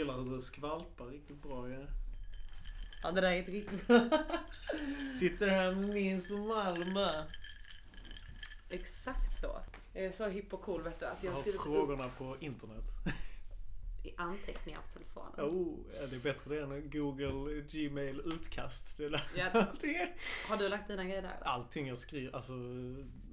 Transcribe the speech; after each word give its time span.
gillar 0.00 0.22
hur 0.22 0.32
det 0.32 0.40
skvalpar 0.40 1.06
riktigt 1.06 1.42
bra 1.42 1.68
ju. 1.68 1.86
Ja, 3.02 3.10
det 3.10 3.20
där 3.20 3.30
är 3.30 3.36
inte 3.36 3.50
riktigt 3.50 3.86
bra. 3.86 4.08
Sitter 5.20 5.48
här 5.48 5.70
med 5.70 5.94
min 5.94 6.22
som 6.22 6.48
Malmö. 6.48 7.24
Exakt 8.70 9.40
så. 9.40 9.60
Jag 9.92 10.04
är 10.04 10.12
så 10.12 10.28
hipp 10.28 10.52
och 10.54 10.62
cool 10.62 10.82
vet 10.82 11.00
du 11.00 11.06
att 11.06 11.22
jag 11.22 11.30
Jag 11.30 11.34
har 11.34 11.40
skrivit 11.40 11.60
upp 11.60 11.66
frågorna 11.66 12.10
på 12.18 12.36
internet. 12.40 12.84
i 14.04 14.14
anteckningar 14.16 14.80
på 14.80 14.98
telefonen. 14.98 15.50
Oh, 15.50 15.78
ja, 16.00 16.06
det 16.06 16.16
är 16.16 16.20
bättre 16.20 16.54
det 16.54 16.62
än 16.62 16.90
Google 16.90 17.60
Gmail 17.60 18.20
utkast. 18.24 18.96
Det 18.96 19.04
är 19.04 19.22
Ja. 19.36 19.66
Har 20.48 20.56
du 20.56 20.68
lagt 20.68 20.88
dina 20.88 21.04
grejer 21.04 21.22
där? 21.22 21.36
eller? 21.36 21.46
Allting 21.46 21.88
jag 21.88 21.98
skriver, 21.98 22.36
alltså 22.36 22.52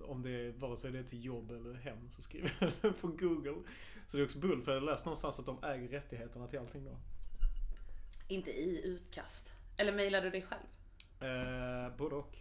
om 0.01 0.21
det 0.21 0.29
är, 0.29 0.51
vare 0.51 0.77
sig 0.77 0.91
det 0.91 0.99
är 0.99 1.03
till 1.03 1.25
jobb 1.25 1.51
eller 1.51 1.73
hem 1.73 2.09
så 2.09 2.21
skriver 2.21 2.51
jag 2.59 2.71
det 2.81 2.91
på 2.91 3.07
Google. 3.07 3.55
Så 4.07 4.17
det 4.17 4.23
är 4.23 4.25
också 4.25 4.39
bull 4.39 4.61
för 4.61 4.73
jag 4.73 4.79
har 4.79 4.85
läst 4.85 5.05
någonstans 5.05 5.39
att 5.39 5.45
de 5.45 5.63
äger 5.63 5.87
rättigheterna 5.87 6.47
till 6.47 6.59
allting 6.59 6.85
då. 6.85 6.97
Inte 8.27 8.51
i 8.51 8.81
utkast. 8.85 9.51
Eller 9.77 9.91
mejlar 9.91 10.21
du 10.21 10.29
dig 10.29 10.41
själv? 10.41 10.61
Eh, 11.19 11.97
både 11.97 12.15
och. 12.15 12.37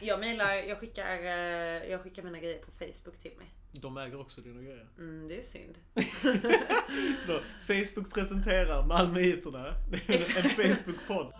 Jag 0.00 0.20
mejlar, 0.20 0.52
jag 0.52 0.78
skickar, 0.78 1.18
eh, 1.18 1.90
jag 1.90 2.02
skickar 2.02 2.22
mina 2.22 2.38
grejer 2.38 2.62
på 2.62 2.70
Facebook 2.70 3.18
till 3.22 3.32
mig. 3.38 3.46
De 3.72 3.96
äger 3.96 4.20
också 4.20 4.40
dina 4.40 4.62
grejer. 4.62 4.88
Mm, 4.98 5.28
det 5.28 5.36
är 5.36 5.42
synd. 5.42 5.78
Så 7.20 7.32
då, 7.32 7.40
Facebook 7.60 8.14
presenterar 8.14 8.86
Malmöiterna. 8.86 9.74
En. 10.06 10.22
Facebook-podd. 10.22 11.32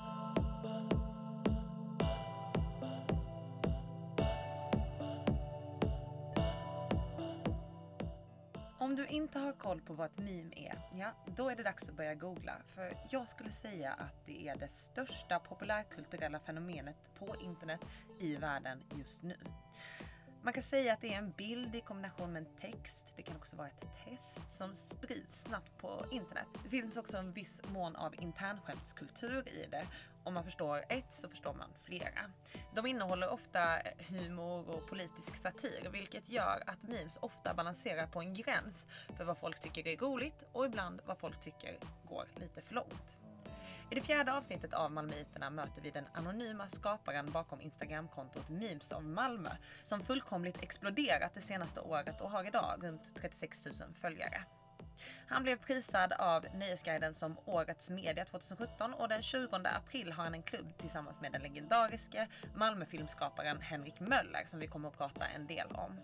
Om 8.93 8.97
du 8.97 9.07
inte 9.07 9.39
har 9.39 9.53
koll 9.53 9.81
på 9.81 9.95
vad 9.95 10.07
ett 10.07 10.19
meme 10.19 10.53
är, 10.57 10.79
ja, 10.95 11.13
då 11.37 11.51
är 11.51 11.57
det 11.57 11.63
dags 11.63 11.89
att 11.89 11.95
börja 11.95 12.15
googla. 12.15 12.53
För 12.75 12.97
jag 13.11 13.29
skulle 13.29 13.53
säga 13.53 13.93
att 13.93 14.27
det 14.27 14.49
är 14.49 14.57
det 14.57 14.69
största 14.69 15.39
populärkulturella 15.39 16.39
fenomenet 16.39 17.11
på 17.19 17.37
internet 17.41 17.81
i 18.21 18.37
världen 18.37 18.83
just 18.99 19.23
nu. 19.23 19.37
Man 20.45 20.53
kan 20.53 20.63
säga 20.63 20.93
att 20.93 21.01
det 21.01 21.15
är 21.15 21.19
en 21.19 21.31
bild 21.31 21.75
i 21.75 21.81
kombination 21.81 22.33
med 22.33 22.43
en 22.43 22.55
text. 22.61 23.07
Det 23.17 23.23
kan 23.23 23.37
också 23.37 23.57
vara 23.57 23.69
ett 23.69 23.85
test 24.05 24.41
som 24.49 24.75
sprids 24.75 25.43
snabbt 25.43 25.79
på 25.79 26.07
internet. 26.11 26.47
Det 26.65 26.69
finns 26.69 26.97
också 26.97 27.17
en 27.17 27.33
viss 27.33 27.63
mån 27.69 27.97
av 27.97 28.15
internskämtskultur 28.23 29.49
i 29.49 29.67
det. 29.71 29.87
Om 30.25 30.35
man 30.35 30.45
förstår 30.45 30.85
ett 30.89 31.15
så 31.15 31.29
förstår 31.29 31.55
man 31.55 31.69
flera. 31.79 32.31
De 32.75 32.87
innehåller 32.87 33.29
ofta 33.29 33.79
humor 34.09 34.71
och 34.71 34.89
politisk 34.89 35.37
satir, 35.37 35.89
vilket 35.93 36.29
gör 36.29 36.63
att 36.67 36.83
memes 36.83 37.19
ofta 37.21 37.55
balanserar 37.55 38.07
på 38.07 38.21
en 38.21 38.35
gräns 38.35 38.87
för 39.17 39.25
vad 39.25 39.39
folk 39.39 39.61
tycker 39.61 39.87
är 39.87 39.97
roligt 39.97 40.45
och 40.53 40.67
ibland 40.67 41.01
vad 41.07 41.19
folk 41.19 41.41
tycker 41.41 41.79
går 42.09 42.29
lite 42.37 42.61
för 42.61 42.75
långt. 42.75 43.17
I 43.93 43.95
det 43.95 44.01
fjärde 44.01 44.33
avsnittet 44.33 44.75
av 44.75 44.93
Malmöiterna 44.93 45.51
möter 45.51 45.83
vi 45.83 45.91
den 45.91 46.05
anonyma 46.15 46.69
skaparen 46.69 47.33
bakom 47.33 47.61
Instagramkontot 47.61 48.49
Memes 48.49 48.93
of 48.93 49.03
Malmö 49.03 49.51
som 49.83 50.03
fullkomligt 50.03 50.63
exploderat 50.63 51.35
det 51.35 51.41
senaste 51.41 51.81
året 51.81 52.21
och 52.21 52.31
har 52.31 52.45
idag 52.45 52.81
runt 52.83 53.15
36 53.17 53.65
000 53.65 53.75
följare. 53.95 54.45
Han 55.27 55.43
blev 55.43 55.57
prisad 55.57 56.13
av 56.13 56.47
Nöjesguiden 56.55 57.15
som 57.15 57.37
Årets 57.45 57.91
Media 57.91 58.25
2017 58.25 58.95
och 58.95 59.09
den 59.09 59.23
20 59.23 59.49
april 59.65 60.13
har 60.13 60.25
han 60.25 60.35
en 60.35 60.43
klubb 60.43 60.79
tillsammans 60.79 61.21
med 61.21 61.33
den 61.33 61.43
legendariske 61.43 62.29
Malmöfilmskaparen 62.55 63.61
Henrik 63.61 64.01
Möller 64.01 64.47
som 64.47 64.61
vi 64.61 64.67
kommer 64.67 64.89
att 64.89 64.99
prata 64.99 65.27
en 65.27 65.47
del 65.47 65.67
om. 65.73 66.01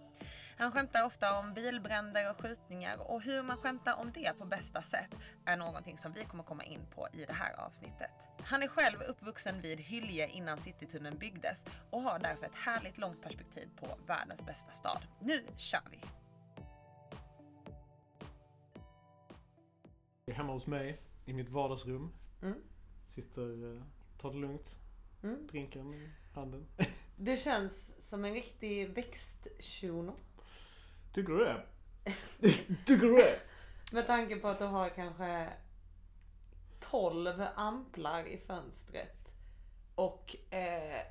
Han 0.58 0.70
skämtar 0.70 1.06
ofta 1.06 1.38
om 1.38 1.54
bilbränder 1.54 2.30
och 2.30 2.40
skjutningar 2.40 3.10
och 3.10 3.22
hur 3.22 3.42
man 3.42 3.56
skämtar 3.56 3.94
om 4.00 4.12
det 4.12 4.38
på 4.38 4.44
bästa 4.44 4.82
sätt 4.82 5.14
är 5.44 5.56
någonting 5.56 5.98
som 5.98 6.12
vi 6.12 6.24
kommer 6.24 6.44
komma 6.44 6.64
in 6.64 6.80
på 6.94 7.08
i 7.12 7.24
det 7.24 7.32
här 7.32 7.60
avsnittet. 7.60 8.10
Han 8.42 8.62
är 8.62 8.68
själv 8.68 9.02
uppvuxen 9.02 9.60
vid 9.60 9.80
Hylje 9.80 10.28
innan 10.28 10.58
Citytunneln 10.58 11.18
byggdes 11.18 11.64
och 11.90 12.02
har 12.02 12.18
därför 12.18 12.46
ett 12.46 12.54
härligt 12.54 12.98
långt 12.98 13.22
perspektiv 13.22 13.68
på 13.76 13.98
världens 14.06 14.46
bästa 14.46 14.72
stad. 14.72 15.06
Nu 15.20 15.46
kör 15.56 15.80
vi! 15.90 16.00
Jag 20.24 20.34
är 20.34 20.36
hemma 20.36 20.52
hos 20.52 20.66
mig, 20.66 21.02
i 21.24 21.32
mitt 21.32 21.48
vardagsrum. 21.48 22.12
Mm. 22.42 22.58
Sitter, 23.04 23.76
eh, 23.76 23.82
tar 24.20 24.32
det 24.32 24.38
lugnt. 24.38 24.76
Mm. 25.22 25.46
Drinken 25.46 25.94
i 25.94 26.10
handen. 26.34 26.66
Det 27.16 27.36
känns 27.36 28.08
som 28.08 28.24
en 28.24 28.34
riktig 28.34 28.94
växtshuno. 28.94 30.16
Tycker 31.12 31.32
du 31.32 31.44
det? 31.44 31.62
Tycker 32.86 33.06
du 33.06 33.16
det? 33.16 33.40
Med 33.92 34.06
tanke 34.06 34.36
på 34.36 34.48
att 34.48 34.58
du 34.58 34.64
har 34.64 34.88
kanske 34.88 35.48
12 36.80 37.44
amplar 37.54 38.24
i 38.24 38.38
fönstret. 38.38 39.32
Och 39.94 40.36
eh, 40.50 41.02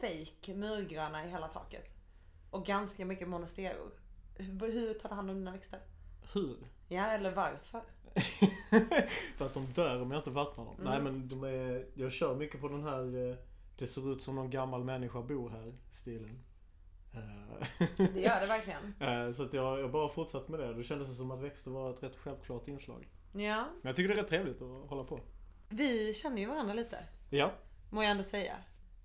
fake 0.00 0.54
murgröna 0.54 1.26
i 1.26 1.30
hela 1.30 1.48
taket. 1.48 1.90
Och 2.50 2.66
ganska 2.66 3.04
mycket 3.04 3.28
monasteror. 3.28 3.90
Hur, 4.34 4.72
hur 4.72 4.94
tar 4.94 5.08
du 5.08 5.14
hand 5.14 5.30
om 5.30 5.36
dina 5.36 5.52
växter? 5.52 5.80
Hur? 6.32 6.56
Ja, 6.88 7.10
eller 7.10 7.30
varför? 7.30 7.82
För 9.36 9.46
att 9.46 9.54
de 9.54 9.66
dör 9.66 10.02
om 10.02 10.10
jag 10.10 10.20
inte 10.20 10.30
vattnar 10.30 10.64
dem. 10.64 10.74
Mm. 10.80 10.90
Nej 10.90 11.02
men 11.02 11.28
de 11.28 11.44
är, 11.44 11.86
jag 11.94 12.12
kör 12.12 12.34
mycket 12.34 12.60
på 12.60 12.68
den 12.68 12.82
här, 12.82 13.30
eh, 13.30 13.36
det 13.78 13.86
ser 13.86 14.12
ut 14.12 14.22
som 14.22 14.34
någon 14.34 14.50
gammal 14.50 14.84
människa 14.84 15.22
bor 15.22 15.50
här 15.50 15.74
stilen. 15.90 16.44
Eh, 17.16 17.86
Det 18.14 18.20
gör 18.20 18.40
det 18.40 18.46
verkligen. 18.46 18.94
eh, 19.00 19.32
Så 19.32 19.42
att 19.42 19.52
jag, 19.52 19.80
jag 19.80 19.90
bara 19.90 20.08
fortsatt 20.08 20.48
med 20.48 20.60
det. 20.60 20.74
Då 20.74 20.82
kändes 20.82 21.08
det 21.08 21.14
som 21.14 21.30
att 21.30 21.40
växter 21.42 21.70
var 21.70 21.90
ett 21.90 22.02
rätt 22.02 22.16
självklart 22.16 22.68
inslag. 22.68 23.08
Ja. 23.32 23.64
Men 23.82 23.88
jag 23.88 23.96
tycker 23.96 24.08
det 24.08 24.14
är 24.14 24.22
rätt 24.22 24.28
trevligt 24.28 24.62
att 24.62 24.88
hålla 24.90 25.04
på. 25.04 25.20
Vi 25.68 26.14
känner 26.14 26.38
ju 26.38 26.46
varandra 26.48 26.74
lite. 26.74 26.98
Ja. 27.30 27.52
Må 27.90 28.02
jag 28.02 28.10
ändå 28.10 28.22
säga. 28.22 28.54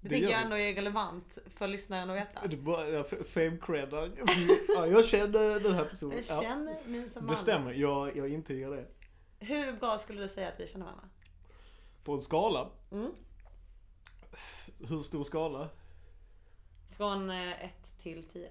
Det, 0.01 0.09
Det 0.09 0.17
gör 0.17 0.29
jag 0.29 0.41
ändå 0.41 0.57
är 0.57 0.73
relevant 0.75 1.37
för 1.47 1.67
lyssnaren 1.67 2.09
att 2.09 2.15
veta. 2.17 2.47
Du 2.47 2.57
bara, 2.57 2.89
jag 2.89 3.05
f- 3.11 3.27
fame-creddar. 3.33 4.09
Ja, 4.75 4.87
jag 4.87 5.05
känner 5.05 5.59
den 5.59 5.73
här 5.73 5.85
personen. 5.85 6.17
Jag 6.27 6.37
Ja. 6.37 6.41
känner 6.41 6.77
min 6.85 7.09
som 7.09 7.21
Det 7.21 7.27
man. 7.27 7.37
stämmer, 7.37 7.73
jag, 7.73 8.17
jag 8.17 8.29
intygar 8.29 8.71
det. 8.71 8.85
Hur 9.39 9.73
bra 9.79 9.97
skulle 9.97 10.21
du 10.21 10.27
säga 10.27 10.47
att 10.49 10.59
vi 10.59 10.67
känner 10.67 10.85
varandra? 10.85 11.05
På 12.03 12.13
en 12.13 12.19
skala. 12.19 12.69
Mm. 12.91 13.11
Hur 14.89 15.01
stor 15.01 15.23
skala? 15.23 15.69
Från 16.97 17.29
1 17.29 17.78
till 18.03 18.23
10. 18.23 18.49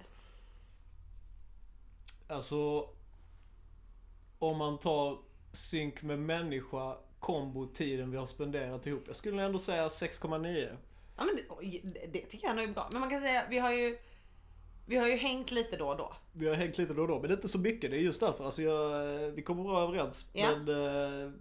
Alltså, 2.27 2.89
om 4.39 4.59
man 4.59 4.79
tar 4.79 5.19
synk 5.53 6.03
med 6.03 6.19
människa, 6.19 6.97
kombo 7.19 7.67
tiden 7.67 8.11
vi 8.11 8.17
har 8.17 8.27
spenderat 8.27 8.87
ihop. 8.87 9.03
Jag 9.07 9.17
skulle 9.17 9.43
ändå 9.43 9.59
säga 9.59 9.89
6,9. 9.89 10.77
Ja 11.17 11.25
men 11.25 11.37
det, 11.37 12.07
det, 12.07 12.21
tycker 12.21 12.47
jag 12.47 12.57
nog 12.57 12.65
är 12.65 12.73
bra. 12.73 12.89
Men 12.93 13.01
man 13.01 13.11
kan 13.11 13.21
säga, 13.21 13.47
vi 13.51 13.59
har 13.59 13.73
ju 13.73 13.99
vi 14.87 14.97
har 14.97 15.09
ju 15.09 15.17
hängt 15.17 15.51
lite 15.51 15.77
då 15.77 15.89
och 15.89 15.97
då. 15.97 16.13
Vi 16.33 16.49
har 16.49 16.55
hängt 16.55 16.79
lite 16.79 16.95
då 16.95 17.03
och 17.03 17.09
då, 17.09 17.15
men 17.15 17.23
det 17.23 17.35
är 17.35 17.37
inte 17.37 17.49
så 17.49 17.59
mycket. 17.59 17.91
Det 17.91 17.97
är 17.97 18.01
just 18.01 18.21
därför. 18.21 18.45
Alltså 18.45 18.63
jag, 18.63 19.31
vi 19.31 19.43
kommer 19.43 19.65
bra 19.65 19.83
överens. 19.83 20.31
Ja. 20.33 20.57
Men 20.57 20.69
eh, 20.69 21.33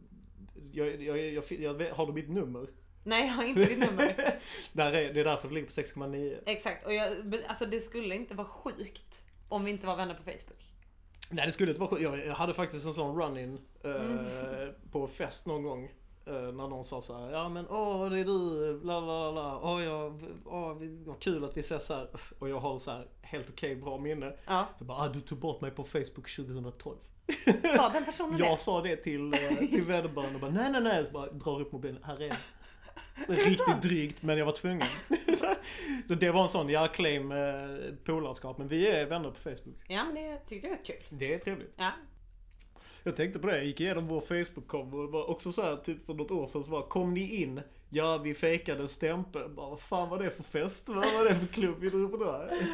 jag, 0.72 1.02
jag, 1.02 1.34
jag, 1.34 1.44
jag, 1.50 1.96
har 1.96 2.08
du 2.08 2.14
mitt 2.14 2.30
nummer? 2.30 2.68
Nej 3.08 3.28
jag 3.28 3.34
har 3.34 3.44
inte 3.44 3.66
ditt 3.66 3.80
nummer. 3.80 4.40
Där 4.74 4.94
är, 4.94 5.14
det 5.14 5.20
är 5.20 5.24
därför 5.24 5.48
det 5.48 5.54
ligger 5.54 5.68
på 5.68 5.74
6,9. 5.74 6.40
Exakt. 6.46 6.86
Och 6.86 6.94
jag, 6.94 7.08
alltså 7.48 7.66
det 7.66 7.82
skulle 7.82 8.16
inte 8.16 8.36
vara 8.36 8.48
sjukt 8.48 9.22
om 9.50 9.64
vi 9.64 9.72
inte 9.72 9.88
var 9.88 9.96
vänner 9.96 10.14
på 10.14 10.24
Facebook. 10.24 10.64
Nej 11.32 11.46
det 11.46 11.52
skulle 11.52 11.72
inte 11.72 11.82
vara 11.82 11.90
sjukt. 11.90 12.02
Jag, 12.02 12.26
jag 12.26 12.34
hade 12.36 12.54
faktiskt 12.54 12.86
en 12.86 12.94
sån 12.94 13.18
run-in 13.22 13.60
eh, 13.84 13.92
Mm. 13.92 14.26
på 14.92 15.08
fest 15.08 15.46
någon 15.46 15.64
gång. 15.64 15.84
eh, 16.26 16.34
när 16.34 16.52
någon 16.68 16.84
sa 16.84 17.02
så 17.02 17.18
här, 17.20 17.32
ja 17.32 17.50
men 17.50 17.68
åh 17.70 18.10
det 18.10 18.20
är 18.20 18.26
du, 18.26 18.80
bla 18.80 19.02
bla 19.02 19.32
bla, 19.32 19.60
åh, 19.62 19.84
jag, 19.84 20.22
åh 20.46 20.78
vad 21.06 21.20
kul 21.20 21.44
att 21.44 21.58
vi 21.58 21.62
ses 21.62 21.90
här. 21.90 22.08
Och 22.40 22.50
jag 22.50 22.60
har 22.60 22.80
så 22.80 22.92
här 22.92 23.08
helt 23.22 23.50
okej 23.50 23.76
bra 23.76 23.98
minne. 23.98 24.34
Ja. 24.46 24.68
Så 24.80 24.86
bara, 24.86 24.98
ah, 24.98 25.08
du 25.08 25.22
tog 25.22 25.38
bort 25.38 25.62
mig 25.62 25.72
på 25.72 25.84
Facebook 25.84 26.36
2012. 26.36 26.98
Sa 27.76 27.90
den 27.90 28.06
personen 28.06 28.38
Jag 28.38 28.52
det? 28.54 28.58
sa 28.62 28.82
det 28.82 28.96
till, 28.96 29.34
eh, 29.34 29.40
till 29.70 29.84
vederbörande 29.86 30.36
och 30.36 30.42
bara, 30.42 30.52
nej 30.52 30.72
nej 30.72 30.82
nej, 30.82 31.06
så 31.06 31.12
bara 31.12 31.28
drar 31.32 31.62
upp 31.62 31.72
mobilen, 31.72 32.04
här 32.04 32.22
är 32.22 32.30
den. 32.30 32.38
Riktigt 33.28 33.82
drygt 33.82 34.24
men 34.24 34.38
jag 34.38 34.46
var 34.46 34.54
tvungen. 34.54 34.88
så 36.08 36.14
det 36.14 36.32
var 36.32 36.42
en 36.42 36.50
sån, 36.50 36.70
jag 36.70 36.94
claim 36.94 37.32
eh, 37.32 37.38
polarskap 38.04 38.58
men 38.58 38.68
vi 38.68 38.88
är 38.88 39.06
vänner 39.06 39.30
på 39.32 39.40
Facebook. 39.40 39.78
Ja 39.88 40.04
men 40.04 40.16
det 40.16 40.40
tyckte 40.50 40.68
jag 40.68 40.78
var 40.78 40.84
kul. 40.84 41.04
Det 41.10 41.34
är 41.34 41.40
trevligt. 41.40 41.74
Ja. 41.76 41.92
Jag 43.04 43.16
tänkte 43.16 43.40
på 43.40 43.48
det, 43.48 43.56
jag 43.56 43.66
gick 43.66 43.80
igenom 43.80 44.08
vår 44.08 44.22
Facebook-kombo 44.22 44.98
och 44.98 45.06
det 45.06 45.12
var 45.12 45.30
också 45.30 45.52
så 45.52 45.62
här 45.62 45.76
typ 45.76 46.06
för 46.06 46.14
något 46.14 46.32
år 46.32 46.48
sedan 46.48 46.64
så 46.64 46.72
bara 46.72 46.88
kom 46.88 47.14
ni 47.14 47.36
in? 47.36 47.62
Ja 47.90 48.18
vi 48.18 48.34
fejkade 48.34 48.88
stämpeln. 48.88 49.56
Bara 49.56 49.70
vad 49.70 49.80
fan 49.80 50.10
var 50.10 50.24
det 50.24 50.32
för 50.32 50.44
fest? 50.44 50.90
Vad 50.90 51.14
var 51.14 51.30
det 51.30 51.36
för 51.36 51.48
klubb 51.48 51.80
vi 51.80 51.90
drog 51.90 52.12
på 52.12 52.18
där? 52.18 52.68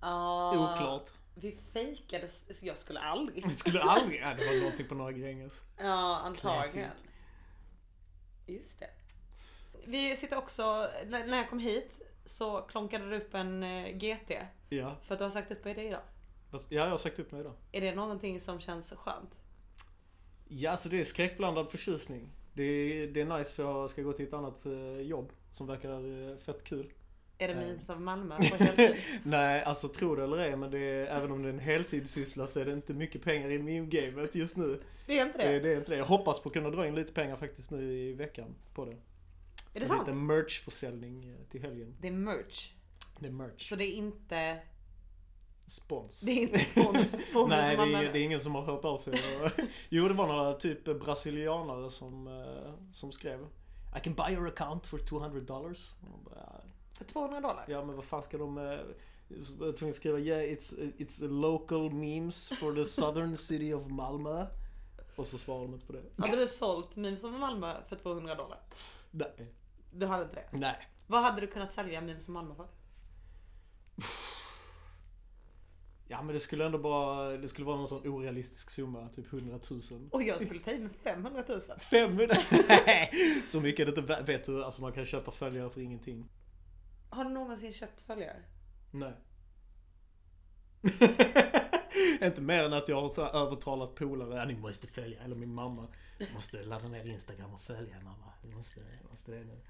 Ja. 0.00 0.50
Oklart. 0.50 1.10
Vi 1.34 1.58
fejkade, 1.72 2.28
jag 2.62 2.78
skulle 2.78 3.00
aldrig. 3.00 3.46
Vi 3.46 3.54
skulle 3.54 3.82
aldrig, 3.82 4.20
ja, 4.20 4.34
det 4.34 4.46
var 4.46 4.60
någonting 4.60 4.88
på 4.88 4.94
några 4.94 5.12
Gränges. 5.12 5.52
Ja 5.78 6.16
antagligen. 6.16 6.62
Classic. 6.62 6.84
Just 8.46 8.80
det. 8.80 8.90
Vi 9.86 10.16
sitter 10.16 10.38
också, 10.38 10.90
när 11.06 11.36
jag 11.36 11.50
kom 11.50 11.58
hit 11.58 12.00
så 12.24 12.60
klonkade 12.60 13.10
du 13.10 13.16
upp 13.16 13.34
en 13.34 13.62
eh, 13.62 13.96
GT. 13.96 14.30
Ja, 14.68 14.96
För 15.02 15.14
att 15.14 15.18
du 15.18 15.24
har 15.24 15.30
sagt 15.30 15.50
upp 15.50 15.62
dig 15.64 15.86
idag. 15.86 16.00
ja 16.52 16.58
jag 16.68 16.90
har 16.90 16.98
sagt 16.98 17.18
upp 17.18 17.32
mig 17.32 17.40
idag. 17.40 17.52
Är 17.72 17.80
det 17.80 17.94
någonting 17.94 18.40
som 18.40 18.60
känns 18.60 18.92
skönt? 18.92 19.40
Ja, 20.48 20.70
alltså 20.70 20.88
det 20.88 21.00
är 21.00 21.04
skräckblandad 21.04 21.70
förtjusning. 21.70 22.28
Det 22.54 22.62
är, 22.62 23.06
det 23.06 23.20
är 23.20 23.38
nice 23.38 23.52
för 23.52 23.62
jag 23.62 23.90
ska 23.90 24.02
gå 24.02 24.12
till 24.12 24.26
ett 24.26 24.32
annat 24.32 24.66
eh, 24.66 25.00
jobb 25.00 25.32
som 25.50 25.66
verkar 25.66 26.30
eh, 26.30 26.36
fett 26.36 26.64
kul. 26.64 26.92
Är 27.38 27.48
det 27.48 27.54
Eh. 27.54 27.60
memes 27.60 27.90
av 27.90 28.00
Malmö 28.00 28.36
på 28.36 28.64
heltid? 28.64 28.96
Nej, 29.22 29.62
alltså 29.62 29.88
tro 29.88 30.14
det 30.16 30.24
eller 30.24 30.38
ej, 30.38 30.56
men 30.56 30.70
det 30.70 30.78
är, 30.78 31.06
även 31.06 31.30
om 31.30 31.42
det 31.42 31.48
är 31.48 31.52
en 31.52 31.58
heltidssyssla 31.58 32.46
så 32.46 32.60
är 32.60 32.64
det 32.64 32.72
inte 32.72 32.92
mycket 32.94 33.22
pengar 33.22 33.50
i 33.50 33.58
meme-gamet 33.58 34.34
just 34.34 34.56
nu. 34.56 34.82
Det 35.06 35.18
är 35.18 35.26
inte 35.26 35.38
Det, 35.38 35.52
det? 35.52 35.60
det 35.60 35.72
är 35.72 35.76
inte 35.76 35.90
det. 35.90 35.96
Jag 35.96 36.04
hoppas 36.06 36.40
på 36.40 36.48
att 36.48 36.52
kunna 36.52 36.70
dra 36.70 36.86
in 36.86 36.94
lite 36.94 37.12
pengar 37.12 37.36
faktiskt 37.36 37.70
nu 37.70 37.92
i 37.92 38.12
veckan 38.12 38.54
på 38.74 38.84
det. 38.84 38.90
Är 38.92 38.96
det 39.72 39.80
En 39.80 39.86
sant? 39.86 40.00
liten 40.08 40.26
merch-försäljning 40.26 41.24
eh, 41.24 41.50
till 41.50 41.62
helgen. 41.62 41.96
Det 42.00 42.08
är 42.08 42.12
merch. 42.12 42.70
Det 43.18 43.26
är 43.26 43.30
merch. 43.32 43.68
Så 43.68 43.76
det 43.76 43.84
är 43.84 43.92
inte, 43.94 44.58
Spons. 45.66 46.20
det 46.20 46.30
är 46.32 46.42
inte 46.42 46.58
spons 46.58 47.16
Nej, 47.48 47.76
det 47.76 47.82
är, 47.82 48.12
det 48.12 48.18
är 48.18 48.22
ingen 48.22 48.40
som 48.40 48.54
har 48.54 48.62
hört 48.62 48.84
av 48.84 48.98
sig. 48.98 49.14
jo, 49.88 50.08
det 50.08 50.14
var 50.14 50.26
några 50.26 50.52
typ 50.54 50.84
brasilianare 51.00 51.90
som, 51.90 52.26
eh, 52.26 52.92
som 52.92 53.12
skrev 53.12 53.40
I 53.96 54.00
can 54.04 54.14
buy 54.14 54.34
your 54.34 54.46
account 54.48 54.86
for 54.86 54.98
200 54.98 55.40
dollars. 55.40 55.94
För 56.98 57.04
200 57.04 57.40
dollar? 57.40 57.64
Ja, 57.68 57.84
men 57.84 57.96
vad 57.96 58.04
fan 58.04 58.22
ska 58.22 58.38
de... 58.38 58.58
eh, 58.58 58.64
Jag 58.64 58.78
var 59.58 59.72
tvungen 59.72 59.90
att 59.90 59.96
skriva 59.96 60.18
yeah, 60.18 60.42
it's, 60.42 60.92
it's 60.98 61.24
a 61.24 61.28
local 61.30 61.90
memes 61.92 62.48
for 62.60 62.74
the 62.74 62.84
southern 62.84 63.36
city 63.36 63.74
of 63.74 63.86
Malmö. 63.88 64.46
Och 65.16 65.26
så 65.26 65.38
svarade 65.38 65.64
de 65.64 65.74
inte 65.74 65.86
på 65.86 65.92
det. 65.92 66.02
Hade 66.18 66.36
du 66.36 66.46
sålt 66.46 66.96
memes 66.96 67.24
av 67.24 67.32
Malmö 67.32 67.76
för 67.88 67.96
200 67.96 68.34
dollar? 68.34 68.60
Nej. 69.10 69.52
Du 69.92 70.06
hade 70.06 70.22
inte 70.22 70.34
det? 70.34 70.58
Nej. 70.58 70.88
Vad 71.06 71.22
hade 71.22 71.40
du 71.40 71.46
kunnat 71.46 71.72
sälja 71.72 72.00
memes 72.00 72.28
av 72.28 72.34
Malmö 72.34 72.54
för? 72.54 72.66
Ja 76.08 76.22
men 76.22 76.34
det 76.34 76.40
skulle 76.40 76.66
ändå 76.66 76.78
bara, 76.78 77.28
det 77.36 77.48
skulle 77.48 77.66
vara 77.66 77.76
någon 77.76 77.88
sån 77.88 78.06
orealistisk 78.08 78.70
summa, 78.70 79.08
typ 79.08 79.32
100 79.32 79.58
000. 79.70 79.80
Och 80.12 80.22
jag 80.22 80.42
skulle 80.42 80.60
ta 80.60 80.70
i 80.70 80.78
med 80.78 80.90
500 81.02 81.44
000. 81.48 81.60
500? 81.78 82.34
Nej, 82.68 83.10
så 83.46 83.60
mycket 83.60 83.80
är 83.80 83.84
det 83.84 84.00
inte. 84.00 84.12
värt. 84.12 84.28
Vet 84.28 84.44
du, 84.44 84.64
alltså 84.64 84.82
man 84.82 84.92
kan 84.92 85.06
köpa 85.06 85.30
följare 85.30 85.70
för 85.70 85.80
ingenting. 85.80 86.28
Har 87.10 87.24
du 87.24 87.30
någonsin 87.30 87.72
köpt 87.72 88.00
följare? 88.00 88.42
Nej. 88.90 89.12
inte 92.22 92.40
mer 92.40 92.64
än 92.64 92.72
att 92.72 92.88
jag 92.88 93.00
har 93.00 93.08
så 93.08 93.26
övertalat 93.28 93.94
polare, 93.94 94.46
ni 94.46 94.54
måste 94.54 94.86
följa, 94.86 95.22
eller 95.22 95.36
min 95.36 95.54
mamma. 95.54 95.88
Du 96.18 96.26
måste 96.34 96.62
ladda 96.62 96.88
ner 96.88 97.06
Instagram 97.06 97.54
och 97.54 97.60
följa 97.60 97.96
mamma. 98.04 98.32
Du 98.42 98.54
måste, 98.56 98.80
måste 99.10 99.32
det 99.32 99.44
nu. 99.44 99.60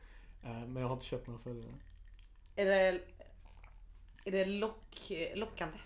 Eh, 0.43 0.51
Men 0.67 0.77
jag 0.77 0.89
har 0.89 0.95
inte 0.95 1.07
köpt 1.07 1.27
några 1.27 1.41
följare. 1.41 1.75
Är 2.57 2.65
det, 2.65 3.01
är 4.25 4.33
det 4.33 4.45
lock, 4.45 5.13
lockande? 5.35 5.79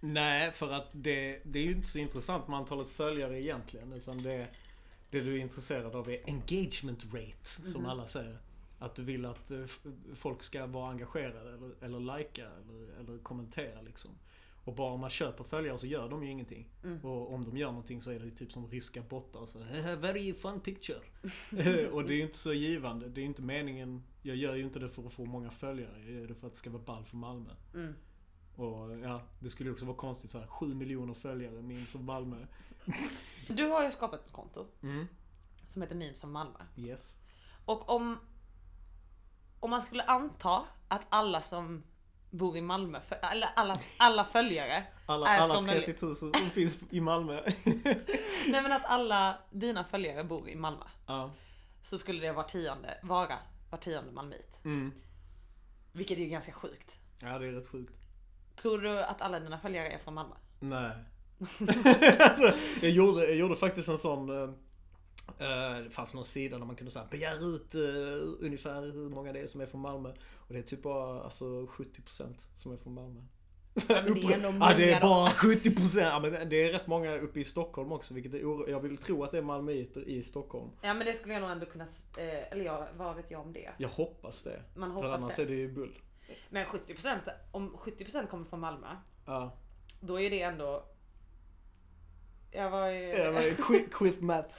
Nej, 0.00 0.50
för 0.52 0.72
att 0.72 0.88
det, 0.92 1.40
det 1.44 1.58
är 1.58 1.62
ju 1.62 1.72
inte 1.72 1.88
så 1.88 1.98
intressant 1.98 2.48
med 2.48 2.58
antalet 2.58 2.88
följare 2.88 3.42
egentligen. 3.42 3.92
Utan 3.92 4.22
det, 4.22 4.48
det 5.10 5.20
du 5.20 5.34
är 5.36 5.38
intresserad 5.40 5.94
av 5.96 6.10
är 6.10 6.20
engagement 6.26 7.04
rate, 7.14 7.44
som 7.70 7.80
Mhm. 7.82 7.90
alla 7.90 8.06
säger. 8.06 8.38
Att 8.82 8.94
du 8.94 9.02
vill 9.02 9.24
att 9.24 9.50
eh, 9.50 9.64
folk 10.14 10.42
ska 10.42 10.66
vara 10.66 10.90
engagerade 10.90 11.40
eller, 11.54 11.70
eller 11.80 12.18
likea 12.18 12.50
eller, 12.50 13.00
eller 13.00 13.18
kommentera 13.18 13.80
liksom. 13.82 14.10
Och 14.64 14.74
bara 14.74 14.92
om 14.92 15.00
man 15.00 15.10
köper 15.10 15.44
följare 15.44 15.78
så 15.78 15.86
gör 15.86 16.08
de 16.08 16.24
ju 16.24 16.30
ingenting. 16.30 16.68
Mm. 16.84 17.04
Och 17.04 17.34
om 17.34 17.44
de 17.44 17.56
gör 17.56 17.68
någonting 17.68 18.00
så 18.00 18.10
är 18.10 18.18
det 18.18 18.30
typ 18.30 18.52
som 18.52 18.68
ryska 18.68 19.02
bottar. 19.02 19.46
Så, 19.46 19.58
"Eh, 19.60 19.96
very 19.98 20.34
fun 20.34 20.60
picture. 20.60 20.98
och 21.92 22.04
det 22.04 22.14
är 22.14 22.16
ju 22.16 22.22
inte 22.22 22.38
så 22.38 22.52
givande. 22.52 23.08
Det 23.08 23.20
är 23.20 23.24
inte 23.24 23.42
meningen. 23.42 24.02
Jag 24.22 24.36
gör 24.36 24.54
ju 24.54 24.62
inte 24.64 24.78
det 24.78 24.88
för 24.88 25.06
att 25.06 25.12
få 25.12 25.24
många 25.24 25.50
följare. 25.50 26.02
Jag 26.06 26.10
gör 26.20 26.26
det 26.26 26.34
för 26.34 26.46
att 26.46 26.52
det 26.52 26.58
ska 26.58 26.70
vara 26.70 26.82
ball 26.82 27.04
för 27.04 27.16
Malmö. 27.16 27.50
Mm. 27.74 27.94
Och 28.56 28.98
ja, 28.98 29.22
det 29.40 29.50
skulle 29.50 29.70
också 29.70 29.84
vara 29.84 29.96
konstigt 29.96 30.30
så 30.30 30.38
här 30.38 30.46
7 30.46 30.74
miljoner 30.74 31.14
följare, 31.14 31.62
memes 31.62 31.94
om 31.94 32.04
Malmö. 32.04 32.46
Du 33.48 33.64
har 33.66 33.84
ju 33.84 33.90
skapat 33.90 34.24
ett 34.24 34.32
konto 34.32 34.66
Mm. 34.82 35.06
som 35.68 35.82
heter 35.82 35.94
memes 35.94 36.24
av 36.24 36.30
Malmö. 36.30 36.58
Yes. 36.76 37.16
Och 37.64 37.90
om, 37.90 38.18
om 39.62 39.70
man 39.70 39.82
skulle 39.82 40.02
anta 40.02 40.62
att 40.88 41.02
alla 41.08 41.40
som 41.40 41.82
bor 42.30 42.56
i 42.56 42.60
Malmö, 42.60 43.00
för, 43.00 43.16
eller 43.32 43.48
alla, 43.56 43.80
alla 43.96 44.24
följare, 44.24 44.84
Alla, 45.06 45.28
Är 45.28 45.38
alla 45.38 45.54
från 45.54 45.66
30 45.66 46.04
000 46.06 46.16
som 46.16 46.32
finns 46.54 46.78
i 46.90 47.00
Malmö. 47.00 47.40
nej 48.48 48.62
men 48.62 48.72
att 48.72 48.84
alla 48.84 49.38
dina 49.50 49.84
följare 49.84 50.24
bor 50.24 50.48
i 50.48 50.56
Malmö. 50.56 50.84
ja. 51.06 51.30
Så 51.82 51.98
skulle 51.98 52.26
det 52.26 52.32
var 52.32 52.44
tionde, 52.44 52.98
vara 53.02 53.38
var 53.70 53.78
tionde 53.78 54.12
malmöit. 54.12 54.64
Mm. 54.64 54.92
Vilket 55.92 56.18
är 56.18 56.22
ju 56.22 56.28
ganska 56.28 56.52
sjukt. 56.52 56.98
Ja, 57.20 57.38
det 57.38 57.46
är 57.46 57.52
rätt 57.52 57.68
sjukt. 57.68 57.92
Tror 58.56 58.78
du 58.78 59.02
att 59.02 59.22
alla 59.22 59.40
dina 59.40 59.58
följare 59.58 59.88
är 59.88 59.98
från 59.98 60.14
Malmö? 60.14 60.34
Nej. 60.60 60.90
alltså, 62.18 62.54
jag, 62.82 62.90
gjorde, 62.90 63.24
jag 63.24 63.36
gjorde 63.36 63.56
faktiskt 63.56 63.88
en 63.88 63.98
sån... 63.98 64.30
eh, 65.38 65.84
det 65.84 65.90
fanns 65.90 66.14
någon 66.14 66.24
sida 66.24 66.58
där 66.58 66.64
man 66.64 66.76
kunde 66.76 66.90
säga 66.90 67.06
begär 67.10 67.54
ut 67.54 67.74
eh, 67.74 68.44
ungefär 68.46 68.80
hur 68.92 69.08
många 69.10 69.32
det 69.32 69.40
är 69.40 69.46
som 69.46 69.60
är 69.60 69.66
från 69.66 69.80
Malmö. 69.80 70.08
Och 70.36 70.52
det 70.54 70.58
är 70.58 70.62
typ 70.62 70.82
bara 70.82 71.22
alltså, 71.22 71.44
70% 71.44 72.34
som 72.54 72.72
är 72.72 72.76
från 72.76 72.94
Malmö. 72.94 73.20
Ja, 73.88 74.02
men 74.04 74.14
det 74.14 74.20
är 74.22 74.32
ändå 74.34 74.66
ja, 74.66 74.72
det 74.76 74.92
är 74.92 75.00
bara 75.00 75.28
70%! 75.28 76.00
Ja, 76.00 76.20
men 76.20 76.48
det 76.48 76.56
är 76.68 76.72
rätt 76.72 76.86
många 76.86 77.16
uppe 77.18 77.40
i 77.40 77.44
Stockholm 77.44 77.92
också, 77.92 78.14
vilket 78.14 78.34
är 78.34 78.70
Jag 78.70 78.80
vill 78.80 78.98
tro 78.98 79.24
att 79.24 79.30
det 79.30 79.38
är 79.38 79.42
malmöiter 79.42 80.08
i 80.08 80.22
Stockholm. 80.22 80.70
Ja 80.82 80.94
men 80.94 81.06
det 81.06 81.14
skulle 81.14 81.34
jag 81.34 81.40
nog 81.40 81.50
ändå 81.50 81.66
kunna, 81.66 81.84
eh, 82.16 82.52
eller 82.52 82.64
ja, 82.64 82.88
vad 82.96 83.16
vet 83.16 83.30
jag 83.30 83.40
om 83.40 83.52
det? 83.52 83.70
Jag 83.78 83.88
hoppas 83.88 84.42
det. 84.42 84.62
Man 84.74 84.88
För 84.90 84.94
hoppas 84.94 85.10
annars 85.10 85.36
det. 85.36 85.42
är 85.42 85.46
det 85.46 85.54
ju 85.54 85.72
bull. 85.72 85.98
Men 86.50 86.66
70%, 86.66 87.18
om 87.50 87.76
70% 87.76 88.26
kommer 88.26 88.44
från 88.44 88.60
Malmö, 88.60 88.86
Ja. 89.26 89.56
då 90.00 90.20
är 90.20 90.30
det 90.30 90.42
ändå... 90.42 90.84
Jag 92.52 92.70
var 92.70 92.88
ju... 92.88 93.08
Ja, 93.18 93.30
men 93.30 93.56
quick, 93.56 93.92
quick 93.94 94.20
math. 94.20 94.54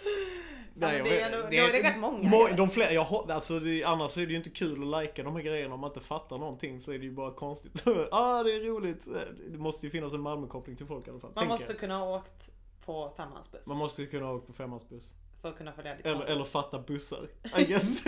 Ja, 0.80 0.88
men 0.88 1.04
det 1.04 1.22
är 1.22 1.26
ändå- 1.26 1.48
då 1.52 1.58
är 1.58 1.72
det 1.74 1.90
rätt 1.90 2.00
många, 2.00 2.30
Må, 2.30 2.50
ju. 2.50 2.56
de 2.56 2.70
fler, 2.70 2.92
jag, 2.92 3.32
alltså 3.32 3.60
det, 3.60 3.84
annars 3.84 4.18
är 4.18 4.26
det 4.26 4.32
ju 4.32 4.38
inte 4.38 4.50
kul 4.50 4.82
att 4.82 4.88
lajka 4.88 5.24
de 5.24 5.36
här 5.36 5.44
grejerna 5.44 5.74
om 5.74 5.80
man 5.80 5.90
inte 5.90 6.00
fattar 6.08 6.38
någonting 6.38 6.80
så 6.80 6.92
är 6.94 7.00
det 7.00 7.06
ju 7.06 7.12
bara 7.12 7.32
konstigt. 7.34 7.84
ah, 8.12 8.44
det 8.44 8.52
är 8.56 8.60
roligt. 8.60 9.08
Det 9.52 9.58
måste 9.58 9.86
ju 9.86 9.90
finnas 9.90 10.14
en 10.14 10.22
Malmökoppling 10.22 10.76
till 10.76 10.86
folk 10.86 11.08
i 11.08 11.10
alla 11.10 11.20
fall. 11.20 11.32
Man 11.36 11.48
måste 11.48 11.72
jag. 11.72 11.80
kunna 11.80 11.98
ha 11.98 12.18
åkt 12.18 12.50
på 12.86 13.14
femmansbuss 13.18 13.68
Man 13.68 13.78
måste 13.78 14.02
ju 14.02 14.08
kunna 14.08 14.32
åka 14.32 14.46
på 14.48 14.54
femmansbuss. 14.54 15.14
för 15.42 15.50
att 15.50 15.58
kunna 15.58 15.74
följa 15.74 15.96
ditt 15.96 16.06
Eller, 16.06 16.26
eller 16.26 16.44
fatta 16.46 16.80
bussar. 16.80 17.28
I 17.58 17.64
guess. 17.64 18.04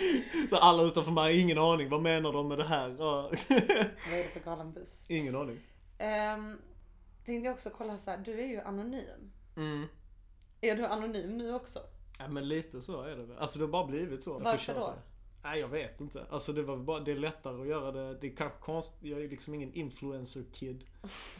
så 0.50 0.56
alla 0.56 0.82
utanför 0.82 1.12
mig 1.12 1.24
har 1.34 1.40
ingen 1.40 1.58
aning. 1.58 1.88
Vad 1.88 2.02
menar 2.02 2.32
de 2.32 2.48
med 2.48 2.58
det 2.58 2.64
här? 2.64 2.96
Ja. 2.98 3.30
Vad 3.48 4.18
är 4.18 4.22
det 4.22 4.28
för 4.32 4.40
galen 4.40 4.72
buss? 4.72 5.00
ingen 5.08 5.36
aning. 5.36 5.58
Um, 6.36 6.58
tänkte 7.30 7.46
jag 7.46 7.54
också 7.54 7.70
kolla 7.70 7.98
så 7.98 8.10
här, 8.10 8.18
du 8.18 8.40
är 8.40 8.46
ju 8.46 8.60
anonym. 8.60 9.30
Mm. 9.56 9.86
Är 10.60 10.76
du 10.76 10.86
anonym 10.86 11.38
nu 11.38 11.54
också? 11.54 11.80
Ja 12.18 12.28
men 12.28 12.48
lite 12.48 12.82
så 12.82 13.02
är 13.02 13.16
det 13.16 13.22
väl. 13.24 13.38
Alltså 13.38 13.58
det 13.58 13.64
har 13.64 13.72
bara 13.72 13.86
blivit 13.86 14.22
så. 14.22 14.38
Varför 14.38 14.74
då? 14.74 14.94
Nej 15.42 15.60
jag 15.60 15.68
vet 15.68 16.00
inte. 16.00 16.24
Alltså 16.30 16.52
det 16.52 16.62
var 16.62 16.76
bara, 16.76 17.00
det 17.00 17.12
är 17.12 17.16
lättare 17.16 17.60
att 17.62 17.68
göra 17.68 17.92
det. 17.92 18.14
Det 18.20 18.26
är 18.26 18.36
kanske 18.36 18.58
konstigt. 18.60 19.10
Jag 19.10 19.22
är 19.24 19.28
liksom 19.28 19.54
ingen 19.54 19.72
influencer 19.74 20.44
kid. 20.52 20.84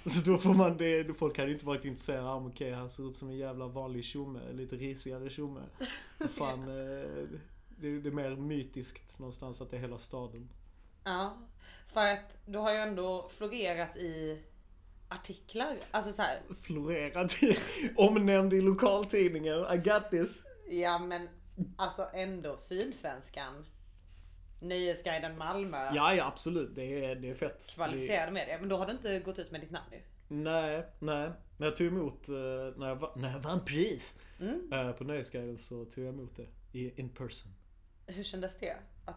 Så 0.05 0.31
då 0.31 0.39
får 0.39 0.55
man 0.55 0.77
det. 0.77 1.15
Folk 1.19 1.39
hade 1.39 1.53
inte 1.53 1.67
varit 1.67 1.85
intresserade. 1.85 2.29
Ah, 2.29 2.47
okej 2.47 2.73
han 2.73 2.91
ser 2.91 3.09
ut 3.09 3.17
som 3.17 3.29
en 3.29 3.37
jävla 3.37 3.67
vanlig 3.67 4.05
tjomme. 4.05 4.41
Lite 4.53 4.77
risigare 4.77 5.31
tjomme. 5.31 5.61
Fan. 6.31 6.61
eh, 6.61 7.29
Det, 7.81 8.01
det 8.01 8.09
är 8.09 8.13
mer 8.13 8.37
mytiskt 8.37 9.19
någonstans 9.19 9.61
att 9.61 9.71
det 9.71 9.77
är 9.77 9.81
hela 9.81 9.99
staden. 9.99 10.49
Ja, 11.05 11.37
för 11.87 12.07
att 12.07 12.37
du 12.47 12.59
har 12.59 12.73
ju 12.73 12.79
ändå 12.79 13.29
florerat 13.29 13.97
i 13.97 14.43
artiklar. 15.11 15.77
Alltså 15.91 16.13
så 16.13 16.23
här, 16.23 16.41
Florerat. 16.63 17.33
Omnämnd 17.97 18.53
i 18.53 18.61
lokaltidningen. 18.61 19.65
I 19.73 19.77
got 19.77 20.11
this. 20.11 20.45
ja 20.71 20.99
men 20.99 21.29
alltså 21.77 22.09
ändå 22.15 22.57
Sydsvenskan. 22.59 23.67
Nöjesguiden 24.61 25.39
Malmö. 25.39 25.91
Ja 25.95 26.15
ja 26.15 26.27
absolut. 26.27 26.75
Det 26.75 27.05
är, 27.05 27.15
det 27.17 27.31
är 27.31 27.35
fett. 27.35 27.65
Det- 27.67 27.73
Kvalificerade 27.73 28.33
medier. 28.33 28.59
Men 28.61 28.69
då 28.69 28.77
har 28.77 28.87
du 28.87 28.93
inte 28.93 29.19
gått 29.19 29.39
ut 29.39 29.51
med 29.51 29.61
ditt 29.61 29.71
namn 29.71 29.93
ju. 29.93 30.01
Nej, 30.29 30.87
nej. 30.99 31.31
Men 31.59 31.67
jag 31.69 31.77
tog 31.77 31.87
emot, 31.87 32.29
eh, 32.29 32.35
när 32.77 32.89
jag, 32.89 33.13
när 33.17 33.33
jag 33.33 33.39
vann 33.41 33.65
pris 33.65 34.19
Mm. 34.41 34.73
eh, 34.73 34.93
på 34.93 35.05
Nöjesguiden 35.05 35.59
så 35.59 35.85
tog 35.85 36.05
jag 36.05 36.15
emot 36.15 36.37
det 36.37 36.47
i 36.79 37.01
in 37.01 37.09
person. 37.09 37.53
Hur 38.07 38.23
kändes 38.23 38.59
det? 38.59 38.77
Att 39.05 39.17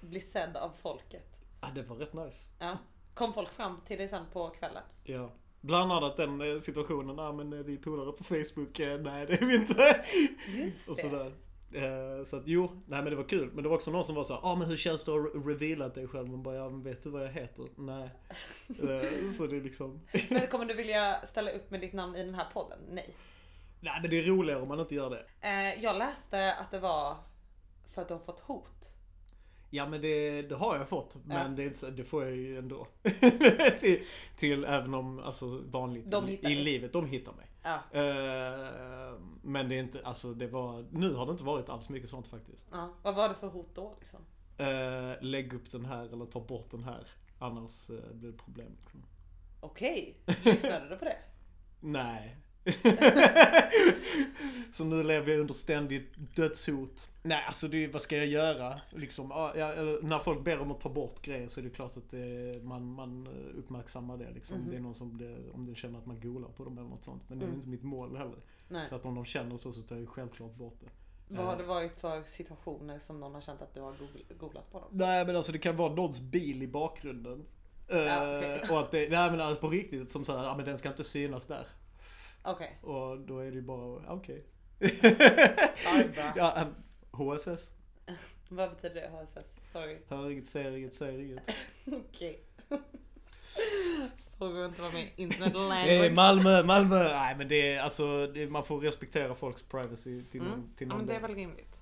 bli 0.00 0.20
sedd 0.20 0.56
av 0.56 0.70
folket? 0.82 1.40
Ja, 1.60 1.68
det 1.74 1.82
var 1.82 1.96
rätt 1.96 2.12
nice. 2.14 2.48
Ja. 2.58 2.78
Kom 3.14 3.34
folk 3.34 3.52
fram 3.52 3.80
till 3.86 3.98
dig 3.98 4.08
sen 4.08 4.24
på 4.32 4.50
kvällen? 4.50 4.82
Ja. 5.04 5.30
Bland 5.60 5.92
annat 5.92 6.16
den 6.16 6.40
eh, 6.40 6.58
situationen, 6.58 7.18
ja 7.18 7.32
men 7.32 7.52
eh, 7.52 7.58
vi 7.58 7.74
är 7.74 7.78
polare 7.78 8.12
på 8.12 8.24
Facebook, 8.24 8.78
eh, 8.78 9.00
nej 9.00 9.26
det 9.26 9.42
är 9.42 9.46
vi 9.46 9.54
inte. 9.54 10.04
Just 10.48 10.88
Och 10.88 10.96
sådär. 10.96 11.32
Så 12.24 12.36
att 12.36 12.42
jo, 12.46 12.82
nej 12.86 13.02
men 13.02 13.10
det 13.10 13.16
var 13.16 13.24
kul. 13.24 13.50
Men 13.52 13.62
det 13.62 13.68
var 13.68 13.76
också 13.76 13.90
någon 13.90 14.04
som 14.04 14.14
var 14.14 14.24
så 14.24 14.32
ja 14.32 14.40
ah, 14.42 14.54
men 14.54 14.68
hur 14.68 14.76
känns 14.76 15.04
det 15.04 15.12
att 15.12 15.20
ha 15.20 15.40
revealat 15.50 15.94
dig 15.94 16.08
själv? 16.08 16.28
Man 16.28 16.42
bara, 16.42 16.56
ja 16.56 16.68
men 16.68 16.82
vet 16.82 17.02
du 17.02 17.10
vad 17.10 17.24
jag 17.24 17.32
heter? 17.32 17.68
Nej. 17.76 18.10
Så 19.30 19.46
det 19.46 19.56
är 19.56 19.60
liksom, 19.60 20.00
Men 20.28 20.46
kommer 20.46 20.64
du 20.64 20.74
vilja 20.74 21.20
ställa 21.26 21.50
upp 21.50 21.70
med 21.70 21.80
ditt 21.80 21.92
namn 21.92 22.16
i 22.16 22.24
den 22.24 22.34
här 22.34 22.46
podden? 22.52 22.78
Nej. 22.88 23.14
nej 23.80 23.98
men 24.02 24.10
det 24.10 24.18
är 24.18 24.22
roligare 24.22 24.60
om 24.62 24.68
man 24.68 24.80
inte 24.80 24.94
gör 24.94 25.10
det. 25.10 25.76
Jag 25.80 25.96
läste 25.96 26.54
att 26.54 26.70
det 26.70 26.78
var 26.78 27.16
för 27.88 28.02
att 28.02 28.08
du 28.08 28.14
har 28.14 28.20
fått 28.20 28.40
hot. 28.40 28.89
Ja 29.70 29.86
men 29.88 30.00
det, 30.00 30.42
det 30.42 30.54
har 30.54 30.76
jag 30.76 30.88
fått. 30.88 31.14
Men 31.24 31.36
Ja. 31.36 31.48
det, 31.56 31.64
inte 31.64 31.78
så, 31.78 31.86
det 31.90 32.04
får 32.04 32.24
jag 32.24 32.36
ju 32.36 32.58
ändå. 32.58 32.86
till, 33.80 34.04
till 34.36 34.64
även 34.64 34.94
om, 34.94 35.18
alltså 35.18 35.46
vanligt 35.66 36.14
i, 36.28 36.46
i 36.52 36.54
livet. 36.54 36.92
De 36.92 37.06
hittar 37.06 37.32
mig. 37.32 37.46
Ja. 37.62 37.74
Eh, 37.92 39.14
men 39.42 39.68
det 39.68 39.74
är 39.74 39.80
inte, 39.80 40.00
alltså 40.04 40.34
det 40.34 40.46
var, 40.46 40.86
nu 40.92 41.14
har 41.14 41.26
det 41.26 41.32
inte 41.32 41.44
varit 41.44 41.68
alls 41.68 41.88
mycket 41.88 42.08
sånt 42.10 42.26
faktiskt. 42.26 42.66
ja. 42.72 42.94
Vad 43.02 43.14
var 43.14 43.28
det 43.28 43.34
för 43.34 43.48
hot 43.48 43.74
då 43.74 43.96
liksom? 44.00 44.20
Eh, 44.56 45.12
lägg 45.20 45.52
upp 45.52 45.70
den 45.72 45.84
här 45.84 46.04
eller 46.12 46.26
ta 46.26 46.40
bort 46.40 46.70
den 46.70 46.84
här. 46.84 47.06
Annars 47.38 47.90
eh, 47.90 48.12
blir 48.14 48.32
det 48.32 48.38
problem. 48.38 48.72
Liksom. 48.80 49.02
Okej, 49.60 50.16
lyssnade 50.44 50.88
du 50.88 50.96
på 50.96 51.04
det? 51.04 51.16
Nej. 51.80 52.36
så 54.72 54.84
nu 54.84 55.02
lever 55.02 55.30
jag 55.32 55.40
under 55.40 55.54
ständigt 55.54 56.36
dödshot. 56.36 57.06
Nej, 57.22 57.44
alltså 57.46 57.68
det, 57.68 57.86
vad 57.86 58.02
ska 58.02 58.16
jag 58.16 58.26
göra? 58.26 58.80
Liksom, 58.90 59.26
ja, 59.30 59.52
när 60.02 60.18
folk 60.18 60.44
ber 60.44 60.58
om 60.58 60.70
att 60.70 60.80
ta 60.80 60.88
bort 60.88 61.22
grejer 61.22 61.48
så 61.48 61.60
är 61.60 61.64
det 61.64 61.70
klart 61.70 61.96
att 61.96 62.10
det, 62.10 62.62
man, 62.64 62.92
man 62.92 63.28
uppmärksammar 63.58 64.16
det. 64.16 64.30
Liksom. 64.34 64.56
Mhm. 64.56 64.70
Det 64.70 64.76
är 64.76 64.80
någon 64.80 64.94
som 64.94 65.16
blir, 65.16 65.38
om 65.54 65.66
de 65.66 65.74
känner 65.74 65.98
att 65.98 66.06
man 66.06 66.20
golar 66.20 66.48
på 66.48 66.64
dem 66.64 66.78
eller 66.78 66.88
något 66.88 67.04
sånt. 67.04 67.22
Men 67.28 67.38
det 67.38 67.44
är 67.44 67.46
Mm. 67.46 67.56
inte 67.56 67.68
mitt 67.68 67.82
mål 67.82 68.16
heller. 68.16 68.38
Nej. 68.68 68.88
Så 68.88 68.94
att 68.94 69.06
om 69.06 69.14
de 69.14 69.24
känner 69.24 69.56
så 69.56 69.72
så 69.72 69.82
tar 69.82 69.94
jag 69.96 70.00
ju 70.00 70.06
självklart 70.06 70.54
bort 70.54 70.76
det. 70.80 70.88
Vad 71.36 71.46
har 71.46 71.56
det 71.56 71.62
varit 71.62 71.96
för 71.96 72.22
situationer 72.22 72.98
som 72.98 73.20
någon 73.20 73.34
har 73.34 73.40
känt 73.40 73.62
att 73.62 73.74
du 73.74 73.80
har 73.80 73.92
googl- 73.92 74.38
googlat 74.38 74.72
på 74.72 74.80
dem? 74.80 74.88
Nej 74.92 75.24
men 75.26 75.36
alltså 75.36 75.52
det 75.52 75.58
kan 75.58 75.76
vara 75.76 75.94
någons 75.94 76.20
bil 76.20 76.62
i 76.62 76.66
bakgrunden. 76.66 77.44
Ja, 77.88 77.96
Eh, 77.96 78.38
okej. 78.38 78.62
och 78.70 78.80
att 78.80 78.90
det, 78.90 79.08
nej 79.10 79.30
men 79.30 79.40
alltså 79.40 79.60
på 79.60 79.68
riktigt 79.68 80.10
som 80.10 80.24
såhär, 80.24 80.44
ja 80.44 80.56
men 80.56 80.64
den 80.66 80.78
ska 80.78 80.88
inte 80.88 81.04
synas 81.04 81.46
där. 81.46 81.66
Okej, 82.42 82.78
Och 82.82 83.18
då 83.20 83.38
är 83.38 83.44
det 83.50 83.56
ju 83.56 83.62
bara, 83.62 84.12
okej. 84.12 84.44
Starba. 85.76 86.32
ja, 86.36 86.52
ehm, 86.56 86.74
HSS. 87.10 87.70
vad 88.48 88.70
betyder 88.70 88.94
det 88.94 89.08
HSS? 89.08 89.56
Sorry. 89.64 89.98
Hör 90.08 90.30
inget, 90.30 90.46
ser 90.46 90.76
inget, 90.76 90.94
säger 90.94 91.18
inget. 91.18 91.54
Okej. 92.08 92.40
Såg 94.16 94.54
du 94.54 94.64
inte 94.66 94.82
vad 94.82 94.94
min 94.94 95.08
internet 95.16 95.52
language? 95.54 96.12
Malmö, 96.16 96.62
Malmö. 96.62 97.04
Nej 97.08 97.34
men 97.36 97.48
det 97.48 97.72
är 97.72 97.80
alltså, 97.80 98.26
det, 98.26 98.46
man 98.50 98.64
får 98.64 98.80
respektera 98.80 99.34
folks 99.34 99.62
privacy 99.62 100.22
till 100.24 100.42
någon, 100.42 100.52
Mm. 100.52 100.70
till 100.76 100.86
Ja 100.88 100.94
någon 100.94 100.98
men 100.98 101.06
det 101.06 101.14
är 101.16 101.20
väl 101.20 101.34
rimligt. 101.34 101.76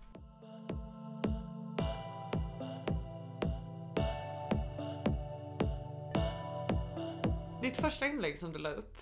Ditt 7.63 7.77
första 7.77 8.07
inlägg 8.07 8.39
som 8.39 8.53
du 8.53 8.59
la 8.59 8.71
upp 8.71 8.97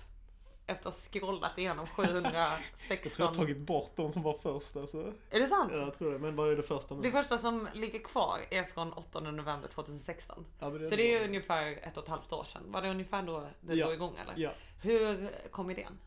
efter 0.67 0.89
att 0.89 0.95
ha 0.95 1.01
scrollat 1.19 1.57
igenom 1.57 1.87
Jag 1.97 2.05
tror 2.05 2.23
jag 2.33 2.51
716. 2.77 3.27
har 3.27 3.33
tagit 3.33 3.57
bort 3.57 3.91
de 3.95 4.11
som 4.11 4.23
var 4.23 4.33
först 4.33 4.75
alltså. 4.75 5.13
Är 5.29 5.39
det 5.39 5.47
sant? 5.47 5.69
Ja, 5.73 5.77
jag 5.79 5.97
tror 5.97 6.11
det. 6.13 6.19
Men 6.19 6.35
vad 6.35 6.51
är 6.51 6.55
det 6.55 6.63
första 6.63 6.95
nu? 6.95 7.01
Det 7.01 7.11
första 7.11 7.37
som 7.37 7.67
ligger 7.73 7.99
kvar 7.99 8.39
är 8.51 8.63
från 8.63 8.93
8 8.93 9.19
november 9.19 9.67
2016. 9.67 10.45
Ja, 10.59 10.69
men 10.69 10.85
Så 10.89 10.95
det 10.95 11.13
är 11.13 11.19
bra. 11.19 11.27
ungefär 11.27 11.67
ett 11.83 11.97
och 11.97 12.03
ett 12.03 12.09
halvt 12.09 12.33
år 12.33 12.43
sedan. 12.43 12.61
Var 12.67 12.81
det 12.81 12.89
ungefär 12.89 13.23
då 13.23 13.47
det 13.61 13.73
Ja. 13.75 13.85
drog 13.85 13.95
igång 13.95 14.15
eller? 14.17 14.33
Ja. 14.43 14.51
Hur 14.81 15.31
kom 15.51 15.69
idén? 15.71 15.97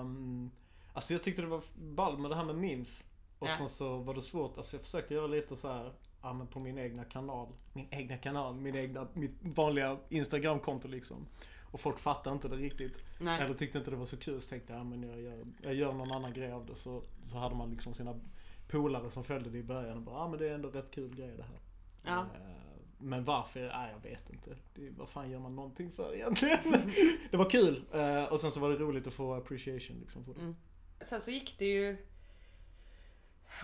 Um, 0.00 0.50
alltså 0.92 1.12
jag 1.14 1.22
tyckte 1.22 1.42
det 1.42 1.48
var 1.48 1.62
ball 1.76 2.18
med 2.18 2.30
det 2.30 2.34
här 2.36 2.44
med 2.44 2.54
memes. 2.56 3.04
Och 3.38 3.48
Ja. 3.48 3.56
sen 3.58 3.68
så 3.68 3.96
var 3.96 4.14
det 4.14 4.22
svårt. 4.22 4.56
Alltså 4.58 4.76
jag 4.76 4.82
försökte 4.82 5.14
göra 5.14 5.26
lite 5.26 5.56
så 5.56 5.68
här, 5.68 5.92
ja 6.22 6.32
men 6.32 6.46
på 6.46 6.60
min 6.60 6.78
egna 6.78 7.04
kanal. 7.04 7.48
Min 7.72 7.88
egna 7.90 8.16
kanal, 8.18 8.54
min 8.54 8.76
egna, 8.76 9.06
mitt 9.12 9.30
vanliga 9.40 9.98
Instagramkonto 10.08 10.88
liksom. 10.88 11.26
Och 11.72 11.80
folk 11.80 11.98
fattade 11.98 12.34
inte 12.34 12.48
det 12.48 12.56
riktigt. 12.56 12.98
Nej. 13.18 13.40
Eller 13.42 13.54
tyckte 13.54 13.78
inte 13.78 13.90
det 13.90 13.96
var 13.96 14.06
så 14.06 14.16
kul. 14.16 14.40
Så 14.42 14.48
tänkte 14.48 14.72
jag, 14.72 14.80
ja 14.80 14.84
men 14.84 15.02
jag 15.02 15.20
gör, 15.20 15.44
jag 15.62 15.74
gör 15.74 15.92
någon 15.92 16.12
annan 16.12 16.32
grej 16.32 16.52
av 16.52 16.66
det. 16.66 16.74
Så, 16.74 17.02
så 17.22 17.36
hade 17.38 17.54
man 17.54 17.70
liksom 17.70 17.94
sina 17.94 18.20
polare 18.68 19.10
som 19.10 19.24
följde 19.24 19.50
det 19.50 19.58
i 19.58 19.62
början 19.62 19.96
och 19.96 20.02
bara, 20.02 20.16
ja 20.16 20.28
men 20.28 20.38
det 20.38 20.48
är 20.48 20.54
ändå 20.54 20.68
rätt 20.70 20.90
kul 20.90 21.14
grej 21.14 21.34
det 21.36 21.42
här. 21.42 21.58
Ja. 22.02 22.20
Eh, 22.20 22.82
Men 22.98 23.24
varför? 23.24 23.60
Nej, 23.60 23.92
jag 23.92 24.10
vet 24.10 24.30
inte. 24.30 24.56
Det, 24.74 24.90
vad 24.90 25.08
fan 25.08 25.30
gör 25.30 25.38
man 25.38 25.56
någonting 25.56 25.90
för 25.92 26.14
egentligen? 26.14 26.58
det 27.30 27.36
var 27.36 27.50
kul. 27.50 27.84
eh, 27.92 28.24
Och 28.24 28.40
sen 28.40 28.52
så 28.52 28.60
var 28.60 28.68
det 28.70 28.76
roligt 28.76 29.06
att 29.06 29.14
få 29.14 29.34
appreciation 29.34 29.96
liksom 30.00 30.24
på 30.24 30.32
det. 30.32 30.40
Mm. 30.40 30.56
Sen 31.00 31.20
så 31.20 31.30
gick 31.30 31.58
det 31.58 31.66
ju 31.66 31.96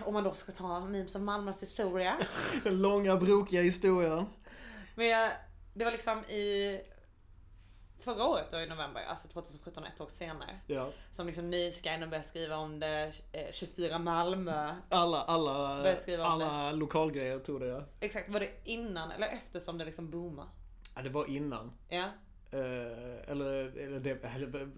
om 0.05 0.13
man 0.13 0.23
då 0.23 0.33
ska 0.33 0.51
ta 0.51 0.79
memes 0.85 1.15
om 1.15 1.25
Malmös 1.25 1.61
historia. 1.61 2.17
Den 2.63 2.81
långa 2.81 3.17
brokiga 3.17 3.61
historien. 3.61 4.25
Men 4.95 5.31
det 5.73 5.85
var 5.85 5.91
liksom 5.91 6.19
i 6.25 6.81
förra 7.99 8.23
året 8.27 8.47
då 8.51 8.59
i 8.59 8.67
november, 8.67 9.01
alltså 9.03 9.27
2017, 9.27 9.83
ett 9.83 10.01
år 10.01 10.07
senare. 10.09 10.59
Ja. 10.67 10.89
Som 11.11 11.27
liksom 11.27 11.49
Nyskynen 11.49 12.09
började 12.09 12.27
skriva 12.27 12.57
om 12.57 12.79
det, 12.79 13.13
eh, 13.31 13.51
24 13.51 13.99
Malmö. 13.99 14.75
Alla, 14.89 15.21
alla, 15.21 15.83
alla 16.25 16.71
lokalgrejer 16.71 17.39
tog 17.39 17.59
det 17.59 17.67
ja. 17.67 17.83
Exakt, 17.99 18.29
var 18.29 18.39
det 18.39 18.49
innan 18.63 19.11
eller 19.11 19.27
efter 19.27 19.59
som 19.59 19.77
det 19.77 19.85
liksom 19.85 20.09
boomade? 20.11 20.49
ja. 20.95 21.01
Det 21.01 21.09
var 21.09 21.25
innan. 21.29 21.71
Ja. 21.89 22.05
Eh, 22.51 23.29
eller, 23.31 23.77
eller 23.77 23.99
det, 23.99 24.23
eller, 24.25 24.69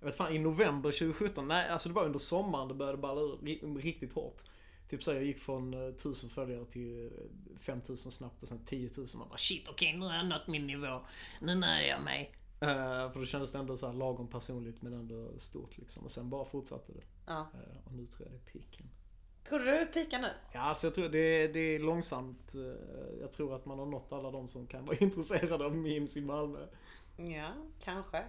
jag 0.00 0.06
vet 0.06 0.16
fan, 0.16 0.32
i 0.34 0.38
november 0.38 0.90
2017, 0.90 1.48
nej 1.48 1.68
alltså 1.68 1.88
det 1.88 1.94
var 1.94 2.04
under 2.04 2.18
sommaren 2.18 2.68
det 2.68 2.74
började 2.74 2.98
balla 2.98 3.20
ur 3.20 3.36
ri- 3.42 3.78
riktigt 3.80 4.12
hårt. 4.12 4.42
Typ 4.90 5.02
så 5.02 5.12
jag 5.12 5.24
gick 5.24 5.38
från 5.38 5.74
eh, 5.74 5.80
1000 5.88 6.30
följare 6.30 6.64
till 6.64 7.06
eh, 7.06 7.58
5000 7.58 8.12
snabbt 8.12 8.42
och 8.42 8.48
sen 8.48 8.64
10 8.64 8.90
000. 8.96 9.06
Man 9.14 9.28
bara 9.28 9.38
shit 9.38 9.68
okej 9.68 9.96
nu 9.96 10.06
har 10.06 10.14
jag 10.14 10.26
nått 10.26 10.46
min 10.46 10.66
nivå. 10.66 11.00
Nu 11.40 11.54
nöjer 11.54 11.88
jag 11.88 12.02
mig. 12.02 12.32
Eh, 12.60 13.12
för 13.12 13.18
då 13.18 13.24
kändes 13.26 13.52
det 13.52 13.58
ändå 13.58 13.76
så 13.76 13.86
här 13.86 13.94
lagom 13.94 14.28
personligt 14.28 14.82
men 14.82 14.92
ändå 14.92 15.38
stort 15.38 15.78
liksom. 15.78 16.04
Och 16.04 16.10
sen 16.10 16.30
bara 16.30 16.44
fortsatte 16.44 16.92
det. 16.92 17.02
ja. 17.26 17.40
Eh, 17.54 17.86
och 17.86 17.92
nu 17.92 18.06
tror 18.06 18.28
jag 18.28 18.32
det 18.32 18.36
är 18.36 18.52
piken. 18.52 18.86
Tror 19.48 19.58
du 19.58 19.64
det 19.64 19.86
pikar 19.86 20.18
nu? 20.18 20.28
Ja, 20.52 20.60
alltså 20.60 20.86
jag 20.86 20.94
tror 20.94 21.08
det 21.08 21.48
det 21.48 21.60
är 21.60 21.78
långsamt. 21.78 22.54
eh, 22.54 23.20
Jag 23.20 23.32
tror 23.32 23.54
att 23.56 23.66
man 23.66 23.78
har 23.78 23.86
nått 23.86 24.12
alla 24.12 24.30
de 24.30 24.48
som 24.48 24.66
kan 24.66 24.84
vara 24.84 24.96
intresserade 25.00 25.64
av 25.64 25.76
memes 25.76 26.16
i 26.16 26.20
Malmö. 26.20 26.66
Ja, 27.16 27.52
kanske. 27.84 28.24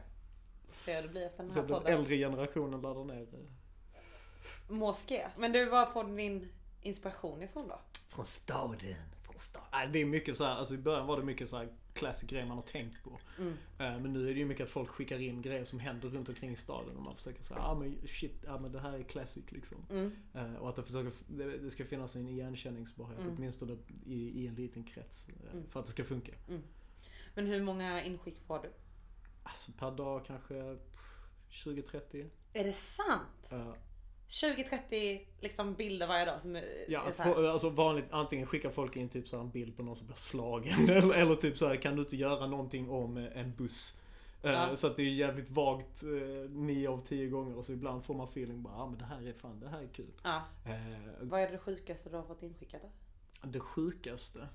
Se 0.85 0.95
hur 0.95 1.01
det 1.01 1.07
blir 1.09 1.25
efter 1.25 1.37
den 1.43 1.47
Så 1.47 1.53
här 1.61 1.67
den 1.67 1.77
podden. 1.77 1.93
äldre 1.99 2.17
generationen 2.17 2.81
laddar 2.81 3.03
ner 3.03 3.21
eh, 3.21 3.39
Moské. 4.71 5.27
Men 5.37 5.51
du, 5.51 5.65
var 5.69 5.85
får 5.85 6.03
du 6.03 6.15
din 6.15 6.47
inspiration 6.81 7.43
ifrån 7.43 7.67
då? 7.67 7.79
Från 8.09 8.25
staden. 8.25 8.95
Från 9.23 9.37
staden. 9.39 9.91
Det 9.91 9.99
är 9.99 10.05
mycket 10.05 10.37
så 10.37 10.43
här, 10.45 10.55
alltså 10.55 10.73
i 10.73 10.77
början 10.77 11.07
var 11.07 11.17
det 11.17 11.23
mycket 11.23 11.49
så 11.49 11.57
här 11.57 11.69
classic 11.93 12.29
grejer 12.29 12.45
man 12.45 12.57
har 12.57 12.61
tänkt 12.63 13.03
på. 13.03 13.19
Mm. 13.37 13.53
Eh, 13.53 13.99
Men 14.01 14.13
nu 14.13 14.29
är 14.29 14.33
det 14.33 14.39
ju 14.39 14.45
mycket 14.45 14.63
att 14.63 14.69
folk 14.69 14.89
skickar 14.89 15.19
in 15.21 15.41
grejer 15.41 15.65
som 15.65 15.79
händer 15.79 16.09
runt 16.09 16.29
omkring 16.29 16.51
i 16.51 16.55
staden 16.55 16.97
och 16.97 17.03
man 17.03 17.15
försöker 17.15 17.43
säga, 17.43 17.59
ah 17.59 17.75
men 17.75 17.97
shit, 18.07 18.43
ja 18.45 18.59
men 18.59 18.71
det 18.71 18.79
här 18.79 18.93
är 18.93 19.03
classic 19.03 19.43
liksom. 19.51 19.77
Mm. 19.89 20.15
Eh, 20.33 20.55
Och 20.55 20.69
att 20.69 20.75
det, 20.75 20.83
försöker, 20.83 21.11
det 21.63 21.71
ska 21.71 21.85
finnas 21.85 22.15
en 22.15 22.27
igenkänningsbarhet, 22.27 23.19
Mm. 23.19 23.35
åtminstone 23.37 23.77
i, 24.05 24.43
i 24.43 24.47
en 24.47 24.55
liten 24.55 24.83
krets. 24.83 25.27
eh, 25.29 25.51
Mm. 25.53 25.69
För 25.69 25.79
att 25.79 25.85
det 25.85 25.91
ska 25.91 26.03
funka. 26.03 26.31
Men 27.35 27.47
hur 27.47 27.63
många 27.63 28.03
inskick 28.03 28.39
får 28.47 28.59
du? 28.59 28.69
Alltså 29.43 29.71
per 29.71 29.91
dag 29.91 30.25
kanske 30.25 30.77
20-30. 31.49 32.29
Är 32.53 32.63
det 32.63 32.73
sant? 32.73 33.51
Eh, 33.51 33.73
20-30 34.31 35.21
liksom 35.39 35.73
bilder 35.73 36.07
varje 36.07 36.25
dag 36.25 36.41
som 36.41 36.55
är, 36.55 36.63
Ja, 36.87 37.07
är 37.07 37.11
så 37.11 37.23
här. 37.23 37.43
alltså 37.43 37.69
vanligt, 37.69 38.05
antingen 38.09 38.47
skickar 38.47 38.69
folk 38.69 38.95
in 38.95 39.09
typ 39.09 39.27
så 39.27 39.39
en 39.39 39.49
bild 39.49 39.77
på 39.77 39.83
någon 39.83 39.95
som 39.95 40.07
blir 40.07 40.15
slagen 40.17 40.89
eller, 40.89 41.13
eller 41.13 41.35
typ 41.35 41.57
så 41.57 41.67
här, 41.67 41.75
kan 41.75 41.95
du 41.95 42.01
inte 42.01 42.15
göra 42.17 42.47
någonting 42.47 42.89
om 42.89 43.17
eh, 43.17 43.37
en 43.37 43.55
buss? 43.55 43.97
Eh, 44.43 44.51
Ja. 44.51 44.75
Så 44.75 44.87
att 44.87 44.95
det 44.95 45.01
är 45.03 45.09
jävligt 45.13 45.49
vagt 45.49 46.03
eh, 46.03 46.09
nio 46.49 46.89
av 46.89 46.97
tio 47.07 47.27
gånger 47.27 47.57
och 47.57 47.65
så 47.65 47.71
ibland 47.71 48.05
får 48.05 48.13
man 48.13 48.27
feeling 48.27 48.61
bara, 48.63 48.73
ja 48.73 48.81
ah, 48.81 48.87
men 48.89 48.97
det 48.99 49.05
här 49.05 49.27
är 49.27 49.33
fan, 49.33 49.59
det 49.59 49.67
här 49.69 49.81
är 49.81 49.87
kul. 49.87 50.11
Ja. 50.23 50.41
Eh, 50.65 50.73
Vad 51.21 51.41
är 51.41 51.51
det 51.51 51.57
sjukaste 51.57 52.09
du 52.09 52.15
har 52.15 52.23
fått 52.23 52.43
inskickat 52.43 52.81
då? 52.81 52.89
det 53.47 53.59
sjukaste? 53.59 54.47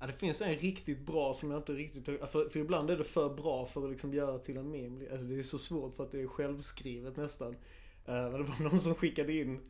Ja, 0.00 0.06
det 0.06 0.12
finns 0.12 0.42
en 0.42 0.54
riktigt 0.54 1.00
bra 1.00 1.34
som 1.34 1.50
jag 1.50 1.60
inte 1.60 1.72
riktigt 1.72 2.04
för, 2.04 2.48
för 2.48 2.56
ibland 2.58 2.90
är 2.90 2.96
det 2.96 3.04
för 3.04 3.28
bra 3.34 3.66
för 3.66 3.84
att 3.84 3.90
liksom 3.90 4.14
göra 4.14 4.38
till 4.38 4.56
en 4.56 4.70
meme. 4.70 5.10
Alltså 5.10 5.26
det 5.26 5.38
är 5.38 5.42
så 5.42 5.58
svårt 5.58 5.94
för 5.94 6.04
att 6.04 6.12
det 6.12 6.20
är 6.22 6.26
självskrivet 6.26 7.16
nästan. 7.16 7.56
Eh, 8.06 8.30
Men 8.30 8.32
det 8.32 8.42
var 8.42 8.70
någon 8.70 8.80
som 8.80 8.94
skickade 8.94 9.32
in 9.32 9.60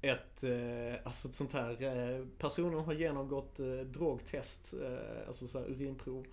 ett, 0.00 0.44
eh, 0.44 0.94
alltså 1.04 1.28
ett 1.28 1.34
sånt 1.34 1.52
här, 1.52 1.82
eh, 1.82 2.26
personen 2.38 2.84
har 2.84 2.92
genomgått 2.92 3.56
drogtest, 3.84 4.74
alltså 5.28 5.46
så 5.46 5.58
här 5.58 5.66
urinprov, 5.66 6.26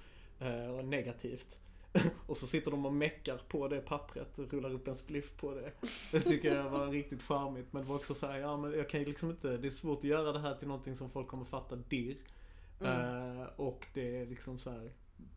och 0.77 0.85
negativt. 0.85 1.59
Och 2.27 2.37
så 2.37 2.47
sitter 2.47 2.71
de 2.71 2.85
och 2.85 2.93
meckar 2.93 3.37
på 3.47 3.67
det 3.67 3.81
pappret 3.81 4.39
och 4.39 4.53
rullar 4.53 4.73
upp 4.73 4.87
en 4.87 4.95
spliff 4.95 5.37
på 5.37 5.53
det. 5.53 5.71
Det 6.11 6.19
tycker 6.19 6.55
jag 6.55 6.69
var 6.69 6.87
riktigt 6.91 7.21
charmigt. 7.21 7.73
Men 7.73 7.81
det 7.83 7.89
var 7.89 7.95
också 7.95 8.13
så 8.13 8.27
här, 8.27 8.37
ja 8.37 8.57
men 8.57 8.71
jag 8.73 8.89
kan 8.89 8.99
ju 8.99 9.05
liksom 9.05 9.29
inte, 9.29 9.57
det 9.57 9.67
är 9.67 9.71
svårt 9.71 9.97
att 9.97 10.03
göra 10.03 10.31
det 10.31 10.39
här 10.39 10.55
till 10.55 10.67
någonting 10.67 10.95
som 10.95 11.09
folk 11.09 11.27
kommer 11.27 11.45
fatta 11.45 11.75
dirr. 11.75 12.17
Mm. 12.81 13.47
Och 13.55 13.85
det 13.93 14.17
är 14.17 14.25
liksom 14.25 14.59
så 14.59 14.69
här. 14.69 14.91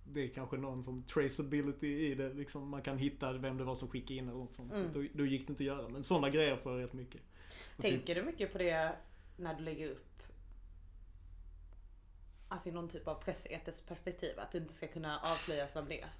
Det 0.04 0.24
är 0.24 0.28
kanske 0.28 0.56
någon 0.56 0.82
som 0.82 1.02
traceability 1.02 2.06
i 2.10 2.14
det. 2.14 2.32
Liksom 2.32 2.68
man 2.68 2.82
kan 2.82 2.98
hitta 2.98 3.32
vem 3.32 3.58
det 3.58 3.64
var 3.64 3.74
som 3.74 3.88
skickade 3.88 4.14
in 4.14 4.28
eller 4.28 4.38
något 4.38 4.54
sånt. 4.54 4.74
Mm. 4.74 4.92
Så 4.92 4.98
då, 4.98 5.06
då 5.12 5.26
gick 5.26 5.46
det 5.46 5.50
inte 5.50 5.62
att 5.62 5.66
göra. 5.66 5.88
Men 5.88 6.02
sådana 6.02 6.30
grejer 6.30 6.56
får 6.56 6.72
jag 6.72 6.82
rätt 6.82 6.92
mycket. 6.92 7.20
Och 7.76 7.82
typ- 7.82 7.90
Tänker 7.90 8.14
du 8.14 8.22
mycket 8.22 8.52
på 8.52 8.58
det 8.58 8.96
när 9.36 9.54
du 9.54 9.62
lägger 9.62 9.90
upp 9.90 10.14
Alltså 12.48 12.68
i 12.68 12.72
någon 12.72 12.88
typ 12.88 13.08
av 13.08 13.14
pressetiskt 13.14 13.88
perspektiv, 13.88 14.38
att 14.38 14.52
det 14.52 14.58
inte 14.58 14.74
ska 14.74 14.86
kunna 14.86 15.20
avslöjas 15.20 15.76
vem 15.76 15.88
det 15.88 16.00
är. 16.00 16.10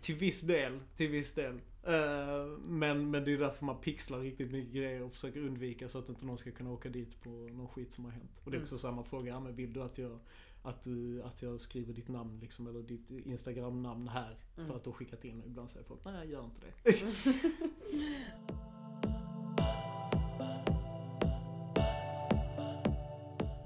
Till 0.00 0.14
viss 0.14 0.40
del. 0.40 0.80
Till 0.96 1.10
viss 1.10 1.34
del. 1.34 1.60
Eh, 1.86 2.46
men, 2.62 3.10
men 3.10 3.24
det 3.24 3.32
är 3.32 3.38
därför 3.38 3.64
man 3.64 3.80
pixlar 3.80 4.20
riktigt 4.20 4.50
mycket 4.50 4.74
grejer 4.74 5.02
och 5.02 5.12
försöker 5.12 5.40
undvika 5.40 5.88
så 5.88 5.98
att 5.98 6.08
inte 6.08 6.26
någon 6.26 6.38
ska 6.38 6.50
kunna 6.50 6.70
åka 6.70 6.88
dit 6.88 7.22
på 7.22 7.30
någon 7.30 7.68
skit 7.68 7.92
som 7.92 8.04
har 8.04 8.12
hänt. 8.12 8.40
Och 8.44 8.50
det 8.50 8.56
är 8.56 8.60
också 8.60 8.78
samma 8.78 9.04
fråga, 9.04 9.32
ja, 9.32 9.40
men 9.40 9.56
vill 9.56 9.72
du 9.72 9.82
att 9.82 9.98
jag 9.98 10.18
att, 10.62 10.82
du, 10.82 11.22
att 11.22 11.42
jag 11.42 11.60
skriver 11.60 11.92
ditt 11.94 12.08
namn 12.08 12.38
liksom, 12.40 12.66
eller 12.66 12.82
ditt 12.82 13.10
Instagram-namn 13.10 14.08
här. 14.08 14.38
Mm. 14.56 14.68
För 14.68 14.76
att 14.76 14.84
du 14.84 14.90
har 14.90 14.94
skickat 14.94 15.24
in. 15.24 15.40
Och 15.40 15.46
ibland 15.46 15.70
säger 15.70 15.86
folk, 15.86 16.04
nej 16.04 16.14
jag 16.14 16.26
gör 16.26 16.44
inte 16.44 16.60
det. 16.60 16.92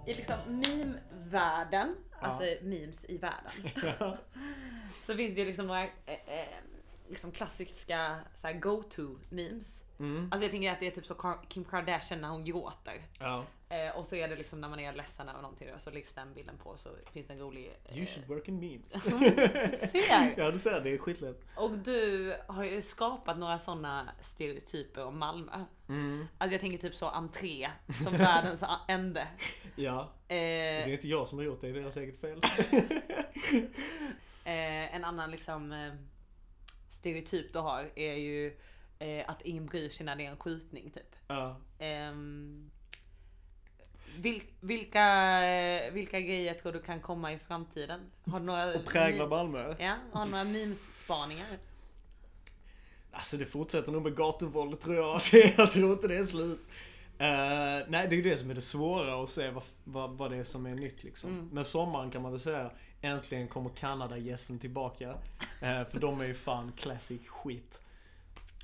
I 0.07 0.15
liksom 0.15 0.37
meme-världen, 0.47 1.95
alltså 2.21 2.43
memes 2.63 3.05
i 3.05 3.19
världen, 3.19 3.53
Ja. 3.99 4.17
så 5.03 5.15
finns 5.15 5.35
det 5.35 5.41
ju 5.41 5.47
liksom 5.47 5.67
några 5.67 5.83
eh, 5.83 5.89
eh, 6.07 6.47
liksom 7.09 7.33
klassiska 7.33 8.19
så 8.35 8.49
go-to 8.53 9.19
memes. 9.29 9.83
Mm. 9.99 10.29
Alltså 10.33 10.45
jag 10.45 10.51
tänker 10.51 10.73
att 10.73 10.81
det 10.81 10.87
är 10.87 10.91
typ 10.91 11.07
så 11.07 11.35
Kim 11.49 11.65
Kardashian 11.65 12.21
när 12.21 12.29
hon 12.29 12.45
gråter. 12.45 13.03
ja. 13.19 13.45
Eh, 13.69 13.97
och 13.97 14.07
så 14.07 14.17
är 14.17 14.29
det 14.29 14.37
liksom 14.37 14.61
när 14.61 14.69
man 14.69 14.81
är 14.81 14.93
ledsen 14.93 15.29
över 15.29 15.43
någonting 15.43 15.75
och 15.75 15.81
så 15.81 15.91
läggs 15.91 16.15
den 16.15 16.35
bilden 16.35 16.57
på 16.63 16.77
så 16.77 16.89
finns 17.13 17.27
det 17.27 17.33
en 17.33 17.39
rolig... 17.39 17.73
Eh, 17.85 17.97
You 17.97 18.07
should 18.07 18.29
work 18.29 18.49
in 18.49 18.61
memes. 18.61 18.93
ser! 19.91 20.35
ja 20.37 20.51
du 20.51 20.59
ser, 20.59 20.81
det 20.81 20.91
är 20.91 20.99
skitlätt. 20.99 21.45
Och 21.57 21.71
du 21.71 22.35
har 22.47 22.65
ju 22.65 22.83
skapat 22.83 23.39
några 23.39 23.59
sådana 23.59 24.09
stereotyper 24.21 25.05
om 25.05 25.19
Malmö. 25.19 25.65
Mm. 25.89 26.27
Alltså 26.39 26.55
jag 26.55 26.61
tänker 26.61 26.79
typ 26.79 26.95
så 26.95 27.09
entré 27.09 27.71
som 28.05 28.13
världens 28.13 28.65
ände. 28.89 29.29
Ja, 29.77 30.13
det 30.27 30.35
är 30.35 30.87
Eh, 30.87 30.93
inte 30.93 31.09
jag 31.09 31.29
som 31.29 31.39
har 31.39 31.45
gjort 31.45 31.61
det, 31.61 31.73
det 31.73 31.79
är 31.79 31.83
deras 31.83 31.97
eget 31.97 32.21
fel. 32.21 32.41
eh, 34.45 34.95
en 34.95 35.05
annan 35.05 35.31
liksom 35.31 35.73
eh, 35.73 35.93
stereotyp 37.05 37.53
du 37.53 37.59
har 37.59 37.91
är 37.95 38.15
ju 38.15 38.57
eh, 38.99 39.25
att 39.27 39.43
ingen 39.43 39.67
bryr 39.67 39.89
sig 39.89 40.07
när 40.07 40.17
det 40.17 40.27
är 40.27 40.31
en 40.31 40.37
skjutning 40.37 40.91
typ. 40.91 41.17
ja. 41.29 41.57
Ehm, 41.79 42.71
vil, 44.19 44.43
vilka, 44.61 45.07
vilka 45.93 46.21
grejer 46.21 46.55
tror 46.55 46.73
du 46.73 46.83
kan 46.83 47.01
komma 47.01 47.33
i 47.33 47.39
framtiden? 47.39 48.01
Har 48.27 48.41
du 48.41 48.47
några, 48.47 48.75
Och 48.75 48.85
präglar 48.85 49.29
Malmö. 49.29 49.75
Ja, 49.79 49.97
har 50.13 50.25
du 50.25 50.31
några 50.31 50.45
memes-spaningar? 50.45 51.47
Alltså 53.13 53.37
det 53.37 53.47
fortsätter 53.47 53.93
nog 53.93 54.03
med 54.03 54.17
gatuvåld 54.17 54.81
tror 54.81 54.97
jag. 54.97 55.21
jag 55.57 55.73
tror 55.73 55.93
inte 55.93 56.09
det 56.09 56.17
är 56.17 56.27
slut. 56.27 56.61
Eh, 57.19 57.89
nej, 57.89 58.07
det 58.09 58.15
är 58.15 58.17
ju 58.17 58.23
det 58.23 58.37
som 58.37 58.51
är 58.51 58.55
det 58.55 58.63
svåra 58.63 59.23
att 59.23 59.29
se 59.29 59.51
vad, 59.51 59.65
vad, 59.85 60.11
vad 60.11 60.31
det 60.31 60.37
är 60.37 60.45
som 60.45 60.67
är 60.67 60.75
nytt 60.75 61.05
liksom. 61.05 61.31
Mm. 61.31 61.49
Men 61.53 61.65
sommaren 61.65 62.11
kan 62.11 62.23
man 62.23 62.33
väl 62.33 62.41
säga, 62.41 62.71
äntligen 63.05 63.49
kommer 63.49 63.71
Kanada-gässen 63.71 64.59
tillbaka. 64.59 65.15
Eh, 65.61 65.85
för 65.85 65.99
de 65.99 66.21
är 66.21 66.25
ju 66.25 66.35
fan 66.35 66.73
classic 66.77 67.29
skit. 67.29 67.81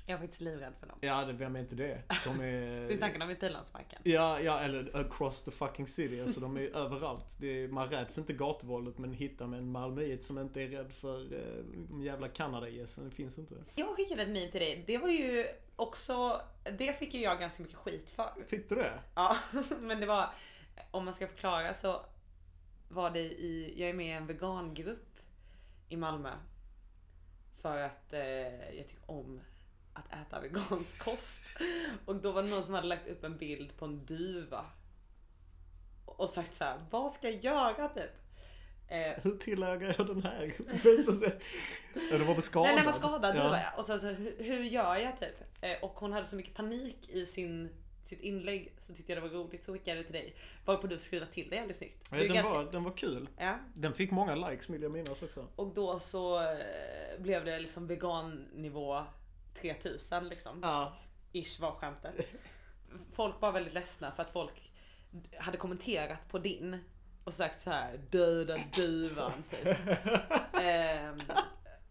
Jag 0.05 0.15
är 0.15 0.21
faktiskt 0.21 0.41
livrädd 0.41 0.73
för 0.79 0.87
dem. 0.87 0.97
Ja, 1.01 1.25
det, 1.25 1.33
vem 1.33 1.55
är 1.55 1.59
inte 1.59 1.75
det? 1.75 2.01
De 2.25 2.41
är... 2.41 2.79
Vi 2.87 2.97
snackade 2.97 3.25
om 3.25 3.31
i 3.31 3.35
Pildammsparken. 3.35 4.01
Ja, 4.03 4.39
ja, 4.39 4.59
eller 4.59 4.97
across 4.97 5.43
the 5.43 5.51
fucking 5.51 5.87
city. 5.87 6.21
Alltså 6.21 6.39
de 6.39 6.57
är 6.57 6.75
överallt. 6.75 7.37
Det 7.37 7.63
är, 7.63 7.67
man 7.67 7.89
räds 7.89 8.17
inte 8.17 8.33
gatuvåldet 8.33 8.97
men 8.97 9.13
hittar 9.13 9.47
man 9.47 9.59
en 9.59 9.71
malmöit 9.71 10.23
som 10.23 10.39
inte 10.39 10.61
är 10.61 10.67
rädd 10.67 10.91
för 10.91 11.33
eh, 11.33 11.63
de 11.89 12.03
jävla 12.03 12.27
Kanada-gässen, 12.27 13.09
det 13.09 13.15
finns 13.15 13.37
inte. 13.37 13.55
Jag 13.75 13.95
skickade 13.95 14.21
ett 14.21 14.29
meme 14.29 14.51
till 14.51 14.61
dig. 14.61 14.83
Det 14.87 14.97
var 14.97 15.09
ju 15.09 15.47
också, 15.75 16.41
det 16.77 16.99
fick 16.99 17.13
ju 17.13 17.21
jag 17.21 17.39
ganska 17.39 17.63
mycket 17.63 17.77
skit 17.77 18.11
för. 18.11 18.29
Fick 18.47 18.69
du 18.69 18.75
det? 18.75 18.99
Ja, 19.15 19.37
men 19.79 19.99
det 19.99 20.05
var, 20.05 20.29
om 20.91 21.05
man 21.05 21.13
ska 21.13 21.27
förklara 21.27 21.73
så 21.73 22.01
var 22.91 23.09
det 23.09 23.19
i, 23.19 23.73
jag 23.77 23.89
är 23.89 23.93
med 23.93 24.07
i 24.07 24.11
en 24.11 24.27
vegangrupp 24.27 25.19
i 25.89 25.97
Malmö. 25.97 26.31
För 27.61 27.77
att 27.77 28.13
eh, 28.13 28.75
jag 28.77 28.87
tycker 28.87 29.11
om 29.11 29.41
att 29.93 30.05
äta 30.13 30.39
vegansk 30.39 30.99
kost. 30.99 31.39
Och 32.05 32.15
då 32.15 32.31
var 32.31 32.43
det 32.43 32.49
någon 32.49 32.63
som 32.63 32.73
hade 32.73 32.87
lagt 32.87 33.07
upp 33.07 33.23
en 33.23 33.37
bild 33.37 33.77
på 33.77 33.85
en 33.85 34.05
duva. 34.05 34.65
Och 36.05 36.29
sagt 36.29 36.53
så 36.53 36.63
här, 36.63 36.85
vad 36.89 37.11
ska 37.11 37.29
jag 37.29 37.43
göra 37.43 37.87
typ? 37.87 38.11
Eh, 38.87 39.23
Hur 39.23 39.37
tilläggar 39.37 39.95
jag 39.97 40.07
den 40.07 40.23
här 40.23 40.53
bästa 40.83 41.11
sätt? 41.11 41.43
Det 41.93 42.17
var 42.17 42.33
väl 42.33 42.41
skadad? 42.41 42.67
Nej, 42.67 42.75
den 42.75 42.85
var 42.85 42.93
skadad 42.93 43.35
ja. 43.37 43.43
duva 43.43 43.61
ja. 43.61 43.71
Och 43.77 43.85
så, 43.85 43.99
så 43.99 44.07
hur, 44.07 44.43
hur 44.43 44.63
gör 44.63 44.95
jag 44.95 45.19
typ? 45.19 45.43
Eh, 45.61 45.83
och 45.83 45.99
hon 45.99 46.13
hade 46.13 46.27
så 46.27 46.35
mycket 46.35 46.53
panik 46.53 47.09
i 47.09 47.25
sin, 47.25 47.69
sitt 48.15 48.21
inlägg 48.21 48.73
så 48.79 48.93
tyckte 48.93 49.11
jag 49.13 49.23
det 49.23 49.29
var 49.29 49.35
roligt 49.35 49.65
så 49.65 49.73
skickade 49.73 49.97
jag 49.97 49.97
det 49.97 50.03
till 50.03 50.13
dig. 50.21 50.35
Varpå 50.65 50.87
du 50.87 50.97
skrev 50.99 51.25
till 51.25 51.49
det 51.49 51.55
jävligt 51.55 51.77
snyggt. 51.77 52.07
Ja, 52.11 52.17
den, 52.17 52.27
ganska- 52.33 52.53
var, 52.53 52.63
den 52.63 52.83
var 52.83 52.91
kul. 52.91 53.29
Ja. 53.37 53.57
Den 53.73 53.93
fick 53.93 54.11
många 54.11 54.35
likes 54.35 54.69
vill 54.69 54.81
jag 54.81 54.91
minnas 54.91 55.21
också. 55.23 55.47
Och 55.55 55.67
då 55.73 55.99
så 55.99 56.41
eh, 56.41 57.19
blev 57.19 57.45
det 57.45 57.59
liksom 57.59 57.87
vegannivå 57.87 59.03
3000 59.61 60.29
liksom. 60.29 60.59
Ja. 60.63 60.93
Ish 61.31 61.59
var 61.59 61.71
skämtet. 61.71 62.27
Folk 63.13 63.41
var 63.41 63.51
väldigt 63.51 63.73
ledsna 63.73 64.11
för 64.11 64.23
att 64.23 64.31
folk 64.31 64.71
hade 65.37 65.57
kommenterat 65.57 66.29
på 66.29 66.37
din 66.39 66.77
och 67.23 67.33
sagt 67.33 67.59
så 67.59 67.69
här 67.69 67.99
döda 68.09 68.57
duvan 68.75 69.43
typ. 69.49 69.77
Ehm, 70.61 71.19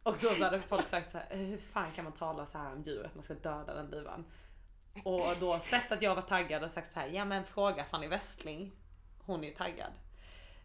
och 0.03 0.17
då 0.21 0.29
så 0.29 0.45
hade 0.45 0.61
folk 0.61 0.89
sagt 0.89 1.11
så 1.11 1.19
här, 1.19 1.37
hur 1.37 1.59
fan 1.59 1.91
kan 1.93 2.05
man 2.05 2.13
tala 2.13 2.47
så 2.47 2.59
här 2.59 2.73
om 2.73 2.83
djur 2.83 3.05
att 3.07 3.15
man 3.15 3.25
ska 3.25 3.35
döda 3.35 3.75
den 3.75 3.91
duvan? 3.91 4.25
Och 5.05 5.33
då 5.41 5.53
sett 5.53 5.93
att 5.93 6.03
jag 6.03 6.15
var 6.15 6.23
taggad 6.23 6.65
och 6.65 6.71
sagt 6.71 6.93
så 6.93 7.01
här, 7.01 7.07
ja 7.07 7.25
men 7.25 7.45
fråga 7.45 7.85
Fanny 7.85 8.09
Westling. 8.09 8.73
Hon 9.27 9.45
är 9.45 9.49
ju 9.49 9.55
taggad. 9.55 9.93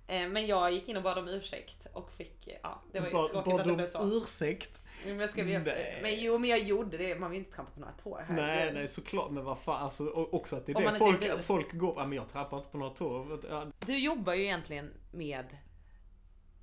Ehm, 0.08 0.32
men 0.34 0.48
jag 0.48 0.72
gick 0.72 0.88
in 0.90 0.98
och 0.98 1.04
bad 1.04 1.18
om 1.18 1.28
ursäkt 1.28 1.88
och 1.94 2.12
fick, 2.12 2.48
ja 2.64 2.82
det 2.92 3.00
var 3.00 3.08
ju 3.08 3.14
Ba- 3.14 3.28
tråkigt 3.28 3.52
Bad 3.52 3.60
att 3.62 3.68
det 3.68 3.74
blev 3.76 3.88
så. 3.88 4.00
om 4.00 4.12
ursäkt? 4.12 4.82
Men, 5.06 5.28
ska, 5.28 5.44
jag, 5.44 5.64
Nej. 5.66 6.00
men 6.02 6.20
jo 6.20 6.38
men 6.38 6.50
jag 6.50 6.60
gjorde 6.60 6.98
det, 6.98 7.20
man 7.20 7.32
vill 7.32 7.40
inte 7.40 7.56
trampa 7.56 7.72
på 7.72 7.80
några 7.80 7.94
tår. 7.94 8.26
Nej, 8.30 8.46
herregud. 8.46 8.74
nej 8.74 8.88
såklart. 8.88 9.32
Men 9.32 9.44
vad 9.44 9.60
fan, 9.60 9.84
alltså 9.84 10.10
också 10.10 10.56
att 10.56 10.66
det 10.66 10.72
är 10.72 10.76
Om 10.78 10.84
det 10.84 11.00
folk, 11.00 11.24
vill. 11.24 11.32
folk 11.32 11.74
går, 11.74 11.94
ja 11.98 12.06
men 12.06 12.16
jag 12.18 12.30
trappar 12.30 12.58
inte 12.58 12.70
på 12.70 12.78
några 12.78 12.94
tår. 12.94 13.40
Du 13.86 13.98
jobbar 13.98 14.34
ju 14.34 14.44
egentligen 14.44 14.94
med 15.12 15.58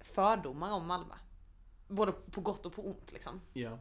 fördomar 0.00 0.72
om 0.72 0.86
Malmö. 0.86 1.14
Både 1.88 2.12
på 2.12 2.40
gott 2.40 2.66
och 2.66 2.72
på 2.74 2.86
ont 2.86 3.12
liksom. 3.12 3.40
ja. 3.52 3.78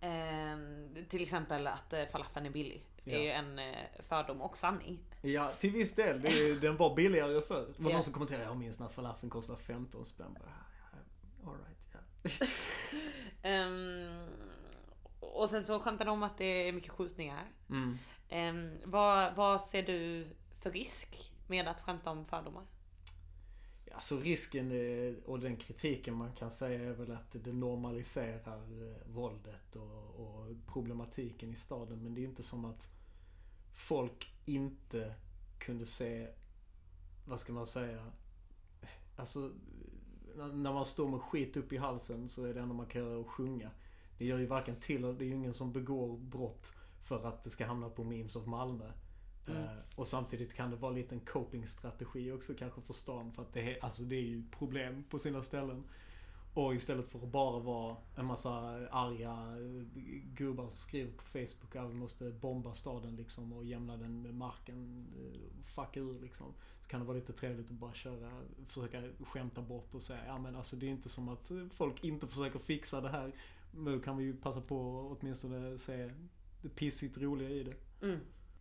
Ehm, 0.00 0.96
till 1.08 1.22
exempel 1.22 1.66
att 1.66 1.92
eh, 1.92 2.04
falafeln 2.06 2.46
är 2.46 2.50
billig. 2.50 2.86
Det 3.04 3.14
är 3.14 3.20
ju 3.20 3.30
en 3.30 3.58
eh, 3.58 3.86
fördom 3.98 4.40
och 4.40 4.58
sanning. 4.58 4.98
Ja, 5.22 5.52
till 5.52 5.70
viss 5.70 5.94
del. 5.94 6.20
Det 6.20 6.60
den 6.60 6.76
var 6.76 6.94
billigare 6.94 7.40
förr. 7.40 7.66
Det 7.76 7.82
var 7.82 7.92
någon 7.92 8.02
som 8.02 8.12
kommenterade, 8.12 8.44
jag 8.44 8.56
minns 8.56 8.80
när 8.80 8.88
falafeln 8.88 9.30
kostade 9.30 9.58
15 9.58 10.04
spänn. 10.04 10.36
Bara, 10.40 11.56
ja. 11.92 11.98
Ehm, 13.42 14.28
och 15.20 15.50
sen 15.50 15.64
så 15.64 15.80
skämtar 15.80 16.04
de 16.04 16.10
om 16.10 16.22
att 16.22 16.38
det 16.38 16.68
är 16.68 16.72
mycket 16.72 16.90
skjutningar. 16.92 17.44
Mm. 17.70 17.98
Ehm, 18.28 18.78
vad, 18.84 19.34
vad 19.34 19.60
ser 19.60 19.82
du 19.82 20.28
för 20.62 20.70
risk 20.70 21.32
med 21.46 21.68
att 21.68 21.80
skämta 21.80 22.10
om 22.10 22.24
fördomar? 22.24 22.64
Alltså 23.92 24.18
risken 24.18 24.72
eh, 24.72 25.14
och 25.24 25.40
den 25.40 25.56
kritiken 25.56 26.14
man 26.14 26.32
kan 26.32 26.50
säga 26.50 26.80
är 26.80 26.92
väl 26.92 27.10
att 27.10 27.32
det 27.44 27.52
normaliserar 27.52 28.58
eh, 28.82 29.12
våldet 29.14 29.76
och, 29.76 30.20
och 30.20 30.46
problematiken 30.66 31.50
i 31.50 31.56
staden. 31.56 32.02
Men 32.02 32.14
det 32.14 32.20
är 32.20 32.24
inte 32.24 32.42
som 32.42 32.64
att 32.64 32.88
folk 33.74 34.32
inte 34.44 35.14
kunde 35.58 35.86
se, 35.86 36.28
vad 37.26 37.40
ska 37.40 37.52
man 37.52 37.66
säga, 37.66 38.12
alltså 39.16 39.52
när 40.36 40.72
man 40.72 40.84
står 40.84 41.08
med 41.08 41.20
skit 41.20 41.56
upp 41.56 41.72
i 41.72 41.76
halsen 41.76 42.28
så 42.28 42.44
är 42.44 42.54
det 42.54 42.60
enda 42.60 42.74
man 42.74 42.86
kan 42.86 43.02
göra 43.02 43.20
att 43.20 43.26
sjunga. 43.26 43.70
Det 44.18 44.24
gör 44.24 44.38
ju 44.38 44.46
varken 44.46 44.76
till 44.80 45.02
det 45.02 45.24
är 45.24 45.28
ju 45.28 45.34
ingen 45.34 45.54
som 45.54 45.72
begår 45.72 46.18
brott 46.18 46.72
för 47.02 47.26
att 47.26 47.44
det 47.44 47.50
ska 47.50 47.66
hamna 47.66 47.88
på 47.88 48.04
memes 48.04 48.36
of 48.36 48.46
Malmö. 48.46 48.92
Mm. 49.50 49.62
Eh, 49.62 49.70
och 49.94 50.06
samtidigt 50.06 50.54
kan 50.54 50.70
det 50.70 50.76
vara 50.76 50.92
lite 50.92 51.14
en 51.14 51.20
coping-strategi 51.20 52.32
också 52.32 52.54
kanske 52.54 52.80
för 52.80 52.92
stan 52.92 53.32
för 53.32 53.42
att 53.42 53.52
det 53.52 53.60
är, 53.60 53.84
alltså 53.84 54.02
det 54.02 54.16
är 54.16 54.26
ju 54.26 54.42
problem 54.50 55.04
på 55.10 55.18
sina 55.18 55.42
ställen. 55.42 55.84
Och 56.54 56.74
istället 56.74 57.08
för 57.08 57.18
att 57.18 57.28
bara 57.28 57.58
vara 57.58 57.96
en 58.16 58.26
massa 58.26 58.50
arga 58.90 59.56
gubbar 60.24 60.68
som 60.68 60.78
skriver 60.78 61.12
på 61.12 61.24
Facebook 61.24 61.76
att 61.76 61.90
vi 61.90 61.94
måste 61.94 62.30
bomba 62.30 62.74
staden 62.74 63.16
liksom 63.16 63.52
och 63.52 63.64
jämna 63.64 63.96
den 63.96 64.22
med 64.22 64.34
marken, 64.34 65.06
eh, 65.18 65.64
fucka 65.64 66.00
ur 66.00 66.20
liksom. 66.20 66.46
Så 66.82 66.88
kan 66.88 67.00
det 67.00 67.06
vara 67.06 67.16
lite 67.16 67.32
trevligt 67.32 67.70
att 67.70 67.76
bara 67.76 67.94
köra, 67.94 68.42
försöka 68.68 69.02
skämta 69.20 69.62
bort 69.62 69.94
och 69.94 70.02
säga 70.02 70.26
ja 70.26 70.38
men 70.38 70.56
alltså 70.56 70.76
det 70.76 70.86
är 70.86 70.90
inte 70.90 71.08
som 71.08 71.28
att 71.28 71.50
folk 71.70 72.04
inte 72.04 72.26
försöker 72.26 72.58
fixa 72.58 73.00
det 73.00 73.08
här. 73.08 73.32
Nu 73.70 74.00
kan 74.00 74.16
vi 74.16 74.24
ju 74.24 74.36
passa 74.36 74.60
på 74.60 75.00
att 75.00 75.18
åtminstone 75.20 75.78
se 75.78 76.10
det 76.62 76.68
pissigt 76.68 77.18
roliga 77.18 77.50
i 77.50 77.62
det. 77.62 78.06
Mm. 78.06 78.20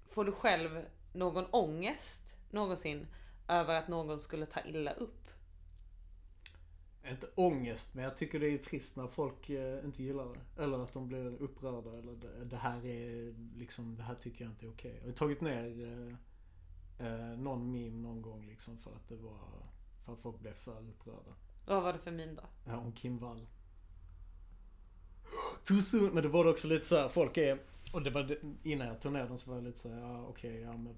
Får 0.10 0.26
du 0.26 0.32
själv 0.32 0.86
någon 1.14 1.46
ångest 1.46 2.36
någonsin 2.50 3.08
över 3.48 3.76
att 3.76 3.88
någon 3.88 4.20
skulle 4.20 4.46
ta 4.46 4.62
illa 4.62 4.94
upp? 4.94 5.28
Inte 7.10 7.28
ångest, 7.36 7.96
men 7.96 8.04
jag 8.04 8.18
tycker 8.18 8.40
det 8.40 8.48
är 8.48 8.58
trist 8.58 8.96
när 8.96 9.08
folk 9.08 9.50
eh, 9.50 9.86
inte 9.86 10.04
gillar 10.04 10.26
det. 10.26 10.64
Eller 10.64 10.84
att 10.84 10.94
de 10.94 11.08
blir 11.08 11.42
upprörda. 11.42 11.98
Eller 11.98 12.14
det, 12.16 12.46
det 12.46 12.58
här 12.58 12.86
är 12.86 13.34
liksom, 13.58 13.96
det 13.96 14.04
här 14.04 14.16
tycker 14.16 14.44
jag 14.44 14.52
inte 14.52 14.66
är 14.66 14.70
okej. 14.70 14.98
Jag 15.02 15.08
har 15.08 15.14
tagit 15.14 15.42
ner 15.42 15.84
eh, 17.00 17.08
eh, 17.08 17.38
någon 17.38 17.72
meme 17.72 18.02
någon 18.02 18.22
gång 18.22 18.46
liksom 18.46 18.78
för 18.78 18.92
att 18.92 19.08
det 19.10 19.16
var, 19.16 19.40
för 20.06 20.14
att 20.14 20.20
folk 20.20 20.40
blev 20.40 20.54
för 20.54 20.90
upprörda. 20.90 21.36
Vad 21.66 21.84
var 21.84 21.94
det 21.94 22.00
för 22.00 22.12
min 22.12 22.36
då? 22.36 22.44
Ja, 22.66 22.78
om 22.78 22.92
Kim 22.92 23.18
Wall. 23.18 23.48
Too 25.64 25.82
soon. 25.82 26.14
Men 26.14 26.24
det 26.24 26.30
var 26.30 26.44
det 26.44 26.50
också 26.50 26.68
lite 26.68 26.86
så 26.86 26.98
här, 26.98 27.10
folk 27.10 27.38
är, 27.38 27.60
och 27.92 28.04
det 28.04 28.10
var 28.10 28.24
det, 28.24 28.38
innan 28.64 28.88
jag 28.88 29.02
tog 29.02 29.14
ner 29.14 29.28
den 29.28 29.38
så 29.38 29.50
var 29.50 29.58
jag 29.58 29.64
lite 29.64 29.80
såhär, 29.80 30.02
ja 30.02 30.26
okej, 30.28 30.60
ja 30.60 30.78
men 30.78 30.96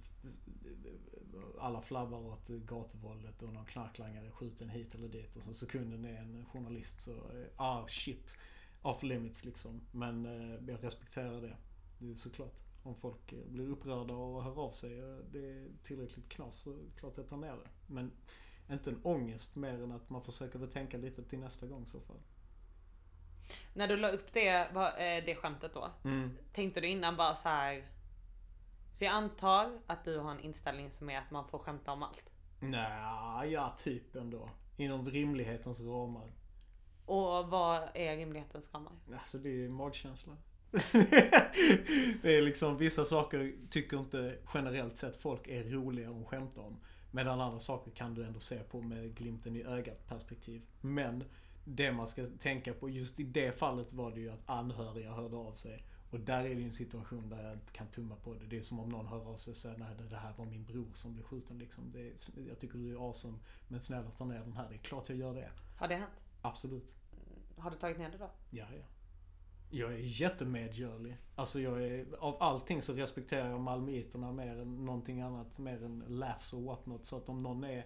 alla 1.60 1.82
flabbar 1.82 2.17
åt 2.17 2.47
gatuvåldet 2.47 3.41
och 3.41 3.54
någon 3.54 3.65
knarklangare 3.65 4.25
är 4.25 4.32
skjuten 4.32 4.69
hit 4.69 4.95
eller 4.95 5.08
dit 5.08 5.36
och 5.36 5.43
så 5.43 5.54
sekunden 5.54 6.06
är 6.06 6.19
en 6.19 6.45
journalist 6.45 7.01
så, 7.01 7.12
eh, 7.12 7.47
ah 7.56 7.88
shit. 7.88 8.36
Off 8.82 9.04
limits 9.04 9.45
liksom. 9.45 9.82
Men 9.91 10.25
eh, 10.25 10.60
jag 10.67 10.84
respekterar 10.84 11.41
det. 11.41 11.58
Det 11.99 12.12
är 12.12 12.15
såklart. 12.15 12.56
Om 12.84 12.95
folk 12.95 13.34
eh, 13.34 13.39
blir 13.47 13.69
upprörda 13.69 14.13
och 14.13 14.43
hör 14.43 14.60
av 14.60 14.71
sig 14.71 15.04
och 15.04 15.23
det 15.32 15.51
är 15.51 15.67
tillräckligt 15.84 16.30
knas 16.30 16.56
så 16.56 16.77
klart 16.99 17.17
jag 17.17 17.27
tar 17.27 17.38
ner 17.38 17.56
det. 17.56 17.69
Men 17.88 18.12
inte 18.71 18.89
en 18.89 19.01
ångest 19.04 19.56
mer 19.56 19.84
än 19.84 19.91
att 19.91 20.10
man 20.10 20.23
försöker 20.23 20.60
väl 20.60 20.71
tänka 20.71 20.97
lite 20.97 21.23
till 21.23 21.39
nästa 21.39 21.67
gång 21.67 21.84
i 21.84 21.86
så 21.86 21.99
fall. 21.99 22.19
När 23.73 23.88
du 23.88 23.97
la 23.97 24.10
upp 24.10 24.34
det, 24.34 24.49
eh, 24.49 25.25
det 25.25 25.36
skämtet 25.36 25.73
då. 25.73 25.91
Tänkte 26.54 26.82
du 26.82 26.88
innan 26.88 27.17
bara 27.17 27.36
så 27.36 27.49
här. 27.49 27.86
För 28.97 29.06
jag 29.06 29.13
antar 29.13 29.80
att 29.88 30.06
du 30.06 30.17
har 30.17 30.32
en 30.32 30.39
inställning 30.39 30.91
som 30.91 31.10
är 31.10 31.17
att 31.17 31.32
man 31.32 31.47
får 31.47 31.60
skämta 31.60 31.91
om 31.91 32.04
allt. 32.04 32.32
Nej, 32.60 33.51
ja 33.51 33.75
typ 33.77 34.15
ändå. 34.15 34.49
Inom 34.77 35.10
rimlighetens 35.10 35.82
ramar. 35.82 36.32
Och 37.06 37.47
vad 37.47 37.89
är 37.93 38.17
rimlighetens 38.17 38.73
ramar? 38.73 38.93
Alltså 39.19 39.38
det 39.38 39.49
är 39.49 39.54
ju 39.54 39.69
magkänsla. 39.69 40.38
det 42.21 42.38
är 42.38 42.41
liksom 42.41 42.77
vissa 42.77 43.06
saker 43.06 43.54
tycker 43.69 43.99
inte 43.99 44.38
generellt 44.54 44.97
sett 44.97 45.21
folk 45.21 45.47
är 45.47 45.63
roliga 45.63 46.10
att 46.10 46.27
skämta 46.27 46.62
om. 46.62 46.80
Medan 47.12 47.41
andra 47.41 47.60
saker 47.60 47.91
kan 47.91 48.13
du 48.13 48.25
ändå 48.25 48.39
se 48.39 48.60
på 48.60 48.82
med 48.82 49.15
glimten 49.15 49.56
i 49.56 49.63
ögat 49.63 50.08
perspektiv. 50.08 50.62
Men 50.82 51.23
det 51.63 51.91
man 51.91 52.08
ska 52.08 52.26
tänka 52.26 52.74
på 52.74 52.89
just 52.89 53.19
i 53.19 53.24
det 53.24 53.52
fallet 53.52 53.93
var 53.93 54.12
det 54.12 54.19
ju 54.19 54.30
att 54.30 54.50
anhöriga 54.50 55.13
hörde 55.13 55.36
av 55.36 55.54
sig. 55.54 55.84
Och 56.12 56.19
där 56.19 56.39
är 56.39 56.56
det 56.56 56.62
ju 56.62 56.65
en 56.65 56.74
situation 56.74 57.30
där 57.30 57.43
jag 57.43 57.54
inte 57.54 57.71
kan 57.71 57.88
tumma 57.88 58.15
på 58.15 58.34
det. 58.34 58.45
Det 58.45 58.58
är 58.58 58.62
som 58.62 58.80
om 58.80 58.89
någon 58.89 59.08
hör 59.08 59.34
av 59.34 59.38
sig 59.38 59.52
och 59.52 59.58
säger 59.58 59.78
nej 59.78 59.95
det 60.10 60.15
här 60.15 60.34
var 60.38 60.45
min 60.45 60.65
bror 60.65 60.91
som 60.93 61.13
blev 61.13 61.24
skjuten 61.24 61.60
liksom. 61.60 61.91
Det 61.91 62.00
är, 62.00 62.13
jag 62.47 62.60
tycker 62.60 62.78
du 62.78 62.91
är 62.91 63.08
awesome 63.08 63.38
men 63.67 63.82
snälla 63.82 64.12
ta 64.12 64.26
ner 64.26 64.39
den 64.39 64.54
här. 64.54 64.69
Det 64.69 64.76
är 64.76 64.80
klart 64.80 65.10
jag 65.10 65.17
gör 65.17 65.34
det. 65.34 65.50
Har 65.78 65.88
det 65.88 65.95
hänt? 65.95 66.12
Absolut. 66.41 66.95
Har 67.58 67.71
du 67.71 67.78
tagit 67.78 67.97
ner 67.97 68.10
det 68.10 68.17
då? 68.17 68.30
Ja, 68.50 68.65
ja. 68.78 68.84
Jag 69.69 69.93
är 69.93 69.97
jättemedgörlig. 69.97 71.17
Alltså 71.36 71.60
jag 71.60 71.84
är, 71.84 72.06
av 72.19 72.43
allting 72.43 72.82
så 72.82 72.93
respekterar 72.93 73.50
jag 73.50 73.62
malmöiterna 73.62 74.32
mer 74.32 74.60
än 74.60 74.86
någonting 74.86 75.21
annat. 75.21 75.58
Mer 75.58 75.84
än 75.84 76.04
laughs 76.08 76.54
och 76.54 76.63
whatnot. 76.63 77.06
Så 77.06 77.17
att 77.17 77.30
om 77.30 77.38
någon 77.38 77.63
är 77.63 77.86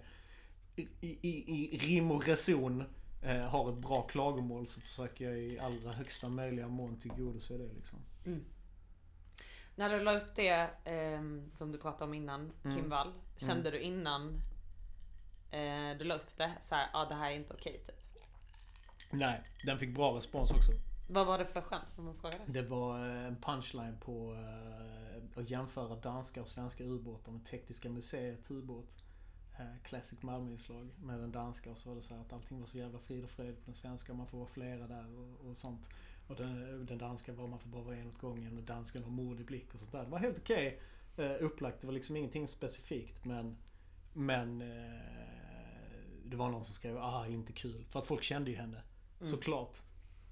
i, 0.75 0.87
i, 1.01 1.73
i 1.73 1.77
rim 1.77 2.11
och 2.11 2.27
reson 2.27 2.83
eh, 3.21 3.37
har 3.41 3.69
ett 3.69 3.77
bra 3.77 4.01
klagomål 4.01 4.67
så 4.67 4.81
försöker 4.81 5.25
jag 5.25 5.37
i 5.39 5.59
allra 5.59 5.91
högsta 5.91 6.29
möjliga 6.29 6.67
mån 6.67 6.99
tillgodose 6.99 7.57
det 7.57 7.73
liksom. 7.73 7.99
När 9.75 9.89
du 9.89 10.03
la 10.03 10.17
upp 10.17 10.35
det 10.35 10.69
ehm, 10.83 11.51
som 11.57 11.71
du 11.71 11.77
pratade 11.77 12.03
om 12.03 12.13
innan, 12.13 12.51
Mm. 12.63 12.77
Kim 12.77 12.89
Wall. 12.89 13.13
Kände 13.37 13.71
du 13.71 13.79
innan 13.79 14.41
eh, 15.51 15.97
du 15.97 16.03
la 16.03 16.15
upp 16.15 16.37
det 16.37 16.51
så 16.61 16.75
här, 16.75 16.89
ja 16.93 16.99
ah, 17.01 17.05
det 17.05 17.15
här 17.15 17.31
är 17.31 17.35
inte 17.35 17.53
okej 17.53 17.81
typ? 17.85 17.95
Nej, 19.11 19.41
den 19.63 19.77
fick 19.79 19.95
bra 19.95 20.17
respons 20.17 20.51
också. 20.51 20.71
Vad 21.09 21.27
var 21.27 21.37
det 21.37 21.45
för 21.45 21.61
skämt? 21.61 21.83
Om 21.97 22.05
man 22.05 22.15
frågar 22.15 22.37
det? 22.45 22.61
Det 22.61 22.67
var 22.67 22.99
eh, 22.99 23.25
en 23.25 23.35
punchline 23.41 23.97
på 23.99 24.33
eh, 24.33 25.39
att 25.41 25.49
jämföra 25.49 25.95
danska 25.95 26.41
och 26.41 26.47
svenska 26.47 26.83
ubåtar 26.83 27.31
med 27.31 27.45
Tekniska 27.45 27.89
museets 27.89 28.51
ubåt. 28.51 29.04
Eh, 29.59 29.65
Classic 29.83 30.21
Malmö-inslag 30.21 30.89
med 31.01 31.19
den 31.19 31.31
danska 31.31 31.71
och 31.71 31.77
så 31.77 31.89
var 31.89 31.95
det 31.95 32.01
så 32.01 32.13
här 32.13 32.21
att 32.21 32.33
allting 32.33 32.59
var 32.59 32.67
så 32.67 32.77
jävla 32.77 32.99
frid 32.99 33.23
och 33.23 33.29
fred 33.29 33.55
på 33.55 33.65
den 33.65 33.75
svenska. 33.75 34.13
Man 34.13 34.27
får 34.27 34.37
vara 34.37 34.47
flera 34.47 34.87
där 34.87 35.05
och, 35.19 35.49
och 35.49 35.57
sånt. 35.57 35.81
Och 36.27 36.35
den, 36.35 36.85
den 36.85 36.97
danska 36.97 37.33
var 37.33 37.47
man 37.47 37.59
får 37.59 37.69
bara 37.69 37.83
vara 37.83 37.95
en 37.95 38.07
åt 38.07 38.17
gången 38.17 38.57
och 38.57 38.63
dansken 38.63 39.03
har 39.03 39.11
mod 39.11 39.39
i 39.39 39.43
blick 39.43 39.73
och 39.73 39.79
sånt 39.79 39.91
där. 39.91 40.03
Det 40.03 40.09
var 40.09 40.19
helt 40.19 40.39
okej 40.39 40.79
eh, 41.17 41.35
upplagt. 41.39 41.81
Det 41.81 41.87
var 41.87 41.93
liksom 41.93 42.15
ingenting 42.15 42.47
specifikt 42.47 43.25
men 43.25 43.57
men 44.13 44.61
eh, 44.61 44.67
det 46.25 46.37
var 46.37 46.49
någon 46.49 46.63
som 46.63 46.75
skrev 46.75 46.97
ah 46.97 47.27
inte 47.27 47.53
kul. 47.53 47.85
För 47.89 47.99
att 47.99 48.05
folk 48.05 48.23
kände 48.23 48.51
ju 48.51 48.57
henne. 48.57 48.81
Såklart. 49.21 49.77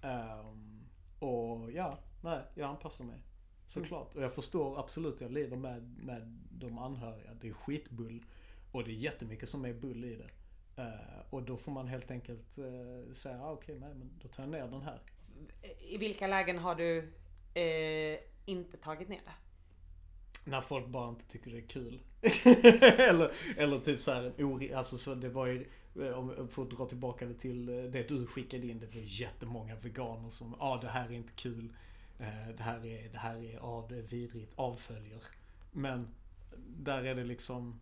Ehm, 0.02 0.84
och 1.20 1.72
ja, 1.72 2.00
nej, 2.22 2.42
jag 2.56 2.70
anpassar 2.70 3.06
mig. 3.06 3.20
Såklart. 3.68 4.16
Och 4.16 4.24
jag 4.24 4.34
förstår 4.34 4.80
absolut, 4.80 5.22
jag 5.22 5.32
lider 5.32 5.58
med, 5.58 5.98
med 6.04 6.40
de 6.52 6.78
anhöriga. 6.78 7.34
Det 7.34 7.50
är 7.50 7.54
skitbull. 7.54 8.26
Och 8.74 8.84
det 8.84 8.92
är 8.92 8.96
jättemycket 8.96 9.50
som 9.50 9.66
är 9.66 9.74
bull 9.74 10.04
i 10.06 10.16
det. 10.16 10.30
Eh, 10.84 11.20
och 11.30 11.44
då 11.44 11.58
får 11.58 11.72
man 11.72 11.88
helt 11.88 12.12
enkelt 12.12 12.58
uh, 12.58 13.14
säga, 13.14 13.42
ah, 13.44 13.52
okej, 13.52 13.80
nej 13.80 13.90
men 13.96 14.10
då 14.22 14.28
tar 14.28 14.44
jag 14.44 14.50
ner 14.52 14.68
den 14.68 14.82
här. 14.82 15.00
I 15.80 15.98
vilka 15.98 16.28
lägen 16.28 16.60
har 16.60 16.76
du 16.76 16.98
eh, 17.62 18.20
inte 18.46 18.78
tagit 18.78 19.10
ner 19.10 19.22
det? 19.26 19.34
När 20.50 20.62
folk 20.62 20.88
bara 20.88 21.10
inte 21.10 21.26
tycker 21.28 21.52
det 21.52 21.58
är 21.58 21.68
kul. 21.68 22.00
eller, 23.00 23.32
eller 23.58 23.80
typ 23.80 24.02
så 24.02 24.12
här, 24.14 24.34
ori- 24.38 24.74
alltså 24.76 24.98
så 24.98 25.16
det 25.16 25.30
var 25.30 25.46
ju, 25.48 25.68
eh, 26.02 26.10
om 26.20 26.34
jag 26.38 26.52
får 26.52 26.66
dra 26.66 26.86
tillbaka 26.86 27.26
det 27.26 27.34
till 27.34 27.70
eh, 27.70 27.76
det 27.84 28.08
du 28.08 28.28
skickade 28.28 28.68
in. 28.68 28.80
Det 28.80 28.86
var 28.96 29.02
jättemånga 29.02 29.76
veganer 29.76 30.30
som, 30.30 30.56
ja 30.60 30.66
ah, 30.66 30.82
det 30.82 30.88
här 30.88 31.06
är 31.10 31.14
inte 31.14 31.34
kul. 31.36 31.74
Eh, 32.20 32.50
Det 32.58 32.64
här 32.64 32.86
är, 32.86 33.10
det 33.10 33.18
här 33.18 33.36
är, 33.36 33.54
ja 33.54 33.86
det 33.90 33.96
är 33.98 34.02
vidrigt, 34.02 34.54
avföljer. 34.56 35.24
Men 35.72 36.08
där 36.68 37.04
är 37.04 37.16
det 37.16 37.24
liksom, 37.24 37.80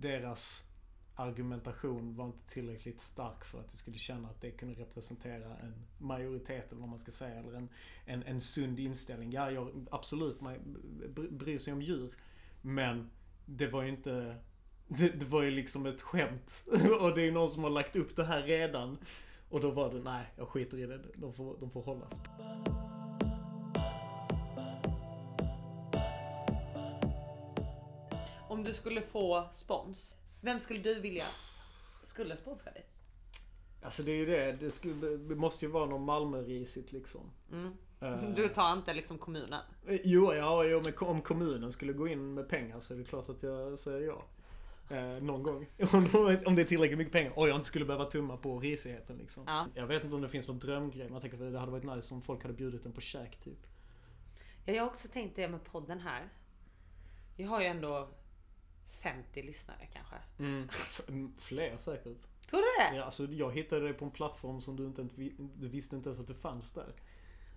deras 0.00 0.68
argumentation 1.14 2.16
var 2.16 2.26
inte 2.26 2.48
tillräckligt 2.48 3.00
stark 3.00 3.44
för 3.44 3.60
att 3.60 3.70
du 3.70 3.76
skulle 3.76 3.98
känna 3.98 4.28
att 4.28 4.40
det 4.40 4.50
kunde 4.50 4.80
representera 4.80 5.56
en 5.56 5.74
majoritet 5.98 6.72
eller 6.72 6.80
vad 6.80 6.90
man 6.90 6.98
ska 6.98 7.10
säga. 7.10 7.38
Eller 7.38 7.52
en, 7.52 7.68
en, 8.04 8.22
en 8.22 8.40
sund 8.40 8.80
inställning. 8.80 9.32
Ja, 9.32 9.50
jag, 9.50 9.86
absolut, 9.90 10.40
man 10.40 10.56
bryr 11.30 11.58
sig 11.58 11.72
om 11.72 11.82
djur. 11.82 12.14
Men 12.62 13.10
det 13.46 13.66
var 13.66 13.82
ju 13.82 13.88
inte... 13.88 14.36
Det, 14.88 15.08
det 15.08 15.24
var 15.24 15.42
ju 15.42 15.50
liksom 15.50 15.86
ett 15.86 16.00
skämt. 16.00 16.64
Och 17.00 17.14
det 17.14 17.20
är 17.20 17.24
ju 17.24 17.32
någon 17.32 17.50
som 17.50 17.62
har 17.62 17.70
lagt 17.70 17.96
upp 17.96 18.16
det 18.16 18.24
här 18.24 18.42
redan. 18.42 18.98
Och 19.50 19.60
då 19.60 19.70
var 19.70 19.92
det, 19.92 20.00
nej, 20.00 20.26
jag 20.36 20.48
skiter 20.48 20.78
i 20.78 20.86
det. 20.86 21.00
De 21.14 21.32
får, 21.32 21.56
de 21.60 21.70
får 21.70 21.82
hållas. 21.82 22.12
Om 28.48 28.64
du 28.64 28.74
skulle 28.74 29.02
få 29.02 29.48
spons, 29.52 30.16
vem 30.40 30.60
skulle 30.60 30.80
du 30.80 31.00
vilja 31.00 31.24
skulle 32.04 32.36
sponsra 32.36 32.72
dig? 32.72 32.86
Alltså 33.82 34.02
det 34.02 34.10
är 34.12 34.16
ju 34.16 34.26
det. 34.26 34.52
Det, 34.52 34.70
skulle, 34.70 35.16
det 35.16 35.34
måste 35.36 35.64
ju 35.64 35.70
vara 35.70 35.86
någon 35.86 36.04
Malmörisigt 36.04 36.92
liksom. 36.92 37.20
Mm. 37.52 37.72
Eh, 38.00 38.30
Du 38.36 38.48
tar 38.48 38.72
inte 38.72 38.94
liksom 38.94 39.18
kommunen? 39.18 39.60
Eh, 39.88 40.00
Jo, 40.04 40.34
ja, 40.34 40.64
jo, 40.64 40.82
men 40.84 41.08
om 41.08 41.22
kommunen 41.22 41.72
skulle 41.72 41.92
gå 41.92 42.08
in 42.08 42.34
med 42.34 42.48
pengar 42.48 42.80
så 42.80 42.94
är 42.94 42.98
det 42.98 43.04
klart 43.04 43.28
att 43.28 43.42
jag 43.42 43.78
säger 43.78 44.06
ja. 44.06 44.24
Eh, 44.96 45.22
någon 45.22 45.42
gång. 45.42 45.66
Om 45.92 46.08
de- 46.12 46.46
om 46.46 46.54
det 46.54 46.62
är 46.62 46.66
tillräckligt 46.66 46.98
mycket 46.98 47.12
pengar 47.12 47.38
och 47.38 47.48
jag 47.48 47.56
inte 47.56 47.66
skulle 47.66 47.84
behöva 47.84 48.04
tumma 48.04 48.36
på 48.36 48.58
risigheten 48.60 49.16
liksom. 49.18 49.44
Ja. 49.46 49.66
Jag 49.74 49.86
vet 49.86 50.04
inte 50.04 50.14
om 50.16 50.22
det 50.22 50.28
finns 50.28 50.48
någon 50.48 50.58
drömgrej. 50.58 51.08
Jag 51.12 51.20
tänker 51.22 51.46
att 51.46 51.52
det 51.52 51.58
hade 51.58 51.72
varit 51.72 51.84
nice 51.96 52.14
om 52.14 52.22
folk 52.22 52.42
hade 52.42 52.54
bjudit 52.54 52.86
en 52.86 52.92
på 52.92 53.00
käk 53.00 53.36
typ. 53.40 53.58
Ja, 54.64 54.72
jag 54.72 54.82
har 54.82 54.90
också 54.90 55.08
tänkt 55.08 55.36
det 55.36 55.48
med 55.48 55.64
podden 55.64 56.00
här. 56.00 56.28
Vi 57.36 57.44
har 57.44 57.60
ju 57.60 57.66
ändå 57.66 58.08
50 59.02 59.42
lyssnare 59.42 59.88
kanske. 59.92 60.14
F- 60.72 61.00
m- 61.08 61.34
Fler 61.38 61.76
säkert. 61.76 62.16
Tror 62.50 62.60
du 62.60 62.66
det? 62.90 62.96
Ja, 62.96 63.04
alltså, 63.04 63.24
jag 63.26 63.52
hittade 63.54 63.86
det 63.88 63.94
på 63.94 64.04
en 64.04 64.10
plattform 64.10 64.60
som 64.60 64.76
du 64.76 64.86
inte 64.86 65.00
ens 65.00 65.14
du 65.54 65.68
visste 65.68 65.96
inte 65.96 66.08
ens 66.08 66.20
att 66.20 66.26
du 66.26 66.34
fanns 66.34 66.72
där. 66.72 66.92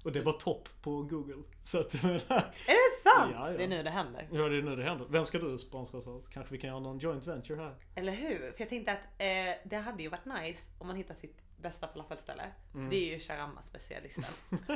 Och 0.04 0.12
det 0.12 0.22
var 0.22 0.34
topp 0.34 0.70
på 0.82 1.04
Google. 1.04 1.44
Så 1.64 1.80
att 1.80 1.94
menar, 2.04 2.20
Är 2.68 2.96
det 3.04 3.10
sant? 3.10 3.32
Ja, 3.34 3.52
ja. 3.52 3.58
Det 3.58 3.64
är 3.64 3.68
nu 3.68 3.84
det 3.84 3.90
händer. 3.90 4.28
Ja, 4.32 4.50
det 4.50 4.58
är 4.58 4.62
nu 4.62 4.76
det 4.76 4.84
händer. 4.84 5.08
Vem 5.10 5.26
ska 5.26 5.40
du 5.40 5.58
sponsras 5.58 6.08
av? 6.08 6.26
Kanske 6.32 6.52
vi 6.54 6.58
kan 6.62 6.68
göra 6.70 6.80
någon 6.80 7.00
joint 7.00 7.28
venture 7.28 7.58
här? 7.62 7.76
Eller 7.96 8.12
hur? 8.12 8.40
För 8.52 8.56
jag 8.62 8.70
tänkte 8.70 8.92
att 8.92 9.00
eh, 9.18 9.70
det 9.70 9.76
hade 9.78 10.04
ju 10.04 10.10
varit 10.10 10.26
nice 10.26 10.72
om 10.80 10.88
man 10.88 10.96
hittar 10.96 11.14
sitt 11.16 11.38
bästa 11.58 11.88
falafelställe. 11.88 12.44
Det 12.90 12.96
är 12.96 13.14
ju 13.14 13.20
shawarma 13.20 13.62
specialisten. 13.64 14.26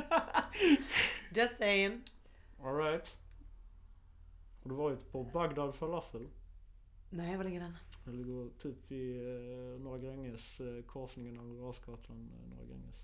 Just 1.34 1.56
saying. 1.56 2.02
Alright. 2.62 3.16
Har 4.62 4.70
du 4.70 4.74
varit 4.76 5.12
på 5.12 5.22
Bagdad 5.24 5.76
falafel? 5.76 6.28
Nej, 7.10 7.36
vad 7.36 7.46
ligger 7.46 7.60
den? 7.60 7.76
Det 8.04 8.12
ligger 8.12 8.50
typ 8.62 8.92
i 8.92 9.16
eh, 9.16 9.80
Norra 9.84 9.98
Gränges, 9.98 10.60
eh, 10.60 10.82
korsningen 10.86 11.38
av 11.38 11.66
Rasgatan, 11.68 12.30
eh, 12.34 12.50
Norra 12.56 12.64
Gränges. 12.66 12.96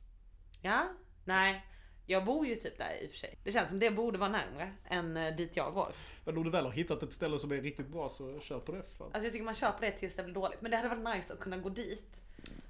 Ja? 0.62 0.88
Nej. 1.24 1.66
Jag 2.06 2.24
bor 2.24 2.46
ju 2.46 2.56
typ 2.56 2.78
där 2.78 3.02
i 3.02 3.06
och 3.06 3.10
för 3.10 3.16
sig. 3.18 3.38
Det 3.44 3.52
känns 3.52 3.68
som 3.68 3.78
det 3.78 3.90
borde 3.90 4.18
vara 4.18 4.30
närmre 4.30 4.72
än 4.84 5.16
eh, 5.16 5.36
dit 5.36 5.56
jag 5.56 5.74
går. 5.74 5.92
Men 6.24 6.36
om 6.38 6.44
du 6.44 6.50
väl 6.50 6.64
har 6.64 6.72
hittat 6.72 7.02
ett 7.02 7.12
ställe 7.12 7.38
som 7.38 7.52
är 7.52 7.56
riktigt 7.60 7.88
bra 7.88 8.08
så 8.08 8.40
kör 8.40 8.58
på 8.60 8.72
det 8.72 8.82
fan. 8.82 9.06
Alltså 9.06 9.26
jag 9.26 9.32
tycker 9.32 9.44
man 9.44 9.54
köper 9.54 9.80
det 9.86 9.92
tills 9.92 10.16
det 10.16 10.22
blir 10.22 10.34
dåligt. 10.34 10.62
Men 10.62 10.70
det 10.70 10.76
hade 10.76 10.88
varit 10.88 11.16
nice 11.16 11.32
att 11.32 11.40
kunna 11.40 11.56
gå 11.56 11.68
dit 11.68 12.20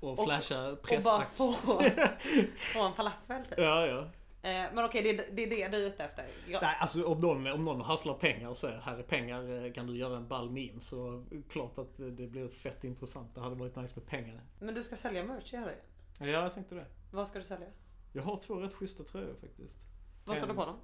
Och 0.01 0.25
flasha 0.25 0.69
och 0.69 0.77
bara 0.77 1.19
pressack. 1.19 1.31
få, 1.31 1.53
få 2.73 2.83
en 2.83 2.95
falafel 2.95 3.45
typ. 3.45 3.59
Ja, 3.59 3.87
ja. 3.87 4.09
Eh, 4.45 4.51
men 4.75 4.85
okej, 4.85 5.03
det, 5.03 5.11
är- 5.11 5.33
det 5.33 5.43
är 5.43 5.51
det 5.51 5.69
du 5.79 5.85
är 5.85 5.87
ute 5.89 6.05
efter. 6.05 6.25
Ja. 6.49 6.59
Nej, 6.63 6.77
alltså 6.81 7.05
om 7.07 7.21
någon, 7.21 7.47
om 7.47 7.65
någon 7.65 7.81
hasslar 7.81 8.15
pengar 8.15 8.49
och 8.49 8.57
säger 8.57 8.79
här 8.81 8.97
är 8.99 9.03
pengar, 9.03 9.65
eh, 9.67 9.73
kan 9.73 9.87
du 9.87 9.97
göra 9.97 10.17
en 10.17 10.29
ball 10.29 10.51
meme? 10.51 10.81
Så 10.81 11.25
klart 11.51 11.79
att 11.79 12.01
eh, 12.01 12.07
det 12.07 12.27
blir 12.27 12.49
fett 12.49 12.85
intressant. 12.85 13.35
Det 13.35 13.41
hade 13.41 13.55
varit 13.57 13.77
nice 13.77 13.93
med 13.97 14.07
pengar. 14.07 14.41
Men 14.61 14.75
du 14.75 14.83
ska 14.83 14.97
sälja 14.97 15.25
merch, 15.25 15.53
gör 15.53 15.61
du? 16.19 16.27
Ja, 16.27 16.43
jag 16.43 16.55
tänkte 16.55 16.75
det. 16.75 16.87
Vad 17.13 17.29
ska 17.29 17.39
du 17.39 17.45
sälja? 17.45 17.67
Jag 18.13 18.23
har 18.23 18.37
två 18.37 18.55
rätt 18.55 18.73
schyssta 18.75 19.05
tröjor 19.05 19.35
faktiskt. 19.41 19.79
Vad 20.25 20.37
står 20.37 20.47
det 20.47 20.53
En- 20.53 20.57
på 20.57 20.65
dem? 20.67 20.77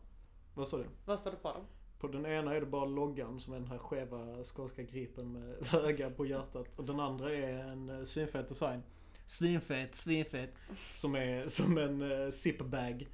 Vad 0.54 0.68
sa 0.68 0.76
du? 0.76 0.84
Vad 1.04 1.18
står 1.18 1.30
det 1.30 1.36
på 1.36 1.52
dem? 1.52 1.64
På 2.00 2.08
den 2.08 2.26
ena 2.26 2.54
är 2.54 2.60
det 2.60 2.66
bara 2.66 2.84
loggan 2.84 3.40
som 3.40 3.54
är 3.54 3.58
den 3.58 3.68
här 3.68 3.78
skeva 3.78 4.44
skånska 4.44 4.82
gripen 4.82 5.32
med 5.32 5.74
öga 5.84 6.10
på 6.10 6.26
hjärtat. 6.26 6.78
Och 6.78 6.84
den 6.84 7.00
andra 7.00 7.32
är 7.32 7.48
en 7.58 8.06
svinfet 8.06 8.48
design. 8.48 8.82
Svinfet, 9.26 9.94
svinfet. 9.94 10.54
Som 10.94 11.14
är 11.14 11.46
som 11.48 11.78
en 11.78 12.02
uh, 12.02 12.30
zipbag. 12.30 13.08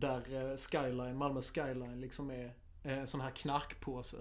Där 0.00 0.50
eh, 0.50 0.56
skyline, 0.56 1.16
Malmö 1.16 1.42
skyline 1.42 2.00
liksom 2.00 2.30
är 2.30 2.54
eh, 2.82 2.98
en 2.98 3.06
sån 3.06 3.20
här 3.20 3.30
knarkpåse. 3.30 4.16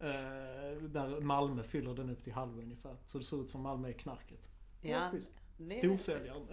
Eh, 0.00 0.82
där 0.82 1.20
Malmö 1.20 1.62
fyller 1.62 1.94
den 1.94 2.10
upp 2.10 2.22
till 2.22 2.32
halva 2.32 2.62
ungefär. 2.62 2.96
Så 3.06 3.18
det 3.18 3.24
ser 3.24 3.40
ut 3.42 3.50
som 3.50 3.60
Malmö 3.62 3.88
är 3.88 3.92
knarket. 3.92 4.40
Ja, 4.80 5.10
schysst. 5.10 5.32
det 5.56 5.64
är- 5.74 5.78
Storsäljaren. 5.78 6.46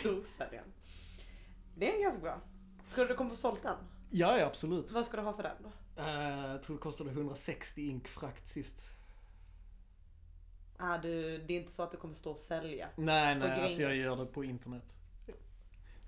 Storsäljaren. 0.00 0.72
Det 1.76 1.96
är 1.96 2.02
ganska 2.02 2.20
bra. 2.20 2.40
Tror 2.94 3.04
du 3.04 3.08
du 3.08 3.16
kommer 3.16 3.30
få 3.30 3.36
sålt 3.36 3.62
den? 3.62 3.76
ja, 4.10 4.38
ja 4.38 4.46
absolut. 4.46 4.92
Vad 4.92 5.06
ska 5.06 5.16
du 5.16 5.22
ha 5.22 5.32
för 5.32 5.42
den 5.42 5.56
då? 5.62 6.02
Eh, 6.02 6.46
jag 6.46 6.62
tror 6.62 6.76
det 6.76 6.82
kostade 6.82 7.10
160 7.10 7.82
ink 7.88 8.08
frakt 8.08 8.46
sist. 8.48 8.86
Ah, 10.76 10.98
du, 10.98 11.38
det 11.38 11.54
är 11.54 11.60
inte 11.60 11.72
så 11.72 11.82
att 11.82 11.90
du 11.90 11.96
kommer 11.96 12.14
stå 12.14 12.30
och 12.30 12.38
sälja. 12.38 12.88
Nej, 12.96 13.38
nej, 13.38 13.60
alltså 13.62 13.82
jag 13.82 13.96
gör 13.96 14.16
det 14.16 14.26
på 14.26 14.44
internet. 14.44 14.96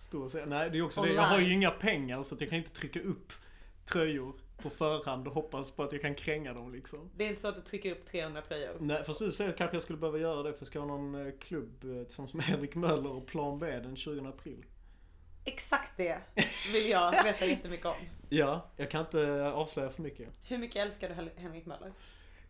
Stor 0.04 0.28
serie. 0.28 0.46
Nej, 0.46 0.70
det 0.70 0.78
är 0.78 0.82
också 0.82 1.02
det. 1.02 1.12
Jag 1.12 1.22
har 1.22 1.40
ju 1.40 1.52
inga 1.52 1.70
pengar 1.70 2.22
så 2.22 2.34
att 2.34 2.40
jag 2.40 2.50
kan 2.50 2.58
inte 2.58 2.70
trycka 2.70 3.00
upp 3.00 3.32
tröjor 3.84 4.32
på 4.56 4.70
förhand 4.70 5.28
och 5.28 5.34
hoppas 5.34 5.70
på 5.70 5.82
att 5.82 5.92
jag 5.92 6.00
kan 6.00 6.14
kränga 6.14 6.52
dem 6.52 6.72
liksom. 6.72 7.10
Det 7.16 7.24
är 7.24 7.28
inte 7.28 7.40
så 7.40 7.48
att 7.48 7.54
du 7.54 7.60
trycker 7.60 7.92
upp 7.92 8.06
300 8.06 8.42
tröjor. 8.42 8.76
Nej, 8.80 9.04
fast 9.04 9.18
du 9.18 9.32
säger 9.32 9.52
kanske 9.52 9.76
jag 9.76 9.82
skulle 9.82 9.98
behöva 9.98 10.18
göra 10.18 10.42
det 10.42 10.52
för 10.52 10.58
jag 10.60 10.66
ska 10.66 10.78
ha 10.78 10.86
någon 10.86 11.26
eh, 11.26 11.32
klubb 11.40 11.84
eh, 11.84 12.04
tillsammans 12.04 12.34
med 12.34 12.44
Henrik 12.44 12.74
Möller 12.74 13.10
och 13.12 13.26
Plan 13.26 13.58
B 13.58 13.66
den 13.78 13.96
20 13.96 14.28
april. 14.28 14.64
Exakt 15.44 15.96
det 15.96 16.18
vill 16.72 16.90
jag 16.90 17.24
veta 17.24 17.46
jättemycket 17.46 17.86
om. 17.86 17.96
Ja, 18.28 18.70
jag 18.76 18.90
kan 18.90 19.00
inte 19.00 19.22
eh, 19.22 19.46
avslöja 19.46 19.90
för 19.90 20.02
mycket. 20.02 20.28
Hur 20.48 20.58
mycket 20.58 20.76
älskar 20.76 21.08
du 21.08 21.42
Henrik 21.42 21.66
Möller? 21.66 21.92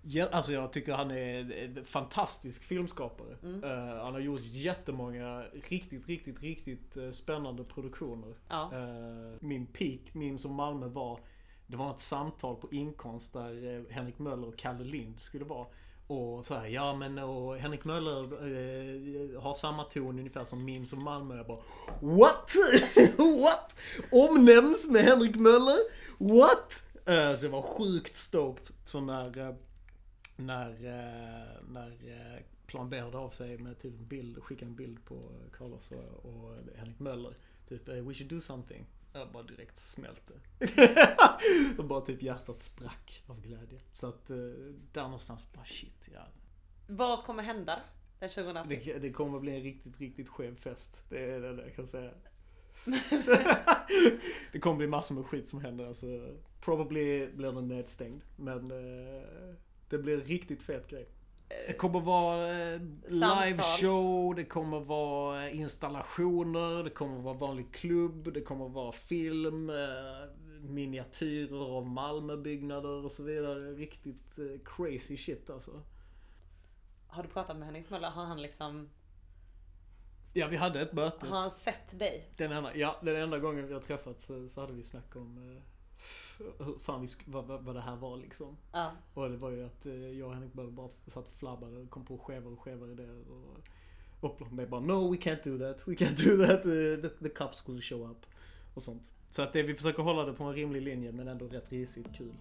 Ja, 0.07 0.29
alltså 0.33 0.53
jag 0.53 0.73
tycker 0.73 0.93
han 0.93 1.11
är 1.11 1.53
en 1.53 1.85
fantastisk 1.85 2.65
filmskapare. 2.65 3.37
Mm. 3.43 3.65
Eh, 3.65 4.05
han 4.05 4.13
har 4.13 4.21
gjort 4.21 4.41
jättemånga 4.43 5.45
riktigt, 5.69 6.09
riktigt, 6.09 6.43
riktigt 6.43 6.97
eh, 6.97 7.11
spännande 7.11 7.65
produktioner. 7.65 8.35
Ja. 8.49 8.71
Eh, 8.73 9.37
min 9.41 9.67
peak, 9.67 10.01
min 10.13 10.39
som 10.39 10.55
Malmö 10.55 10.89
var, 10.89 11.21
det 11.67 11.77
var 11.77 11.91
ett 11.91 12.01
samtal 12.01 12.57
på 12.57 12.69
inkomst 12.73 13.33
där 13.33 13.85
Henrik 13.93 14.19
Möller 14.19 14.49
och 14.49 14.57
Kalle 14.57 14.85
Lind 14.85 15.21
skulle 15.21 15.45
vara. 15.45 15.67
Och 16.07 16.47
så 16.47 16.55
här, 16.55 16.67
ja 16.67 16.95
men 16.95 17.19
och 17.19 17.57
Henrik 17.57 17.85
Möller 17.85 18.23
eh, 18.23 19.43
har 19.43 19.55
samma 19.55 19.85
ton 19.85 20.19
ungefär 20.19 20.45
som 20.45 20.65
Mims 20.65 20.93
och 20.93 20.99
Malmö. 20.99 21.37
Jag 21.37 21.47
bara 21.47 21.61
What? 22.01 22.55
What? 23.43 23.77
Omnämns 24.13 24.91
med 24.91 25.05
Henrik 25.05 25.37
Möller? 25.37 25.79
What? 26.19 26.83
Eh, 27.07 27.35
så 27.35 27.47
jag 27.47 27.51
var 27.51 27.63
sjukt 27.63 28.17
stoked. 28.17 28.67
Så 28.85 29.01
när, 29.01 29.39
eh, 29.39 29.55
när, 30.37 30.71
eh, 30.71 31.63
när 31.69 31.91
eh, 31.91 32.43
Plan 32.67 32.91
B 32.91 33.01
hörde 33.01 33.19
av 33.19 33.31
sig 33.31 33.59
med 33.59 33.79
typ 33.79 33.99
en 33.99 34.07
bild, 34.07 34.43
skickade 34.43 34.71
en 34.71 34.77
bild 34.77 35.05
på 35.05 35.31
Carlos 35.53 35.93
och, 35.93 36.27
och 36.27 36.57
Henrik 36.77 36.99
Möller. 36.99 37.37
Typ 37.69 37.89
eh, 37.89 37.95
we 37.95 38.15
should 38.15 38.31
do 38.31 38.41
something. 38.41 38.87
Jag 39.13 39.33
bara 39.33 39.43
direkt 39.43 39.79
smälte. 39.79 40.33
och 41.79 41.85
bara 41.85 42.01
typ 42.01 42.23
hjärtat 42.23 42.61
sprack 42.61 43.23
av 43.27 43.41
glädje. 43.41 43.81
Så 43.93 44.09
att 44.09 44.27
där 44.93 45.03
någonstans 45.03 45.53
bara 45.53 45.65
shit 45.65 46.09
ja. 46.15 46.27
Vad 46.87 47.25
kommer 47.25 47.43
hända 47.43 47.81
den 48.19 48.29
20 48.29 48.51
april? 48.51 48.81
Det, 48.85 48.99
det 48.99 49.11
kommer 49.11 49.41
bli 49.41 49.57
en 49.57 49.63
riktigt, 49.63 50.01
riktigt 50.01 50.29
skev 50.29 50.57
fest. 50.57 51.03
Det 51.09 51.31
är 51.31 51.41
det 51.41 51.63
jag 51.63 51.77
kan 51.77 51.87
säga. 51.87 52.11
det 54.53 54.59
kommer 54.59 54.77
bli 54.77 54.87
massor 54.87 55.15
med 55.15 55.27
skit 55.27 55.49
som 55.49 55.61
händer. 55.61 55.87
Alltså, 55.87 56.37
probably 56.61 57.27
blir 57.27 57.53
den 57.53 57.69
nedstängd. 57.69 58.23
Men 58.37 58.73
det 59.89 59.99
blir 59.99 60.15
en 60.15 60.25
riktigt 60.25 60.63
fet 60.63 60.89
grej. 60.89 61.09
Det 61.67 61.73
kommer 61.73 62.01
vara 62.01 62.51
eh, 62.51 62.81
liveshow, 63.09 64.35
det 64.35 64.45
kommer 64.45 64.81
vara 64.81 65.47
eh, 65.47 65.61
installationer, 65.61 66.85
det 66.85 66.91
kommer 66.91 67.19
vara 67.23 67.35
vanlig 67.35 67.73
klubb, 67.73 68.33
det 68.33 68.41
kommer 68.41 68.69
vara 68.69 68.93
film, 68.93 69.71
eh, 69.71 69.77
miniatyrer 70.61 71.77
av 71.77 71.87
Malmöbyggnader 71.87 73.05
och 73.05 73.13
så 73.13 73.23
vidare. 73.23 73.73
Riktigt 73.73 74.39
crazy 74.65 75.17
shit 75.17 75.51
alltså. 75.51 75.83
Har 77.07 77.23
du 77.23 77.29
pratat 77.29 77.57
med 77.57 77.67
Henrik 77.67 77.91
Möller? 77.91 78.11
Har 78.11 78.25
han 78.25 78.43
liksom, 78.43 78.89
Ja, 80.33 80.47
vi 80.49 80.57
hade 80.57 80.81
ett 80.81 80.93
möte. 80.93 81.27
har 81.27 81.41
han 81.41 81.51
sett 81.51 81.99
dig? 81.99 82.29
Den 82.37 82.53
enda, 82.53 82.77
ja, 82.77 82.97
den 83.03 83.17
enda 83.17 83.39
gången 83.39 83.67
vi 83.67 83.73
har 83.75 83.81
träffats 83.81 84.25
så, 84.25 84.49
så 84.49 84.61
hade 84.61 84.73
vi 84.73 84.83
snack 84.83 85.17
om 85.17 85.61
hur 86.59 86.79
fan 86.79 87.03
vi, 87.03 87.09
vad, 87.25 87.45
vad, 87.45 87.75
det 87.75 87.81
här 87.81 87.97
var 87.97 88.17
liksom. 88.17 88.57
Ja. 88.73 88.93
Och 89.15 89.31
det 89.31 89.37
var 89.37 89.51
ju 89.51 89.67
att 89.67 89.87
eh, 89.87 89.95
jag 89.95 90.29
och 90.29 90.35
Henrik 90.35 90.53
bara 90.53 90.89
satt 91.07 91.27
och 91.27 91.37
flabbade 91.37 91.77
och 91.77 91.91
kom 91.91 92.05
på 92.05 92.19
skevare 92.19 92.53
och 92.53 92.61
skevare 92.61 92.93
idéer. 92.93 93.25
Och 93.31 93.69
och 94.25 94.53
med 94.53 94.69
bara 94.69 94.81
No 94.81 95.11
we 95.11 95.17
can't 95.17 95.45
do 95.45 95.59
that, 95.59 95.89
we 95.89 95.95
can't 95.95 96.25
do 96.25 96.47
that, 96.47 96.65
eh, 96.65 97.11
the, 97.11 97.29
the 97.29 97.29
cops 97.29 97.69
will 97.69 97.83
show 97.83 98.11
up. 98.11 98.27
Och 98.75 98.83
sånt. 98.83 99.11
Så 99.29 99.43
att 99.43 99.53
det, 99.53 99.63
vi 99.63 99.75
försöker 99.75 100.03
hålla 100.03 100.25
det 100.25 100.33
på 100.33 100.45
en 100.45 100.55
rimlig 100.55 100.83
linje 100.83 101.13
men 101.13 101.29
ändå 101.29 101.49
rätt 101.49 101.73
risigt 101.73 102.17
kul. 102.17 102.35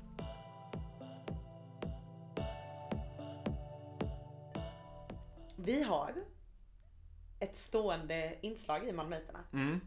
Vi 5.56 5.84
har 5.84 6.14
ett 7.40 7.58
stående 7.58 8.38
inslag 8.42 8.88
i 8.88 8.92
Malmöiterna. 8.92 9.40
Mm. 9.54 9.80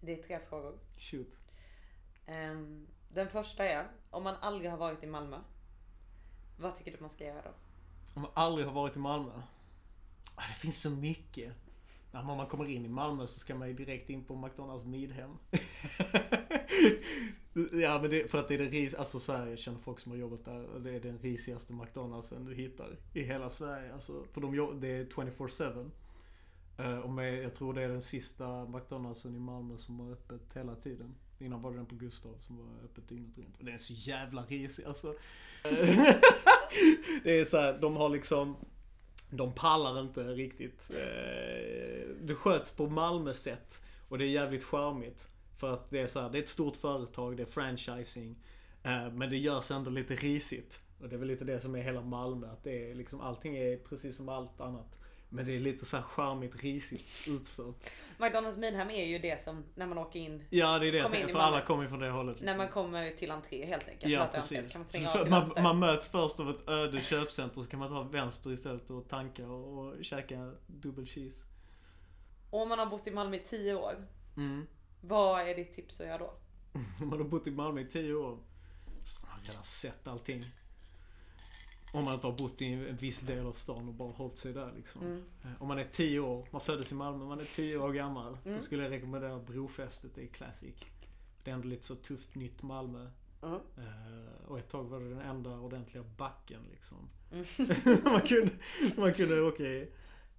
Det 0.00 0.18
är 0.18 0.22
tre 0.22 0.38
frågor. 0.48 0.78
Shoot. 0.98 1.41
Ehm, 2.26 2.86
den 3.08 3.28
första 3.28 3.64
är, 3.64 3.88
om 4.10 4.22
man 4.22 4.34
aldrig 4.40 4.70
har 4.70 4.78
varit 4.78 5.02
i 5.02 5.06
Malmö, 5.06 5.38
vad 6.56 6.74
tycker 6.74 6.92
du 6.92 6.98
man 7.00 7.10
ska 7.10 7.24
göra 7.24 7.42
då? 7.42 7.50
Om 8.14 8.22
man 8.22 8.30
aldrig 8.34 8.66
har 8.66 8.74
varit 8.74 8.96
i 8.96 8.98
Malmö? 8.98 9.42
Ah, 10.34 10.42
det 10.48 10.54
finns 10.54 10.80
så 10.80 10.90
mycket. 10.90 11.52
När 12.12 12.22
man 12.22 12.46
kommer 12.46 12.68
in 12.68 12.84
i 12.84 12.88
Malmö 12.88 13.26
så 13.26 13.40
ska 13.40 13.54
man 13.54 13.68
ju 13.68 13.74
direkt 13.74 14.10
in 14.10 14.24
på 14.24 14.36
McDonalds 14.36 14.84
Midhem. 14.84 15.30
ja 17.72 17.98
men 18.00 18.10
det, 18.10 18.30
för 18.30 18.38
att 18.38 18.48
det 18.48 18.54
är 18.54 18.58
den 18.58 18.70
ris, 18.70 18.94
alltså 18.94 19.20
så 19.20 19.32
här, 19.32 19.46
jag 19.46 19.58
känner 19.58 19.78
folk 19.78 19.98
som 19.98 20.12
har 20.12 20.18
jobbat 20.18 20.44
där 20.44 20.64
och 20.64 20.80
det 20.80 20.90
är 20.90 21.00
den 21.00 21.18
risigaste 21.18 21.72
McDonaldsen 21.72 22.44
du 22.44 22.54
hittar 22.54 22.96
i 23.14 23.22
hela 23.22 23.50
Sverige. 23.50 23.94
Alltså, 23.94 24.24
för 24.32 24.40
de, 24.40 24.80
det 24.80 24.88
är 24.88 25.04
24-7. 25.04 25.90
Eh, 26.82 26.98
och 26.98 27.10
med, 27.10 27.42
jag 27.42 27.54
tror 27.54 27.74
det 27.74 27.82
är 27.82 27.88
den 27.88 28.02
sista 28.02 28.64
McDonaldsen 28.64 29.36
i 29.36 29.38
Malmö 29.38 29.76
som 29.76 30.00
har 30.00 30.12
öppet 30.12 30.42
hela 30.54 30.74
tiden. 30.74 31.14
Innan 31.38 31.62
var 31.62 31.70
det 31.70 31.76
den 31.76 31.86
på 31.86 31.94
Gustav 31.94 32.36
som 32.38 32.58
var 32.58 32.84
öppet 32.84 33.08
dygnet 33.08 33.38
runt. 33.38 33.58
Och 33.58 33.64
den 33.64 33.74
är 33.74 33.78
så 33.78 33.92
jävla 33.92 34.42
risig 34.42 34.84
alltså. 34.84 35.14
det 37.22 37.40
är 37.40 37.44
så 37.44 37.56
här, 37.56 37.78
de 37.78 37.96
har 37.96 38.08
liksom 38.08 38.56
de 39.30 39.52
pallar 39.52 40.00
inte 40.00 40.22
riktigt. 40.22 40.90
Eh, 40.90 42.08
det 42.22 42.34
sköts 42.34 42.70
på 42.70 42.86
Malmö-sätt 42.86 43.82
och 44.08 44.18
det 44.18 44.24
är 44.24 44.28
jävligt 44.28 44.64
charmigt. 44.64 45.28
För 45.56 45.74
att 45.74 45.90
det 45.90 46.00
är 46.00 46.06
så 46.06 46.20
här, 46.20 46.30
det 46.30 46.38
är 46.38 46.42
ett 46.42 46.48
stort 46.48 46.76
företag, 46.76 47.36
det 47.36 47.42
är 47.42 47.46
franchising. 47.46 48.36
Eh, 48.82 49.10
men 49.12 49.30
det 49.30 49.36
görs 49.36 49.70
ändå 49.70 49.90
lite 49.90 50.14
risigt. 50.14 50.80
Och 51.00 51.08
det 51.08 51.16
är 51.16 51.18
väl 51.18 51.28
lite 51.28 51.44
det 51.44 51.60
som 51.60 51.74
är 51.74 51.82
hela 51.82 52.02
Malmö. 52.02 52.46
Att 52.46 52.64
det 52.64 52.90
är 52.90 52.94
liksom, 52.94 53.20
allting 53.20 53.56
är 53.56 53.76
precis 53.76 54.16
som 54.16 54.28
allt 54.28 54.60
annat. 54.60 54.98
Men 55.32 55.46
det 55.46 55.56
är 55.56 55.60
lite 55.60 55.84
så 55.84 55.96
här 55.96 56.04
charmigt, 56.04 56.62
risigt 56.62 57.04
utfört. 57.28 57.90
McDonalds 58.18 58.56
Midhem 58.58 58.90
är 58.90 59.04
ju 59.04 59.18
det 59.18 59.42
som, 59.44 59.64
när 59.74 59.86
man 59.86 59.98
åker 59.98 60.20
in, 60.20 60.44
Ja, 60.50 60.78
det 60.78 60.86
är 60.86 60.88
in 60.88 60.94
det. 60.94 61.02
För 61.02 61.32
Malmö. 61.32 61.38
alla 61.40 61.60
kommer 61.60 61.82
ju 61.82 61.88
från 61.88 62.00
det 62.00 62.10
hållet. 62.10 62.36
när 62.36 62.42
Liksom. 62.46 62.58
man 62.58 62.68
kommer 62.68 63.10
till 63.10 63.30
entré 63.30 63.66
helt 63.66 63.88
enkelt. 63.88 64.12
Ja, 64.12 64.28
precis. 64.32 64.74
Man 64.74 64.84
för, 64.84 65.30
man, 65.30 65.50
man 65.62 65.78
möts 65.78 66.08
först 66.08 66.40
av 66.40 66.50
ett 66.50 66.68
öde 66.68 67.00
köpcenter 67.00 67.60
så 67.60 67.70
kan 67.70 67.78
man 67.80 67.88
ta 67.88 68.02
vänster 68.02 68.50
istället 68.52 68.90
och 68.90 69.08
tanka 69.08 69.46
och, 69.46 69.78
och 69.78 70.04
käka 70.04 70.52
dubbel 70.66 71.06
cheese. 71.06 71.46
Och 72.50 72.62
om 72.62 72.68
man 72.68 72.78
har 72.78 72.86
bott 72.86 73.06
i 73.06 73.10
Malmö 73.10 73.36
i 73.36 73.40
10 73.48 73.74
år, 73.74 73.94
Mm. 74.36 74.66
vad 75.00 75.40
är 75.48 75.54
ditt 75.54 75.74
tips 75.74 76.00
att 76.00 76.06
göra 76.06 76.18
då? 76.18 76.34
Om 77.00 77.08
man 77.08 77.18
har 77.18 77.28
bott 77.28 77.46
i 77.46 77.50
Malmö 77.50 77.80
i 77.80 77.84
10 77.84 78.14
år 78.14 78.38
så 79.04 79.20
har 79.20 79.28
man 79.36 79.40
redan 79.46 79.64
sett 79.64 80.08
allting. 80.08 80.44
Om 81.92 82.04
man 82.04 82.14
inte 82.14 82.26
har 82.26 82.34
bott 82.34 82.62
i 82.62 82.66
en 82.72 82.96
viss 82.96 83.20
del 83.20 83.46
av 83.46 83.52
stan 83.52 83.88
och 83.88 83.94
bara 83.94 84.12
hållit 84.12 84.36
sig 84.38 84.52
där 84.52 84.72
liksom. 84.76 85.02
Mm. 85.02 85.22
Eh, 85.42 85.62
Om 85.62 85.68
man 85.68 85.78
är 85.78 85.84
10 85.84 86.20
år, 86.20 86.46
man 86.50 86.60
föddes 86.60 86.92
i 86.92 86.94
Malmö, 86.94 87.24
man 87.24 87.40
är 87.40 87.44
10 87.44 87.78
år 87.78 87.92
gammal. 87.92 88.38
Mm. 88.44 88.58
Då 88.58 88.64
skulle 88.64 88.82
jag 88.82 88.92
rekommendera 88.92 89.38
Brofästet, 89.38 90.14
det 90.14 90.22
är 90.22 90.26
classic. 90.26 90.74
Det 91.44 91.50
är 91.50 91.54
ändå 91.54 91.68
lite 91.68 91.84
så 91.86 91.94
tufft 91.94 92.34
nytt 92.34 92.62
Malmö. 92.62 93.06
Mm. 93.42 93.54
Eh, 93.54 94.48
och 94.48 94.58
ett 94.58 94.68
tag 94.70 94.84
var 94.84 95.00
det 95.00 95.08
den 95.08 95.20
enda 95.20 95.58
ordentliga 95.58 96.04
backen 96.16 96.60
liksom. 96.70 97.08
Mm. 97.32 97.44
man, 98.04 98.20
kunde, 98.20 98.50
man 98.96 99.14
kunde 99.14 99.40
åka 99.42 99.62
i. 99.62 99.82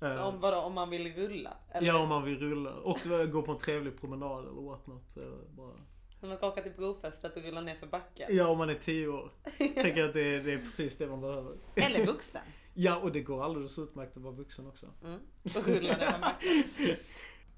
Eh, 0.01 0.15
Så 0.15 0.23
om, 0.23 0.39
vadå, 0.39 0.57
om 0.57 0.73
man 0.73 0.89
vill 0.89 1.13
rulla? 1.15 1.57
Eller 1.71 1.87
ja, 1.87 1.99
om 2.03 2.09
man 2.09 2.23
vill 2.23 2.39
rulla. 2.39 2.73
Och 2.73 2.99
gå 3.31 3.41
på 3.41 3.51
en 3.51 3.57
trevlig 3.57 3.99
promenad 3.99 4.47
eller 4.47 4.61
what 4.61 4.87
not. 4.87 5.17
Bara. 5.49 5.75
När 6.23 6.29
man 6.29 6.37
ska 6.37 6.47
åka 6.47 6.61
till 6.61 6.71
brofästet 6.71 7.37
och 7.37 7.43
rulla 7.43 7.61
ner 7.61 7.75
för 7.75 7.87
backen? 7.87 8.35
Ja, 8.35 8.47
om 8.47 8.57
man 8.57 8.69
är 8.69 8.73
10 8.75 9.07
år. 9.07 9.31
Tänker 9.57 10.03
att 10.05 10.13
det 10.13 10.21
är, 10.35 10.43
det 10.43 10.53
är 10.53 10.57
precis 10.57 10.97
det 10.97 11.07
man 11.07 11.21
behöver. 11.21 11.57
Eller 11.75 12.05
vuxen? 12.05 12.41
Ja, 12.73 12.97
och 12.97 13.11
det 13.11 13.21
går 13.21 13.43
alldeles 13.43 13.79
utmärkt 13.79 14.17
att 14.17 14.23
vara 14.23 14.33
vuxen 14.33 14.67
också. 14.67 14.85
Mm. 15.03 15.19
Och 15.43 15.67
rulla 15.67 15.97
ner 15.97 16.11
för 16.11 16.19
backen. 16.19 16.95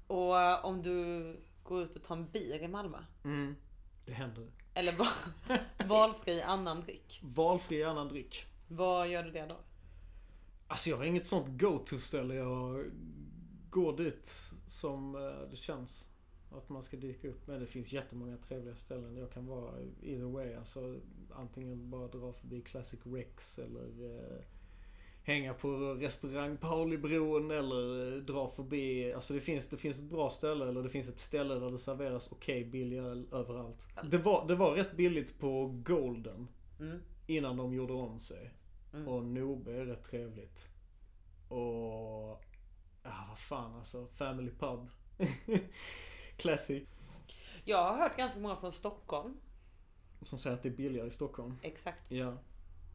Och 0.06 0.40
eh, 0.40 0.64
om 0.64 0.82
du 0.82 1.36
går 1.62 1.82
ut 1.82 1.96
och 1.96 2.02
tar 2.02 2.16
en 2.16 2.30
bir 2.30 2.62
i 2.62 2.68
Malmö? 2.68 2.98
Mm. 3.24 3.56
Det 4.06 4.12
händer. 4.12 4.46
Eller 4.74 4.92
va- 4.92 5.58
valfri 5.86 6.42
annan 6.42 6.80
dryck. 6.80 7.20
Valfri 7.22 7.82
annan 7.84 8.08
dryck. 8.08 8.46
Vad 8.68 9.08
gör 9.08 9.22
du 9.22 9.30
det 9.30 9.46
då? 9.48 9.54
Alltså 10.68 10.90
jag 10.90 10.96
har 10.96 11.04
inget 11.04 11.26
sånt 11.26 11.60
go-to-ställe. 11.60 12.34
Jag 12.34 12.84
går 13.70 13.96
dit 13.96 14.50
som 14.66 15.14
eh, 15.14 15.50
det 15.50 15.56
känns 15.56 16.08
att 16.56 16.68
man 16.68 16.82
ska 16.82 16.96
dyka 16.96 17.28
upp. 17.28 17.46
Men 17.46 17.60
det 17.60 17.66
finns 17.66 17.92
jättemånga 17.92 18.36
trevliga 18.36 18.76
ställen. 18.76 19.16
Jag 19.16 19.30
kan 19.30 19.46
vara 19.46 19.72
either 20.02 20.26
way. 20.26 20.54
Alltså 20.54 21.00
antingen 21.30 21.90
bara 21.90 22.08
dra 22.08 22.32
förbi 22.32 22.60
Classic 22.60 23.00
Rex 23.04 23.58
eller 23.58 24.16
eh, 24.16 24.40
hänga 25.22 25.54
på 25.54 25.94
restaurang 25.94 26.56
Paulibron 26.56 27.50
eller 27.50 28.12
eh, 28.16 28.22
dra 28.22 28.48
förbi. 28.48 29.12
Alltså 29.12 29.34
det 29.34 29.40
finns, 29.40 29.68
det 29.68 29.76
finns 29.76 29.98
ett 29.98 30.10
bra 30.10 30.30
ställe 30.30 30.68
eller 30.68 30.82
det 30.82 30.88
finns 30.88 31.08
ett 31.08 31.18
ställe 31.18 31.54
där 31.54 31.70
det 31.70 31.78
serveras 31.78 32.32
okej 32.32 32.64
billig 32.64 32.98
öl 32.98 33.26
överallt. 33.32 33.86
Det 34.10 34.18
var, 34.18 34.48
det 34.48 34.54
var 34.54 34.74
rätt 34.74 34.96
billigt 34.96 35.38
på 35.38 35.80
Golden 35.84 36.48
Mm. 36.80 36.98
innan 37.26 37.56
de 37.56 37.74
gjorde 37.74 37.92
om 37.92 38.18
sig. 38.18 38.50
Mm. 38.94 39.08
Och 39.08 39.24
Nobe 39.24 39.72
är 39.72 39.84
rätt 39.84 40.04
trevligt. 40.04 40.68
Och... 41.48 42.42
Ja, 43.02 43.26
vad 43.28 43.38
fan 43.38 43.74
alltså. 43.74 44.06
Family 44.06 44.50
Pub. 44.50 44.88
Classic. 46.36 46.84
Jag 47.64 47.82
har 47.84 47.96
hört 47.98 48.16
ganska 48.16 48.40
många 48.40 48.56
från 48.56 48.72
Stockholm. 48.72 49.36
Som 50.22 50.38
säger 50.38 50.56
att 50.56 50.62
det 50.62 50.68
är 50.68 50.76
billigare 50.76 51.08
i 51.08 51.10
Stockholm. 51.10 51.54
Exakt. 51.62 52.10
Ja. 52.10 52.36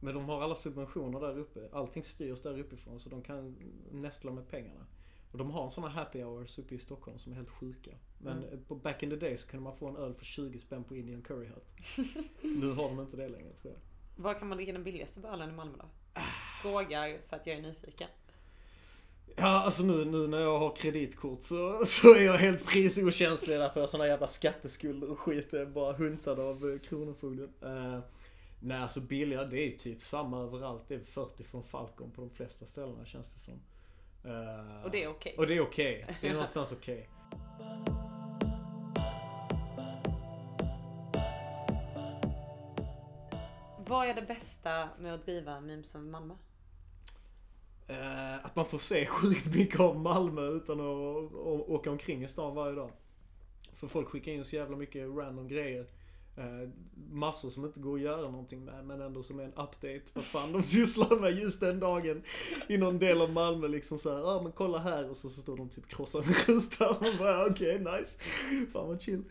Men 0.00 0.14
de 0.14 0.24
har 0.24 0.42
alla 0.42 0.54
subventioner 0.54 1.20
där 1.20 1.38
uppe. 1.38 1.68
Allting 1.72 2.02
styrs 2.02 2.42
där 2.42 2.58
uppifrån 2.58 3.00
så 3.00 3.08
de 3.08 3.22
kan 3.22 3.56
nästla 3.90 4.30
med 4.32 4.48
pengarna. 4.48 4.86
Och 5.32 5.38
de 5.38 5.50
har 5.50 5.64
en 5.64 5.70
sån 5.70 5.84
här 5.84 5.90
happy 5.90 6.22
hours 6.22 6.58
uppe 6.58 6.74
i 6.74 6.78
Stockholm 6.78 7.18
som 7.18 7.32
är 7.32 7.36
helt 7.36 7.50
sjuka. 7.50 7.90
Men 8.18 8.44
Mm. 8.44 8.64
på 8.64 8.74
back 8.74 9.02
in 9.02 9.10
the 9.10 9.16
day 9.16 9.36
så 9.38 9.48
kunde 9.48 9.64
man 9.64 9.76
få 9.76 9.88
en 9.88 9.96
öl 9.96 10.14
för 10.14 10.24
20 10.24 10.58
spänn 10.58 10.84
på 10.84 10.96
Indian 10.96 11.22
Curry 11.22 11.46
Hut. 11.46 11.96
nu 12.42 12.70
har 12.72 12.88
de 12.88 13.00
inte 13.00 13.16
det 13.16 13.28
längre 13.28 13.52
tror 13.52 13.72
jag. 13.74 13.80
Var 14.24 14.34
kan 14.34 14.48
man 14.48 14.56
dricka 14.56 14.72
den 14.72 14.84
billigaste 14.84 15.20
ölen 15.28 15.50
i 15.50 15.52
Malmö 15.52 15.76
då? 15.78 16.20
Frågar 16.62 17.18
för 17.28 17.36
att 17.36 17.46
jag 17.46 17.56
är 17.56 17.62
nyfiken. 17.62 18.08
Ja, 19.36 19.62
alltså 19.62 19.82
nu, 19.82 20.04
nu 20.04 20.26
när 20.26 20.40
jag 20.40 20.58
har 20.58 20.76
kreditkort 20.76 21.42
så, 21.42 21.86
så 21.86 22.14
är 22.14 22.22
jag 22.22 22.38
helt 22.38 22.66
prisokänslig 22.66 23.58
där 23.58 23.68
för 23.68 23.86
såna 23.86 24.06
jävla 24.06 24.28
skatteskulder 24.28 25.10
och 25.10 25.18
skit. 25.18 25.48
Jag 25.50 25.60
är 25.60 25.66
bara 25.66 25.92
hunsad 25.92 26.40
av 26.40 26.70
eh, 26.72 26.78
Kronofogden. 26.88 27.52
Uh, 27.64 27.98
nej, 28.60 28.78
alltså 28.78 29.00
billiga, 29.00 29.44
det 29.44 29.58
är 29.58 29.70
typ 29.78 30.02
samma 30.02 30.40
överallt. 30.42 30.82
Det 30.88 30.94
är 30.94 31.00
40 31.00 31.44
från 31.44 31.62
Falcon 31.64 32.10
på 32.10 32.20
de 32.20 32.30
flesta 32.30 32.66
ställena 32.66 33.04
känns 33.04 33.34
det 33.34 33.40
som. 33.40 33.54
Eh, 34.24 34.84
Och 34.84 34.90
det 34.90 35.02
är 35.02 35.08
okej. 35.08 35.34
Och 35.38 35.46
det 35.46 35.54
är 35.56 35.60
okej. 35.60 36.06
Det 36.20 36.28
är 36.28 36.32
någonstans 36.32 36.72
okej. 36.72 37.08
Vad 43.86 44.08
är 44.08 44.14
det 44.14 44.22
bästa 44.22 44.88
med 44.98 45.14
att 45.14 45.24
driva 45.24 45.60
Mimsum 45.60 46.10
Malmö? 46.10 46.34
Eh, 47.92 48.44
att 48.46 48.56
man 48.56 48.64
får 48.66 48.78
se 48.78 49.06
sjukt 49.10 49.54
mycket 49.54 49.80
av 49.80 49.98
Malmö 50.00 50.48
utan 50.48 50.80
att 50.80 50.86
å- 50.86 51.64
åka 51.68 51.90
omkring 51.90 52.24
i 52.24 52.28
stan 52.28 52.54
varje 52.54 52.74
dag. 52.74 52.90
För 53.72 53.86
folk 53.86 54.08
skickar 54.08 54.32
in 54.32 54.44
så 54.44 54.56
jävla 54.56 54.76
mycket 54.76 55.08
random 55.16 55.48
grejer. 55.48 55.86
Eh, 56.36 56.68
massor 57.10 57.50
som 57.50 57.64
inte 57.64 57.80
går 57.80 57.94
att 57.96 58.02
göra 58.02 58.30
någonting 58.30 58.64
med 58.64 58.84
men 58.84 59.00
ändå 59.00 59.22
som 59.22 59.40
är 59.40 59.44
en 59.44 59.52
update 59.52 60.02
vad 60.12 60.24
fan 60.24 60.52
de 60.52 60.62
sysslar 60.62 61.20
med 61.20 61.38
just 61.38 61.60
den 61.60 61.80
dagen. 61.80 62.22
I 62.68 62.78
någon 62.78 62.98
del 62.98 63.20
av 63.20 63.32
Malmö 63.32 63.68
liksom 63.68 63.98
såhär, 63.98 64.18
ja 64.18 64.24
ah, 64.26 64.42
men 64.42 64.52
kolla 64.52 64.78
här 64.78 65.10
och 65.10 65.16
så, 65.16 65.28
så 65.28 65.40
står 65.40 65.56
de 65.56 65.68
typ 65.68 65.86
krossar 65.88 66.18
en 66.22 66.32
ruta 66.56 66.96
man 67.00 67.16
bara 67.18 67.46
okej 67.46 67.78
nice. 67.78 68.18
Fan 68.72 68.88
vad 68.88 69.00
chill. 69.02 69.24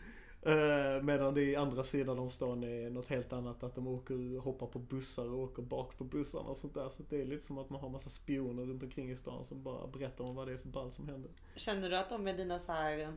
Eh, 0.46 1.02
medan 1.02 1.34
det 1.34 1.42
i 1.42 1.56
andra 1.56 1.84
sidan 1.84 2.18
av 2.18 2.28
stan 2.28 2.64
är 2.64 2.90
något 2.90 3.06
helt 3.06 3.32
annat. 3.32 3.62
Att 3.62 3.74
de 3.74 3.86
åker, 3.86 4.38
hoppar 4.40 4.66
på 4.66 4.78
bussar 4.78 5.30
och 5.32 5.38
åker 5.38 5.62
bak 5.62 5.98
på 5.98 6.04
bussarna 6.04 6.48
och 6.48 6.56
sånt 6.56 6.74
där. 6.74 6.88
Så 6.88 7.02
det 7.08 7.20
är 7.20 7.24
lite 7.24 7.44
som 7.44 7.58
att 7.58 7.70
man 7.70 7.80
har 7.80 7.88
massa 7.88 8.10
spioner 8.10 8.62
runt 8.62 8.82
omkring 8.82 9.10
i 9.10 9.16
stan 9.16 9.44
som 9.44 9.62
bara 9.62 9.86
berättar 9.86 10.24
om 10.24 10.34
vad 10.34 10.48
det 10.48 10.52
är 10.52 10.56
för 10.58 10.68
ball 10.68 10.92
som 10.92 11.08
händer. 11.08 11.30
Känner 11.54 11.90
du 11.90 11.96
att 11.96 12.08
de 12.08 12.28
är 12.28 12.34
dina 12.34 12.58
så 12.58 12.72
här... 12.72 12.98
eh, 12.98 13.10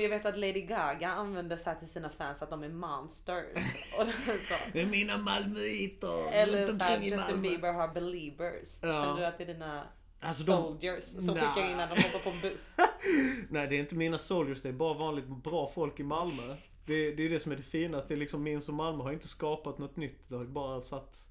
jag 0.00 0.08
vet 0.08 0.26
att 0.26 0.38
Lady 0.38 0.60
Gaga 0.60 1.08
använder 1.08 1.56
så 1.56 1.70
här 1.70 1.76
till 1.76 1.90
sina 1.90 2.10
fans 2.10 2.42
att 2.42 2.50
de 2.50 2.62
är 2.62 2.68
monsters. 2.68 3.46
Och 4.00 4.06
så. 4.48 4.54
Det 4.72 4.80
är 4.80 4.86
mina 4.86 5.18
malmöiter 5.18 6.32
Eller 6.32 6.66
så 6.66 6.84
här, 6.84 7.00
Justin. 7.00 7.42
Bieber 7.42 7.72
har 7.72 7.88
believers. 7.88 8.78
Ja. 8.82 8.88
Känner 8.88 9.16
du 9.16 9.26
att 9.26 9.38
det 9.38 9.44
är 9.44 9.54
dina 9.54 9.86
Alltså 10.20 10.44
de, 10.44 10.62
soldiers 10.62 11.04
som 11.04 11.24
Nah. 11.34 11.34
skickar 11.54 11.70
in 11.70 11.76
när 11.76 11.86
de 11.88 12.02
hoppar 12.02 12.18
på 12.24 12.30
en 12.30 12.40
buss? 12.40 12.74
nej 13.50 13.66
det 13.68 13.76
är 13.76 13.80
inte 13.80 13.94
mina 13.94 14.18
soldiers, 14.18 14.62
det 14.62 14.68
är 14.68 14.72
bara 14.72 14.94
vanligt 14.94 15.26
bra 15.28 15.66
folk 15.66 16.00
i 16.00 16.02
Malmö. 16.02 16.56
Det, 16.86 17.10
det 17.14 17.22
är 17.22 17.28
det 17.30 17.40
som 17.40 17.52
är 17.52 17.56
det 17.56 17.62
fina, 17.62 17.98
att 17.98 18.08
det 18.08 18.14
är 18.14 18.18
liksom 18.18 18.42
Memes 18.42 18.68
och 18.68 18.74
Malmö 18.74 19.02
har 19.04 19.12
inte 19.12 19.28
skapat 19.28 19.78
något 19.78 19.96
nytt. 19.96 20.28
Det 20.28 20.36
har 20.36 20.44
bara 20.44 20.80
satt 20.80 21.28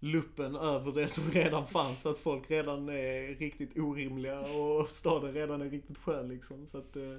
luppen 0.00 0.56
över 0.56 0.92
det 0.92 1.08
som 1.08 1.30
redan 1.30 1.66
fanns. 1.66 2.02
Så 2.02 2.08
att 2.10 2.18
folk 2.18 2.50
redan 2.50 2.88
är 2.88 3.34
riktigt 3.38 3.78
orimliga 3.78 4.40
och 4.40 4.88
staden 4.90 5.32
redan 5.32 5.62
är 5.62 5.70
riktigt 5.70 5.98
skön 5.98 6.28
liksom. 6.28 6.66
Så 6.66 6.78
att 6.78 6.96
eh, 6.96 7.14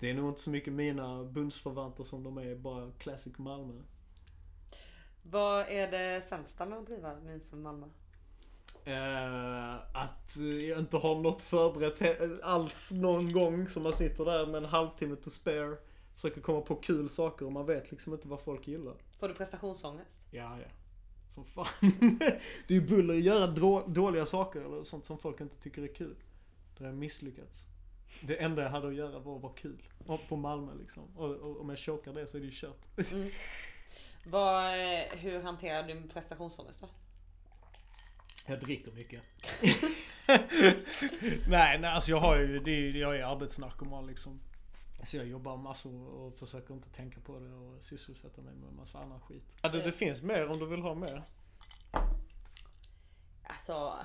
det 0.00 0.10
är 0.10 0.14
nog 0.14 0.28
inte 0.28 0.40
så 0.40 0.50
mycket 0.50 0.72
mina 0.72 1.24
bundsförvanter 1.24 2.04
som 2.04 2.22
de 2.24 2.38
är, 2.38 2.54
bara 2.54 2.90
classic 2.98 3.38
Malmö. 3.38 3.82
Vad 5.22 5.66
är 5.68 5.90
det 5.90 6.22
sämsta 6.28 6.66
med 6.66 6.78
att 6.78 6.86
driva 6.86 7.14
Mimsum 7.14 7.62
Malmö? 7.62 7.86
Eh, 8.90 9.74
att 9.92 10.36
jag 10.68 10.78
inte 10.78 10.96
har 10.96 11.14
något 11.14 11.42
förberett 11.42 12.42
alls 12.42 12.90
någon 12.92 13.32
gång. 13.32 13.68
Så 13.68 13.80
man 13.80 13.92
sitter 13.92 14.24
där 14.24 14.46
med 14.46 14.54
en 14.54 14.64
halvtimme 14.64 15.16
to 15.16 15.30
spare. 15.30 15.76
Försöker 16.14 16.40
komma 16.40 16.60
på 16.60 16.74
kul 16.74 17.08
saker 17.08 17.46
och 17.46 17.52
man 17.52 17.66
vet 17.66 17.90
liksom 17.90 18.12
inte 18.12 18.28
vad 18.28 18.40
folk 18.40 18.68
gillar. 18.68 18.94
Får 19.18 19.28
du 19.28 19.34
prestationsångest? 19.34 20.20
Ja, 20.30 20.58
ja. 20.58 20.68
Som 21.28 21.44
fan. 21.44 21.66
det 22.68 22.74
är 22.74 22.80
ju 22.80 22.86
buller 22.86 23.14
att 23.14 23.20
göra 23.20 23.46
dåliga 23.86 24.26
saker 24.26 24.60
eller 24.60 24.84
sånt 24.84 25.04
som 25.04 25.18
folk 25.18 25.40
inte 25.40 25.56
tycker 25.56 25.82
är 25.82 25.94
kul. 25.94 26.16
Det 26.78 26.84
har 26.84 26.90
jag 26.90 26.98
misslyckats. 26.98 27.66
Det 28.22 28.42
enda 28.42 28.62
jag 28.62 28.70
hade 28.70 28.88
att 28.88 28.94
göra 28.94 29.18
var 29.18 29.36
att 29.36 29.42
vara 29.42 29.52
kul. 29.52 29.82
Och 30.06 30.28
på 30.28 30.36
Malmö 30.36 30.72
liksom. 30.80 31.02
Och, 31.16 31.30
och 31.30 31.60
om 31.60 31.68
jag 31.68 31.78
chokar 31.78 32.12
det 32.12 32.26
så 32.26 32.36
är 32.36 32.40
det 32.40 32.46
ju 32.46 32.52
kört. 32.54 33.12
Mm. 33.12 33.30
Vad, 34.24 34.66
eh, 34.66 35.04
hur 35.10 35.42
hanterar 35.42 35.88
du 35.88 36.08
prestationsångest 36.08 36.80
då? 36.80 36.88
Jag 38.50 38.60
dricker 38.60 38.92
mycket. 38.92 39.22
nej, 41.48 41.78
nej, 41.78 41.84
alltså 41.90 42.10
jag 42.10 42.20
har 42.20 42.36
ju, 42.36 42.58
det, 42.60 42.70
är- 42.70 42.92
jag 42.96 43.16
är 43.16 43.24
arbetsnarkoman 43.24 44.06
liksom. 44.06 44.40
Så 45.04 45.16
jag 45.16 45.26
jobbar 45.26 45.56
massor 45.56 46.08
och 46.08 46.34
försöker 46.34 46.74
inte 46.74 46.88
tänka 46.88 47.20
på 47.20 47.38
det 47.38 47.52
och 47.54 47.82
sysselsätta 47.84 48.42
mig 48.42 48.54
med 48.54 48.72
massa 48.72 48.98
annan 48.98 49.20
skit. 49.20 49.44
Ja, 49.62 49.68
det, 49.68 49.82
det 49.82 49.92
finns 49.92 50.22
mer 50.22 50.50
om 50.50 50.58
du 50.58 50.66
vill 50.66 50.80
ha 50.80 50.94
mer. 50.94 51.22
Alltså, 53.42 53.72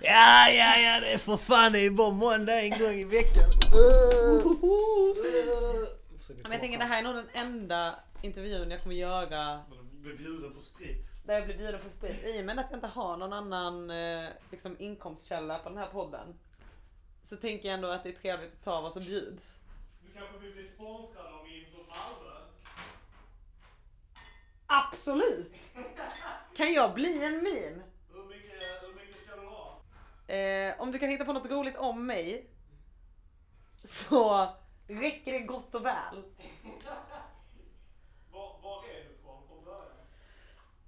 Ja, 0.00 0.48
ja, 0.50 0.76
ja, 0.78 1.00
det 1.00 1.12
är 1.12 1.18
för 1.18 1.36
fan, 1.36 1.72
det 1.72 1.86
är 1.86 1.90
bara 1.90 2.12
måndag 2.12 2.60
en 2.60 2.70
gång 2.70 2.92
i 2.94 3.04
veckan. 3.04 3.50
men 6.42 6.52
jag 6.52 6.60
tänker 6.60 6.78
det 6.78 6.84
här 6.84 6.98
är 6.98 7.02
nog 7.02 7.14
den 7.14 7.28
enda 7.32 7.98
intervjun 8.22 8.70
jag 8.70 8.82
kommer 8.82 8.94
göra 8.94 9.62
Blir 9.92 10.16
bjuden 10.16 10.54
på 10.54 10.60
sprit. 10.60 11.06
Där 11.24 11.34
jag 11.34 11.44
blir 11.44 11.56
bjuden 11.56 11.80
på 11.80 11.90
sprit. 11.90 12.24
I 12.24 12.40
och 12.40 12.44
med 12.44 12.58
att 12.58 12.70
jag 12.70 12.76
inte 12.76 12.86
har 12.86 13.16
någon 13.16 13.32
annan 13.32 13.90
eh, 13.90 14.28
liksom, 14.50 14.76
inkomstkälla 14.78 15.58
på 15.58 15.68
den 15.68 15.78
här 15.78 15.86
podden. 15.86 16.38
Så 17.24 17.36
tänker 17.36 17.68
jag 17.68 17.74
ändå 17.74 17.88
att 17.88 18.02
det 18.02 18.08
är 18.08 18.12
trevligt 18.12 18.52
att 18.52 18.64
ta 18.64 18.80
vad 18.80 18.92
som 18.92 19.02
bjuds. 19.04 19.58
Du 20.06 20.12
kanske 20.12 20.38
vill 20.38 20.52
bli 20.54 20.64
sponsrad 20.64 21.26
av 21.26 21.44
min 21.44 21.70
som 21.70 21.80
Malmö? 21.80 22.40
Absolut! 24.66 25.52
Kan 26.56 26.72
jag 26.72 26.94
bli 26.94 27.24
en 27.24 27.34
meme? 27.34 27.82
Hur 28.12 28.24
mycket, 28.24 28.82
hur 28.82 28.94
mycket 28.94 29.18
ska 29.18 29.36
du 29.36 29.46
ha? 29.46 29.80
Eh, 30.34 30.80
om 30.80 30.92
du 30.92 30.98
kan 30.98 31.08
hitta 31.08 31.24
på 31.24 31.32
något 31.32 31.50
roligt 31.50 31.76
om 31.76 32.06
mig 32.06 32.50
så 33.84 34.48
räcker 34.88 35.32
det 35.32 35.38
gott 35.38 35.74
och 35.74 35.84
väl. 35.84 36.22
Var, 38.32 38.60
var 38.62 38.84
är 38.84 39.08
du 39.08 39.16
från 39.22 39.48
från 39.48 39.64
början? 39.64 39.96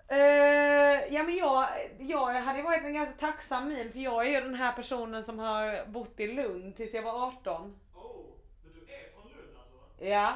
Eh, 0.09 1.15
ja 1.15 1.23
men 1.23 1.37
jag, 1.37 1.69
jag 1.99 2.33
hade 2.35 2.63
varit 2.63 2.85
en 2.85 2.95
ganska 2.95 3.17
tacksam 3.17 3.69
min 3.69 3.93
för 3.93 3.99
jag 3.99 4.27
är 4.27 4.31
ju 4.31 4.41
den 4.41 4.55
här 4.55 4.73
personen 4.73 5.25
som 5.25 5.39
har 5.39 5.87
bott 5.87 6.21
i 6.21 6.27
Lund 6.27 6.77
tills 6.77 6.95
jag 6.95 7.03
var 7.03 7.27
18. 7.27 7.81
Oh, 7.95 8.25
men 8.65 8.73
du 8.73 8.81
är 8.95 9.13
från 9.13 9.31
Lund 9.33 9.59
alltså? 9.59 10.05
Ja. 10.05 10.35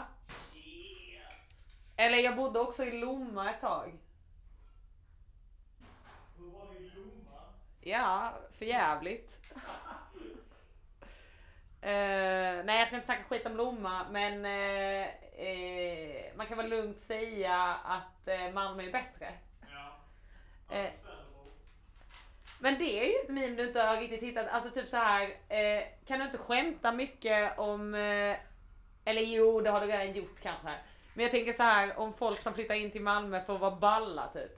Shit. 0.52 1.20
Eller 1.96 2.18
jag 2.18 2.36
bodde 2.36 2.60
också 2.60 2.84
i 2.84 2.90
Lomma 2.90 3.50
ett 3.50 3.60
tag. 3.60 3.98
Hur 6.38 6.50
var 6.50 6.66
det 6.74 6.78
i 6.78 6.90
Lomma? 6.90 7.40
Ja, 7.80 8.32
för 8.58 8.64
jävligt. 8.64 9.36
Eh, 11.82 12.64
nej 12.64 12.78
jag 12.78 12.86
ska 12.86 12.96
inte 12.96 13.06
snacka 13.06 13.24
skit 13.24 13.46
om 13.46 13.56
Lomma 13.56 14.06
men 14.10 14.44
eh, 14.44 15.06
man 16.36 16.46
kan 16.46 16.56
väl 16.56 16.68
lugnt 16.68 17.00
säga 17.00 17.74
att 17.84 18.28
Malmö 18.54 18.82
är 18.82 18.92
bättre. 18.92 19.32
Eh, 20.70 20.90
Men 22.58 22.78
det 22.78 23.00
är 23.00 23.04
ju 23.04 23.14
ett 23.22 23.28
meme 23.28 23.56
du 23.56 23.66
inte 23.68 23.80
har 23.82 23.96
riktigt 23.96 24.22
hittat. 24.22 24.48
Alltså 24.48 24.70
typ 24.70 24.88
så 24.88 24.96
här. 24.96 25.22
Eh, 25.48 25.82
kan 26.06 26.18
du 26.18 26.24
inte 26.24 26.38
skämta 26.38 26.92
mycket 26.92 27.58
om 27.58 27.94
eh, 27.94 28.36
Eller 29.04 29.22
jo, 29.22 29.60
det 29.60 29.70
har 29.70 29.80
du 29.80 29.86
redan 29.86 30.12
gjort 30.12 30.40
kanske. 30.42 30.74
Men 31.14 31.22
jag 31.22 31.30
tänker 31.30 31.52
så 31.52 31.62
här 31.62 31.98
om 31.98 32.12
folk 32.12 32.42
som 32.42 32.54
flyttar 32.54 32.74
in 32.74 32.90
till 32.90 33.02
Malmö 33.02 33.40
för 33.40 33.54
att 33.54 33.60
vara 33.60 33.76
balla 33.76 34.28
typ. 34.32 34.52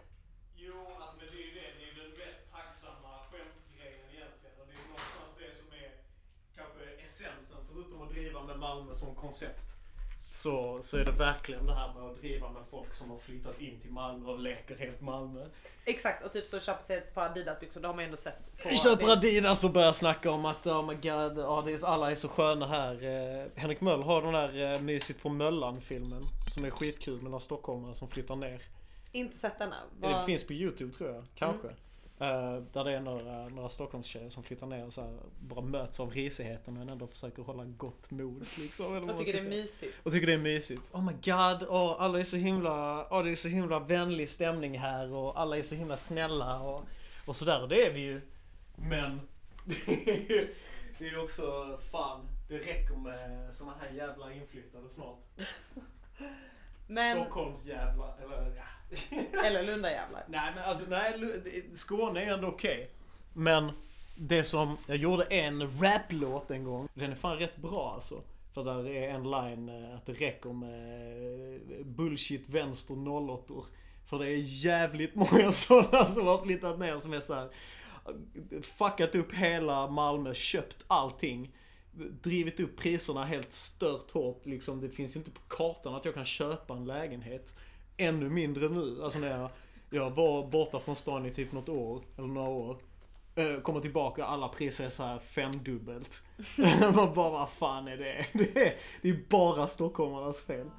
Jo, 0.57 0.87
alltså, 1.01 1.17
men 1.17 1.27
det 1.27 1.43
är 1.43 1.47
ju 1.47 1.55
det. 1.55 1.61
Det 1.79 1.83
är 1.85 1.95
ju 1.95 2.03
den 2.03 2.27
mest 2.27 2.53
tacksamma 2.53 3.19
skämtgrejen 3.31 4.07
egentligen. 4.15 4.61
Och 4.61 4.67
det 4.67 4.73
är 4.73 4.79
ju 4.83 4.85
någonstans 4.89 5.31
det 5.39 5.57
som 5.61 5.73
är 5.73 5.91
kanske 6.57 7.03
essensen, 7.03 7.59
förutom 7.73 8.03
att 8.03 8.11
driva 8.11 8.43
med 8.43 8.59
Malmö 8.59 8.95
som 8.95 9.15
koncept. 9.15 9.72
Så, 10.43 10.79
så 10.83 10.97
är 10.99 11.05
det 11.05 11.11
verkligen 11.11 11.67
det 11.67 11.75
här 11.75 11.95
med 11.95 12.03
att 12.03 12.17
driva 12.17 12.49
med 12.49 12.63
folk 12.71 12.95
som 12.95 13.11
har 13.11 13.19
flyttat 13.19 13.61
in 13.61 13.81
till 13.81 13.91
Malmö 13.91 14.31
och 14.31 14.39
leker 14.39 14.77
helt 14.77 15.01
Malmö. 15.01 15.47
Exakt, 15.85 16.25
och 16.25 16.33
typ 16.33 16.49
så 16.49 16.61
köper 16.61 16.83
sig 16.83 16.97
ett 16.99 17.15
par 17.15 17.29
Adidas-byxor, 17.29 17.81
det 17.81 17.87
har 17.87 17.95
man 17.95 18.03
ju 18.03 18.05
ändå 18.05 18.17
sett 18.17 18.57
på 18.63 18.69
Köper. 18.69 19.13
Adidas 19.13 19.65
och 19.65 19.71
börjar 19.71 19.93
snacka 19.93 20.31
om 20.31 20.45
att 20.45 20.67
oh 20.67 20.87
my 20.87 20.95
god, 20.95 21.37
det 21.37 21.73
är, 21.73 21.87
alla 21.87 22.11
är 22.11 22.17
så 22.17 22.29
sköna 22.29 22.67
här. 22.67 22.95
Eh, 23.05 23.47
Henrik 23.55 23.81
Möll 23.81 24.03
har 24.03 24.23
den 24.23 24.33
där 24.33 24.73
eh, 24.73 24.81
Mysigt 24.81 25.23
på 25.23 25.29
Möllan-filmen. 25.29 26.23
Som 26.55 26.65
är 26.65 26.71
skitkul 26.71 27.15
med 27.15 27.31
några 27.31 27.41
stockholmare 27.41 27.95
som 27.95 28.09
flyttar 28.09 28.37
ner. 28.37 28.63
Inte 29.13 29.39
sett 29.39 29.59
denna. 29.59 29.77
Det 30.01 30.07
Vad- 30.09 30.25
finns 30.25 30.47
på 30.47 30.53
Youtube 30.53 30.93
tror 30.93 31.11
jag, 31.11 31.25
kanske. 31.35 31.69
Eh, 32.23 32.63
där 32.73 32.85
det 32.85 32.93
är 32.93 33.01
några, 33.01 33.49
några 33.49 33.69
Stockholmstjejer 33.69 34.31
som 34.31 34.43
flyttar 34.43 34.67
ner 34.67 34.87
och 34.87 34.93
så 34.93 35.01
här, 35.03 35.19
bara 35.41 35.61
möts 35.61 36.01
av 36.01 36.11
risigheten 36.11 36.75
men 36.75 36.89
ändå 36.89 37.07
försöker 37.07 37.43
hålla 37.43 37.65
gott 37.65 38.11
mod. 38.11 38.47
Liksom, 38.59 38.97
eller 38.97 39.07
man 39.07 39.19
tycker 39.19 39.33
det 39.33 39.39
är 39.39 39.49
mysigt. 39.49 39.95
Och 40.03 40.13
tycker 40.13 40.27
det 40.27 40.33
är 40.33 40.39
mysigt. 40.39 40.83
Oh 40.93 41.05
my 41.05 41.13
god, 41.13 41.69
oh, 41.69 41.97
alla 41.99 42.19
är 42.21 42.25
så 42.25 42.37
himla, 42.37 43.07
oh, 43.11 43.25
det 43.25 43.31
är 43.31 43.37
så 43.37 43.49
himla 43.49 43.79
vänlig 43.79 44.29
stämning 44.29 44.79
här 44.79 45.13
och 45.13 45.41
alla 45.41 45.59
är 45.59 45.63
så 45.63 45.75
himla 45.75 45.97
snälla 45.97 46.61
och, 46.61 46.85
och 47.27 47.37
sådär. 47.37 47.63
Och 47.63 47.69
det 47.69 47.87
är 47.87 47.93
vi 47.93 48.01
ju. 48.01 48.21
Men 48.77 49.21
det 50.99 51.05
är 51.07 51.11
ju 51.11 51.19
också, 51.19 51.79
fan, 51.91 52.29
det 52.49 52.59
räcker 52.59 52.97
med 52.97 53.55
såna 53.55 53.75
här 53.81 53.91
jävla 53.97 54.33
inflyttade 54.33 54.89
snart. 54.89 55.19
Men, 56.87 57.17
Stockholmsjävlar, 57.17 58.19
eller 58.23 58.57
ja. 58.57 58.65
eller 59.45 59.63
Lundajävlar. 59.63 60.25
Nej 60.29 60.53
men 60.55 60.65
alltså, 60.65 60.85
nej, 60.89 61.15
Skåne 61.75 62.25
är 62.25 62.35
ändå 62.35 62.49
okej. 62.49 62.91
Men 63.33 63.73
det 64.15 64.45
som, 64.45 64.77
jag 64.87 64.97
gjorde 64.97 65.25
en 65.25 65.81
raplåt 65.81 66.51
en 66.51 66.65
gång. 66.65 66.89
Den 66.95 67.11
är 67.11 67.15
fan 67.15 67.39
rätt 67.39 67.57
bra 67.57 67.93
alltså. 67.95 68.23
För 68.55 68.65
där 68.65 68.89
är 68.89 69.09
en 69.09 69.31
line 69.31 69.69
eh, 69.69 69.97
att 69.97 70.07
det 70.07 70.13
räcker 70.13 70.53
med 70.53 71.81
eh, 71.81 71.87
bullshit 71.87 72.49
vänster 72.49 73.09
08 73.09 73.55
För 74.07 74.19
det 74.19 74.27
är 74.27 74.37
jävligt 74.37 75.15
många 75.15 75.53
sådana 75.53 76.05
som 76.05 76.27
har 76.27 76.45
flyttat 76.45 76.79
ner 76.79 76.99
som 76.99 77.13
är 77.13 77.21
så 77.21 77.35
här. 77.35 77.49
Fuckat 78.63 79.15
upp 79.15 79.33
hela 79.35 79.89
Malmö, 79.89 80.35
köpt 80.35 80.85
allting. 80.87 81.55
Drivit 82.23 82.61
upp 82.61 82.77
priserna 82.77 83.25
helt 83.25 83.53
stört 83.53 84.11
hårt 84.11 84.47
liksom. 84.47 84.81
Det 84.81 84.91
finns 84.91 85.17
inte 85.17 85.31
på 85.31 85.41
kartan 85.49 85.95
att 85.95 86.05
jag 86.05 86.15
kan 86.15 86.25
köpa 86.25 86.77
en 86.77 86.85
lägenhet. 86.85 87.55
Ännu 87.97 88.29
mindre 88.31 88.69
nu. 88.69 89.05
Alltså 89.05 89.19
när 89.19 89.41
jag, 89.41 89.51
jag 89.91 90.11
var 90.11 90.47
borta 90.47 90.79
från 90.79 90.97
stan 90.97 91.27
i 91.27 91.31
typ 91.33 91.53
något 91.53 91.69
år, 91.69 92.03
eller 92.19 92.29
några 92.29 92.49
år. 92.49 92.77
Eh, 93.35 93.61
Kommer 93.61 93.81
tillbaka 93.81 94.25
alla 94.25 94.49
priser 94.49 94.85
är 94.87 94.91
så 94.91 95.03
här 95.03 95.19
femdubbelt. 95.19 96.23
Man 96.95 97.15
bara, 97.15 97.31
vad 97.31 97.51
fan 97.51 97.89
är 97.89 97.97
det? 97.97 98.27
Det 98.33 98.57
är, 98.67 98.77
det 99.03 99.09
är 99.09 99.19
bara 99.29 99.67
stockholmarnas 99.69 100.41
fel. 100.41 100.71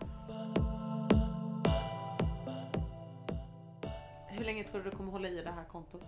Hur 4.28 4.46
länge 4.46 4.64
tror 4.64 4.84
du 4.84 4.90
du 4.90 4.96
kommer 4.96 5.12
hålla 5.12 5.28
i 5.28 5.42
det 5.44 5.52
här 5.52 5.66
kontot? 5.66 6.02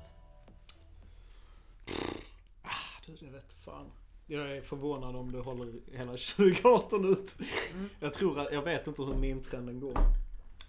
Du, 3.05 3.15
det 3.25 3.31
vet 3.31 3.53
fan. 3.53 3.91
Jag 4.27 4.57
är 4.57 4.61
förvånad 4.61 5.15
om 5.15 5.31
det 5.31 5.39
håller 5.39 5.73
hela 5.91 6.11
2018 6.37 7.05
ut. 7.11 7.35
Mm. 7.73 7.89
Jag 7.99 8.13
tror 8.13 8.39
att, 8.39 8.51
jag 8.53 8.61
vet 8.61 8.87
inte 8.87 9.01
hur 9.03 9.13
meme-trenden 9.13 9.79
går. 9.79 9.97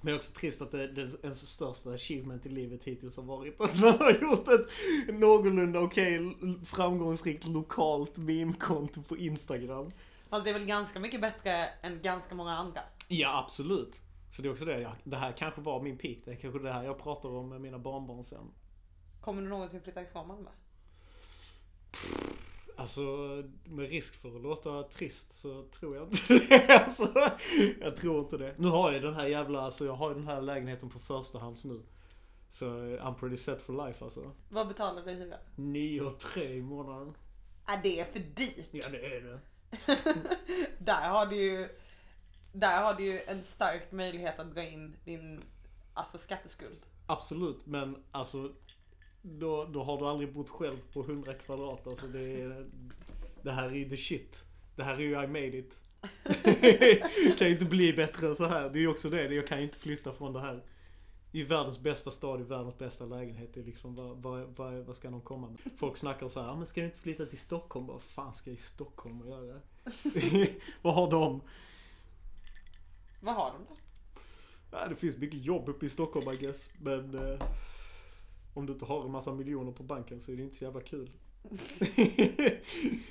Men 0.00 0.16
också 0.16 0.32
trist 0.32 0.62
att 0.62 0.70
det, 0.70 0.86
det 0.86 1.24
ens 1.24 1.46
största 1.48 1.90
achievement 1.90 2.46
i 2.46 2.48
livet 2.48 2.84
hittills 2.84 3.16
har 3.16 3.24
varit 3.24 3.60
att 3.60 3.80
man 3.80 3.98
har 3.98 4.12
gjort 4.12 4.48
ett 4.48 4.68
någorlunda 5.08 5.80
okej 5.80 6.34
framgångsrikt 6.64 7.46
lokalt 7.46 8.16
meme-konto 8.16 9.02
på 9.02 9.16
Instagram. 9.16 9.90
Fast 10.28 10.44
det 10.44 10.50
är 10.50 10.54
väl 10.54 10.64
ganska 10.64 11.00
mycket 11.00 11.20
bättre 11.20 11.68
än 11.82 12.02
ganska 12.02 12.34
många 12.34 12.56
andra. 12.56 12.80
Ja, 13.08 13.42
absolut. 13.44 13.94
Så 14.30 14.42
det 14.42 14.48
är 14.48 14.52
också 14.52 14.64
det, 14.64 14.80
ja, 14.80 14.96
det 15.04 15.16
här 15.16 15.32
kanske 15.32 15.60
var 15.60 15.82
min 15.82 15.98
peak. 15.98 16.18
Det 16.24 16.30
är 16.30 16.36
kanske 16.36 16.58
det 16.58 16.72
här 16.72 16.84
jag 16.84 16.98
pratar 16.98 17.28
om 17.28 17.48
med 17.48 17.60
mina 17.60 17.78
barnbarn 17.78 18.24
sen. 18.24 18.50
Kommer 19.20 19.42
du 19.42 19.48
någonsin 19.48 19.80
flytta 19.80 20.02
ifrån 20.02 20.28
Malmö? 20.28 20.50
Alltså, 22.76 23.00
med 23.64 23.88
risk 23.88 24.14
för 24.14 24.36
att 24.36 24.42
låta 24.42 24.82
trist 24.82 25.32
så 25.32 25.62
tror 25.62 25.96
jag 25.96 26.06
inte 26.06 26.38
det. 26.48 26.84
Alltså, 26.84 27.30
jag 27.80 27.96
tror 27.96 28.20
inte 28.20 28.36
det. 28.36 28.54
Nu 28.58 28.68
har 28.68 28.92
jag 28.92 29.02
den 29.02 29.14
här 29.14 29.26
jävla, 29.26 29.60
alltså 29.60 29.86
jag 29.86 29.92
har 29.94 30.14
den 30.14 30.26
här 30.26 30.40
lägenheten 30.40 30.90
på 30.90 30.98
förstahands 30.98 31.64
nu. 31.64 31.82
Så 32.48 32.66
I'm 32.66 33.14
pretty 33.14 33.36
set 33.36 33.62
for 33.62 33.86
life 33.86 34.04
alltså. 34.04 34.30
Vad 34.48 34.68
betalar 34.68 35.02
du 35.02 35.10
i 35.10 35.14
hyra? 35.14 35.36
9 35.56 36.00
och 36.00 36.18
3 36.18 36.54
i 36.54 36.62
månaden. 36.62 37.14
Ja, 37.66 37.80
det 37.82 38.00
är 38.00 38.04
för 38.04 38.18
dyrt. 38.18 38.68
Ja 38.70 38.88
det 38.88 39.06
är 39.16 39.20
det. 39.20 39.40
Där 40.84 41.08
har 41.08 41.26
du 41.26 41.36
ju 41.36 41.68
där 42.52 42.82
har 42.82 42.94
du 42.94 43.04
ju 43.04 43.20
en 43.20 43.44
stark 43.44 43.92
möjlighet 43.92 44.38
att 44.38 44.54
dra 44.54 44.62
in 44.62 44.96
din 45.04 45.44
alltså, 45.94 46.18
skatteskuld. 46.18 46.82
Absolut, 47.06 47.66
men 47.66 48.04
alltså 48.12 48.52
då, 49.26 49.64
då 49.64 49.82
har 49.82 49.98
du 49.98 50.04
aldrig 50.06 50.32
bott 50.32 50.50
själv 50.50 50.76
på 50.92 51.00
100 51.00 51.34
kvadrat. 51.34 51.86
Alltså 51.86 52.06
det, 52.06 52.42
är, 52.42 52.66
det 53.42 53.52
här 53.52 53.68
är 53.68 53.74
ju 53.74 53.88
the 53.88 53.96
shit. 53.96 54.44
Det 54.76 54.82
här 54.82 54.94
är 54.94 55.00
ju 55.00 55.22
I 55.22 55.26
made 55.26 55.58
it. 55.58 55.82
kan 57.38 57.46
ju 57.46 57.52
inte 57.52 57.64
bli 57.64 57.92
bättre 57.92 58.28
än 58.28 58.36
så 58.36 58.46
här. 58.46 58.68
Det 58.70 58.78
är 58.78 58.80
ju 58.80 58.88
också 58.88 59.10
det, 59.10 59.34
jag 59.34 59.46
kan 59.46 59.58
ju 59.58 59.64
inte 59.64 59.78
flytta 59.78 60.12
från 60.12 60.32
det 60.32 60.40
här. 60.40 60.64
I 61.32 61.42
världens 61.42 61.80
bästa 61.80 62.10
stad, 62.10 62.40
i 62.40 62.44
världens 62.44 62.78
bästa 62.78 63.04
lägenhet. 63.04 63.54
Det 63.54 63.60
är 63.60 63.64
liksom, 63.64 63.94
vad, 63.94 64.22
vad, 64.22 64.56
vad, 64.56 64.74
vad 64.74 64.96
ska 64.96 65.10
de 65.10 65.20
komma 65.20 65.48
med? 65.48 65.72
Folk 65.76 65.96
snackar 65.96 66.28
så 66.28 66.42
här, 66.42 66.48
ah, 66.48 66.56
men 66.56 66.66
ska 66.66 66.80
du 66.80 66.86
inte 66.86 66.98
flytta 66.98 67.26
till 67.26 67.38
Stockholm? 67.38 67.86
Vad 67.86 68.02
fan 68.02 68.34
ska 68.34 68.50
jag 68.50 68.58
i 68.58 68.62
Stockholm 68.62 69.20
och 69.20 69.26
göra? 69.26 69.60
vad 70.82 70.94
har 70.94 71.10
de? 71.10 71.40
Vad 73.20 73.34
har 73.34 73.52
de 73.52 73.64
då? 73.68 73.76
Ja, 74.70 74.88
det 74.88 74.96
finns 74.96 75.16
mycket 75.16 75.44
jobb 75.44 75.68
uppe 75.68 75.86
i 75.86 75.90
Stockholm 75.90 76.30
I 76.32 76.36
guess. 76.36 76.70
Men 76.78 77.14
eh, 77.14 77.38
om 78.56 78.66
du 78.66 78.72
inte 78.72 78.84
har 78.84 79.04
en 79.04 79.10
massa 79.10 79.34
miljoner 79.34 79.72
på 79.72 79.82
banken 79.82 80.20
så 80.20 80.32
är 80.32 80.36
det 80.36 80.42
inte 80.42 80.56
så 80.56 80.64
jävla 80.64 80.80
kul. 80.80 81.10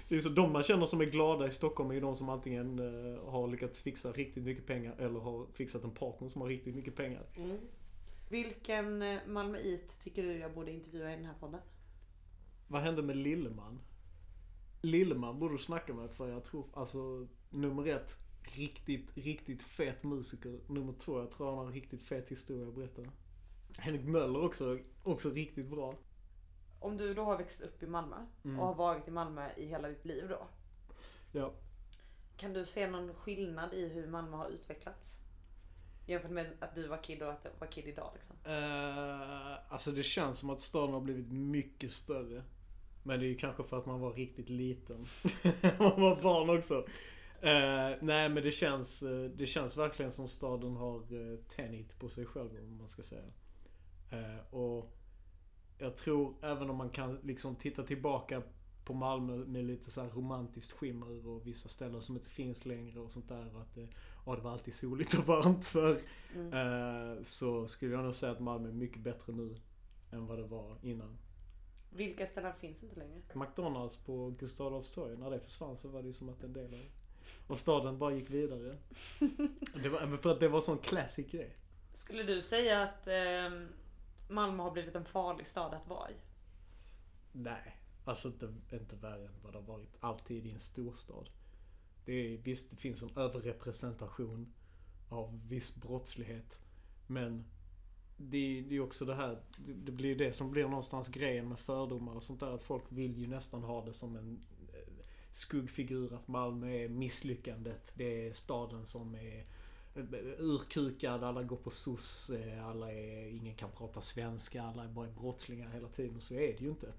det 0.08 0.16
är 0.16 0.20
så 0.20 0.30
de 0.30 0.52
man 0.52 0.64
känner 0.64 0.86
som 0.86 1.02
är 1.02 1.06
glada 1.06 1.48
i 1.48 1.52
Stockholm 1.52 1.90
är 1.90 1.94
ju 1.94 2.02
de 2.02 2.16
som 2.16 2.30
antingen 2.30 2.80
eh, 2.80 3.30
har 3.30 3.48
lyckats 3.48 3.82
fixa 3.82 4.12
riktigt 4.12 4.44
mycket 4.44 4.66
pengar 4.66 4.96
eller 5.00 5.20
har 5.20 5.46
fixat 5.54 5.84
en 5.84 5.92
partner 5.92 6.28
som 6.28 6.42
har 6.42 6.50
riktigt 6.50 6.76
mycket 6.76 6.96
pengar. 6.96 7.24
Vilken 8.30 9.02
eh, 9.02 9.20
malmöit 9.28 10.00
tycker 10.04 10.24
du 10.24 10.38
jag 10.38 10.54
borde 10.54 10.72
intervjua 10.72 11.14
i 11.14 11.16
den 11.16 11.26
här 11.26 11.36
podden? 11.40 11.60
Vad 12.68 12.82
hände 12.82 13.02
med 13.02 13.18
Lilleman? 13.18 13.80
Lilleman 14.82 15.40
borde 15.40 15.54
du 15.54 15.58
snacka 15.58 15.94
med 15.94 16.12
för 16.12 16.30
jag 16.30 16.44
tror, 16.44 16.66
alltså 16.74 17.28
nummer 17.50 17.88
ett, 17.88 18.18
riktigt, 18.42 19.18
riktigt 19.18 19.64
fet 19.64 20.04
musiker. 20.04 20.60
Nummer 20.68 20.94
två, 20.94 21.20
jag 21.20 21.32
tror 21.32 21.48
han 21.48 21.58
har 21.58 21.66
en 21.66 21.74
riktigt 21.74 22.02
fet 22.02 22.32
historia 22.32 22.68
att 22.68 22.76
berätta. 22.76 23.02
Henrik 23.78 24.06
Möller 24.06 24.44
också, 24.44 24.80
också 25.04 25.30
riktigt 25.30 25.70
bra. 25.70 25.96
Om 26.80 26.98
du 26.98 27.14
då 27.14 27.24
har 27.24 27.38
växt 27.38 27.62
upp 27.62 27.84
i 27.84 27.88
Malmö 27.88 28.16
Mm. 28.44 28.60
och 28.60 28.66
har 28.68 28.76
varit 28.76 29.08
i 29.08 29.12
Malmö 29.12 29.50
i 29.58 29.66
hela 29.66 29.88
ditt 29.88 30.06
liv 30.06 30.30
då. 30.30 30.48
Ja. 31.32 31.54
Kan 32.38 32.54
du 32.54 32.66
se 32.66 32.88
någon 32.88 33.14
skillnad 33.14 33.74
i 33.74 33.88
hur 33.88 34.08
Malmö 34.08 34.38
har 34.38 34.50
utvecklats? 34.50 35.20
Jämfört 36.08 36.32
med 36.32 36.52
att 36.60 36.76
du 36.76 36.88
var 36.88 37.04
kid 37.04 37.24
och 37.24 37.32
att 37.32 37.44
du 37.44 37.50
var 37.60 37.68
kid 37.68 37.88
idag 37.88 38.12
liksom. 38.14 38.36
Uh, 38.46 39.74
alltså 39.74 39.92
det 39.92 40.04
känns 40.04 40.40
som 40.40 40.50
att 40.50 40.60
staden 40.60 40.94
har 40.94 41.02
blivit 41.02 41.32
mycket 41.32 41.92
större. 41.92 42.44
Men 43.04 43.20
det 43.20 43.26
är 43.26 43.28
ju 43.28 43.36
kanske 43.36 43.64
för 43.64 43.78
att 43.78 43.86
man 43.86 44.00
var 44.00 44.14
riktigt 44.14 44.50
liten. 44.50 44.98
man 45.62 46.02
var 46.02 46.22
barn 46.22 46.58
också. 46.58 46.86
Eh, 47.42 47.98
nej 48.02 48.30
men 48.30 48.44
det 48.44 48.52
känns, 48.52 49.04
eh, 49.04 49.24
det 49.24 49.46
känns 49.46 49.78
verkligen 49.78 50.12
som 50.12 50.28
staden 50.28 50.76
har 50.76 51.14
uh, 51.14 51.40
tänjt 51.40 52.00
på 52.00 52.10
sig 52.10 52.26
själv 52.26 52.50
om 52.60 52.78
man 52.78 52.90
ska 52.90 53.04
säga. 53.04 53.24
Eh, 54.16 54.54
och 54.54 54.92
jag 55.78 55.98
tror 55.98 56.36
även 56.42 56.70
om 56.70 56.76
man 56.76 56.90
kan 56.90 57.20
liksom 57.24 57.56
titta 57.56 57.84
tillbaka 57.84 58.42
på 58.86 58.94
Malmö 58.94 59.38
med 59.38 59.66
lite 59.66 59.92
så 59.92 60.04
romantiskt 60.04 60.72
skimmer 60.72 61.28
och 61.28 61.48
vissa 61.48 61.70
ställen 61.70 62.02
som 62.02 62.16
inte 62.16 62.30
finns 62.30 62.66
längre 62.66 63.00
och 63.00 63.12
sånt 63.12 63.30
där. 63.30 63.56
Och 63.56 63.62
att 63.62 63.76
det, 63.76 63.88
ja, 64.26 64.36
det 64.36 64.42
var 64.42 64.52
alltid 64.52 64.74
soligt 64.74 65.14
och 65.14 65.26
varmt 65.26 65.66
förr. 65.66 66.02
Mm. 66.36 66.54
Eh, 66.54 67.22
så 67.24 67.68
skulle 67.68 67.92
jag 67.92 68.04
nog 68.04 68.16
säga 68.16 68.32
att 68.32 68.40
Malmö 68.40 68.70
är 68.70 68.74
mycket 68.74 69.00
bättre 69.00 69.34
nu 69.34 69.56
än 70.12 70.28
vad 70.28 70.38
det 70.38 70.48
var 70.48 70.78
innan. 70.82 71.18
Vilka 71.90 72.28
ställen 72.28 72.54
finns 72.60 72.84
inte 72.84 72.96
längre? 72.96 73.22
McDonalds 73.34 73.98
på 73.98 74.30
Gustav 74.40 74.68
Adolfs 74.68 74.94
torg, 74.94 75.18
när 75.18 75.32
det 75.32 75.40
försvann 75.40 75.78
så 75.78 75.90
var 75.90 76.02
det 76.02 76.08
ju 76.08 76.14
som 76.14 76.30
att 76.30 76.44
en 76.44 76.54
del 76.54 76.74
av, 76.74 76.86
av 77.48 77.56
staden 77.56 78.00
bara 78.00 78.14
gick 78.14 78.30
vidare. 78.30 78.78
Det 79.84 79.90
var, 79.90 80.18
för 80.18 80.32
att 80.32 80.40
det 80.40 80.48
var 80.48 80.58
en 80.58 80.64
sån 80.64 80.78
classic 80.78 81.32
grej. 81.32 81.56
Skulle 81.94 82.24
du 82.24 82.42
säga 82.42 82.84
att 82.84 83.08
eh, 83.08 83.68
Malmö 84.28 84.64
har 84.64 84.72
blivit 84.72 84.96
en 84.96 85.06
farlig 85.06 85.48
stad 85.48 85.74
att 85.74 85.88
vara 85.88 86.12
i? 86.12 86.16
Nej, 87.32 87.78
alltså 88.06 88.28
inte, 88.28 88.54
inte 88.72 88.96
värre 88.96 89.28
än 89.28 89.42
vad 89.44 89.54
det 89.54 89.58
har 89.58 89.66
varit 89.66 89.98
alltid 90.00 90.46
i 90.46 90.52
en 90.52 90.60
storstad. 90.60 91.30
Det 92.06 92.14
är, 92.14 92.38
visst, 92.38 92.70
det 92.70 92.76
finns 92.76 93.04
en 93.04 93.18
överrepresentation 93.18 94.54
av 95.10 95.48
viss 95.48 95.76
brottslighet. 95.76 96.60
Men 97.08 97.46
det, 98.18 98.62
det 98.70 98.76
är 98.76 98.80
också 98.80 99.06
det 99.06 99.16
här, 99.16 99.42
det, 99.58 99.74
det 99.74 99.92
blir 99.92 100.16
det 100.16 100.34
som 100.34 100.52
blir 100.52 100.68
någonstans 100.68 101.08
grejen 101.08 101.50
med 101.50 101.60
fördomar 101.60 102.16
och 102.16 102.24
sånt 102.24 102.40
där. 102.40 102.56
Att 102.56 102.62
folk 102.62 102.84
vill 102.90 103.18
ju 103.18 103.28
nästan 103.28 103.64
ha 103.64 103.86
det 103.86 103.94
som 103.94 104.16
en 104.16 104.46
eh, 104.74 105.06
skuggfigur. 105.32 106.14
Att 106.14 106.28
Malmö 106.28 106.70
är 106.70 106.90
misslyckandet. 106.90 107.94
Det 107.96 108.28
är 108.28 108.34
staden 108.34 108.86
som 108.86 109.16
är 109.16 109.46
urkukad, 110.38 111.24
alla 111.24 111.44
går 111.44 111.58
på 111.58 111.70
SOS, 111.70 112.30
eh, 112.30 112.68
alla 112.68 112.92
är, 112.92 113.28
ingen 113.28 113.56
kan 113.56 113.72
prata 113.72 114.02
svenska, 114.02 114.64
alla 114.64 114.84
är 114.84 114.88
bara 114.88 115.08
brottslingar 115.08 115.70
hela 115.70 115.88
tiden. 115.88 116.16
Och 116.16 116.24
så 116.24 116.34
är 116.34 116.54
det 116.54 116.60
ju 116.60 116.70
inte. 116.70 116.94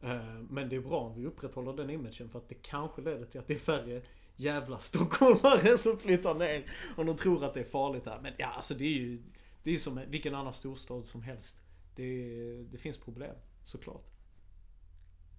Eh, 0.00 0.40
Men 0.50 0.68
det 0.68 0.76
är 0.76 0.80
bra 0.80 1.00
om 1.00 1.14
vi 1.14 1.26
upprätthåller 1.26 1.72
den 1.72 1.90
imagen 1.90 2.28
för 2.28 2.38
att 2.38 2.48
det 2.48 2.54
kanske 2.54 3.02
leder 3.02 3.26
till 3.26 3.40
att 3.40 3.46
det 3.46 3.54
är 3.54 3.58
färre 3.58 4.02
jävla 4.36 4.78
stockholmare 4.78 5.78
som 5.78 5.98
flyttar 5.98 6.34
ner 6.34 6.70
och 6.96 7.06
de 7.06 7.16
tror 7.16 7.44
att 7.44 7.54
det 7.54 7.60
är 7.60 7.64
farligt 7.64 8.06
här. 8.06 8.20
Men 8.20 8.32
ja, 8.38 8.46
alltså 8.46 8.74
det 8.74 8.84
är 8.84 8.98
ju 8.98 9.22
det 9.62 9.70
är 9.70 9.78
som 9.78 10.00
vilken 10.08 10.34
annan 10.34 10.54
storstad 10.54 11.06
som 11.06 11.22
helst. 11.22 11.60
Det, 11.94 12.62
det 12.62 12.78
finns 12.78 12.98
problem, 12.98 13.36
såklart. 13.64 14.04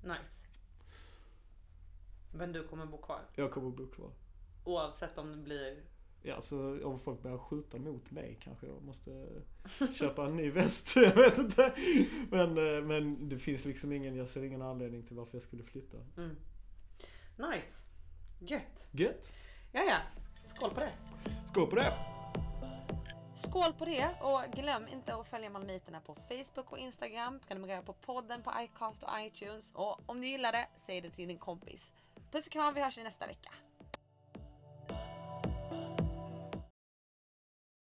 Nice. 0.04 0.46
Men 2.34 2.52
du 2.52 2.68
kommer 2.68 2.86
bo 2.86 2.98
kvar? 2.98 3.22
Jag 3.36 3.52
kommer 3.52 3.72
bo 3.72 3.88
kvar. 3.88 4.12
Oavsett 4.64 5.18
om 5.18 5.32
det 5.32 5.38
blir... 5.38 5.84
Ja, 6.22 6.42
så 6.42 6.88
om 6.88 7.00
folk 7.00 7.22
börjar 7.22 7.38
skjuta 7.38 7.78
mot 7.78 8.12
mig 8.12 8.38
kanske 8.42 8.68
jag 8.68 8.84
måste 8.84 9.28
köpa 9.94 10.26
en 10.26 10.36
ny 10.36 10.52
väst. 10.52 10.96
Jag 10.96 11.16
vet 11.16 11.38
inte. 11.38 11.74
Men, 12.30 12.50
eh, 12.50 12.84
men 12.84 13.30
det 13.30 13.38
finns 13.38 13.66
liksom 13.66 13.92
ingen, 13.92 14.16
jag 14.16 14.30
ser 14.30 14.44
ingen 14.44 14.62
anledning 14.62 15.04
till 15.04 15.16
varför 15.16 15.36
jag 15.36 15.44
skulle 15.44 15.64
flytta. 15.64 15.98
Mm. 16.18 16.36
Nice. 17.38 17.84
Gött. 18.40 18.88
Gött! 18.92 19.34
Ja, 19.72 19.84
ja. 19.84 20.00
Skål 20.46 20.70
på 20.70 20.80
det. 20.80 20.94
Skål 21.46 21.68
på 21.68 21.76
det! 21.76 21.94
Skål 23.36 23.74
på 23.74 23.86
det 23.86 24.10
och 24.22 24.42
glöm 24.56 24.88
inte 24.88 25.16
att 25.16 25.28
följa 25.28 25.50
Malmöiterna 25.50 26.02
på 26.02 26.16
Facebook 26.16 26.72
och 26.72 26.78
Instagram. 26.78 27.40
Prenumerera 27.48 27.82
på 27.82 27.94
podden 27.94 28.44
på 28.44 28.54
iCast 28.60 29.04
och 29.04 29.10
iTunes. 29.20 29.72
Och 29.76 30.10
om 30.10 30.22
du 30.22 30.28
gillar 30.28 30.52
det, 30.52 30.68
säg 30.76 31.02
det 31.02 31.10
till 31.10 31.28
din 31.28 31.38
kompis. 31.38 31.94
Puss 32.32 32.46
och 32.48 32.52
kram, 32.52 32.74
vi 32.74 32.82
hörs 32.82 32.98
i 32.98 33.04
nästa 33.04 33.28
vecka. 33.28 33.50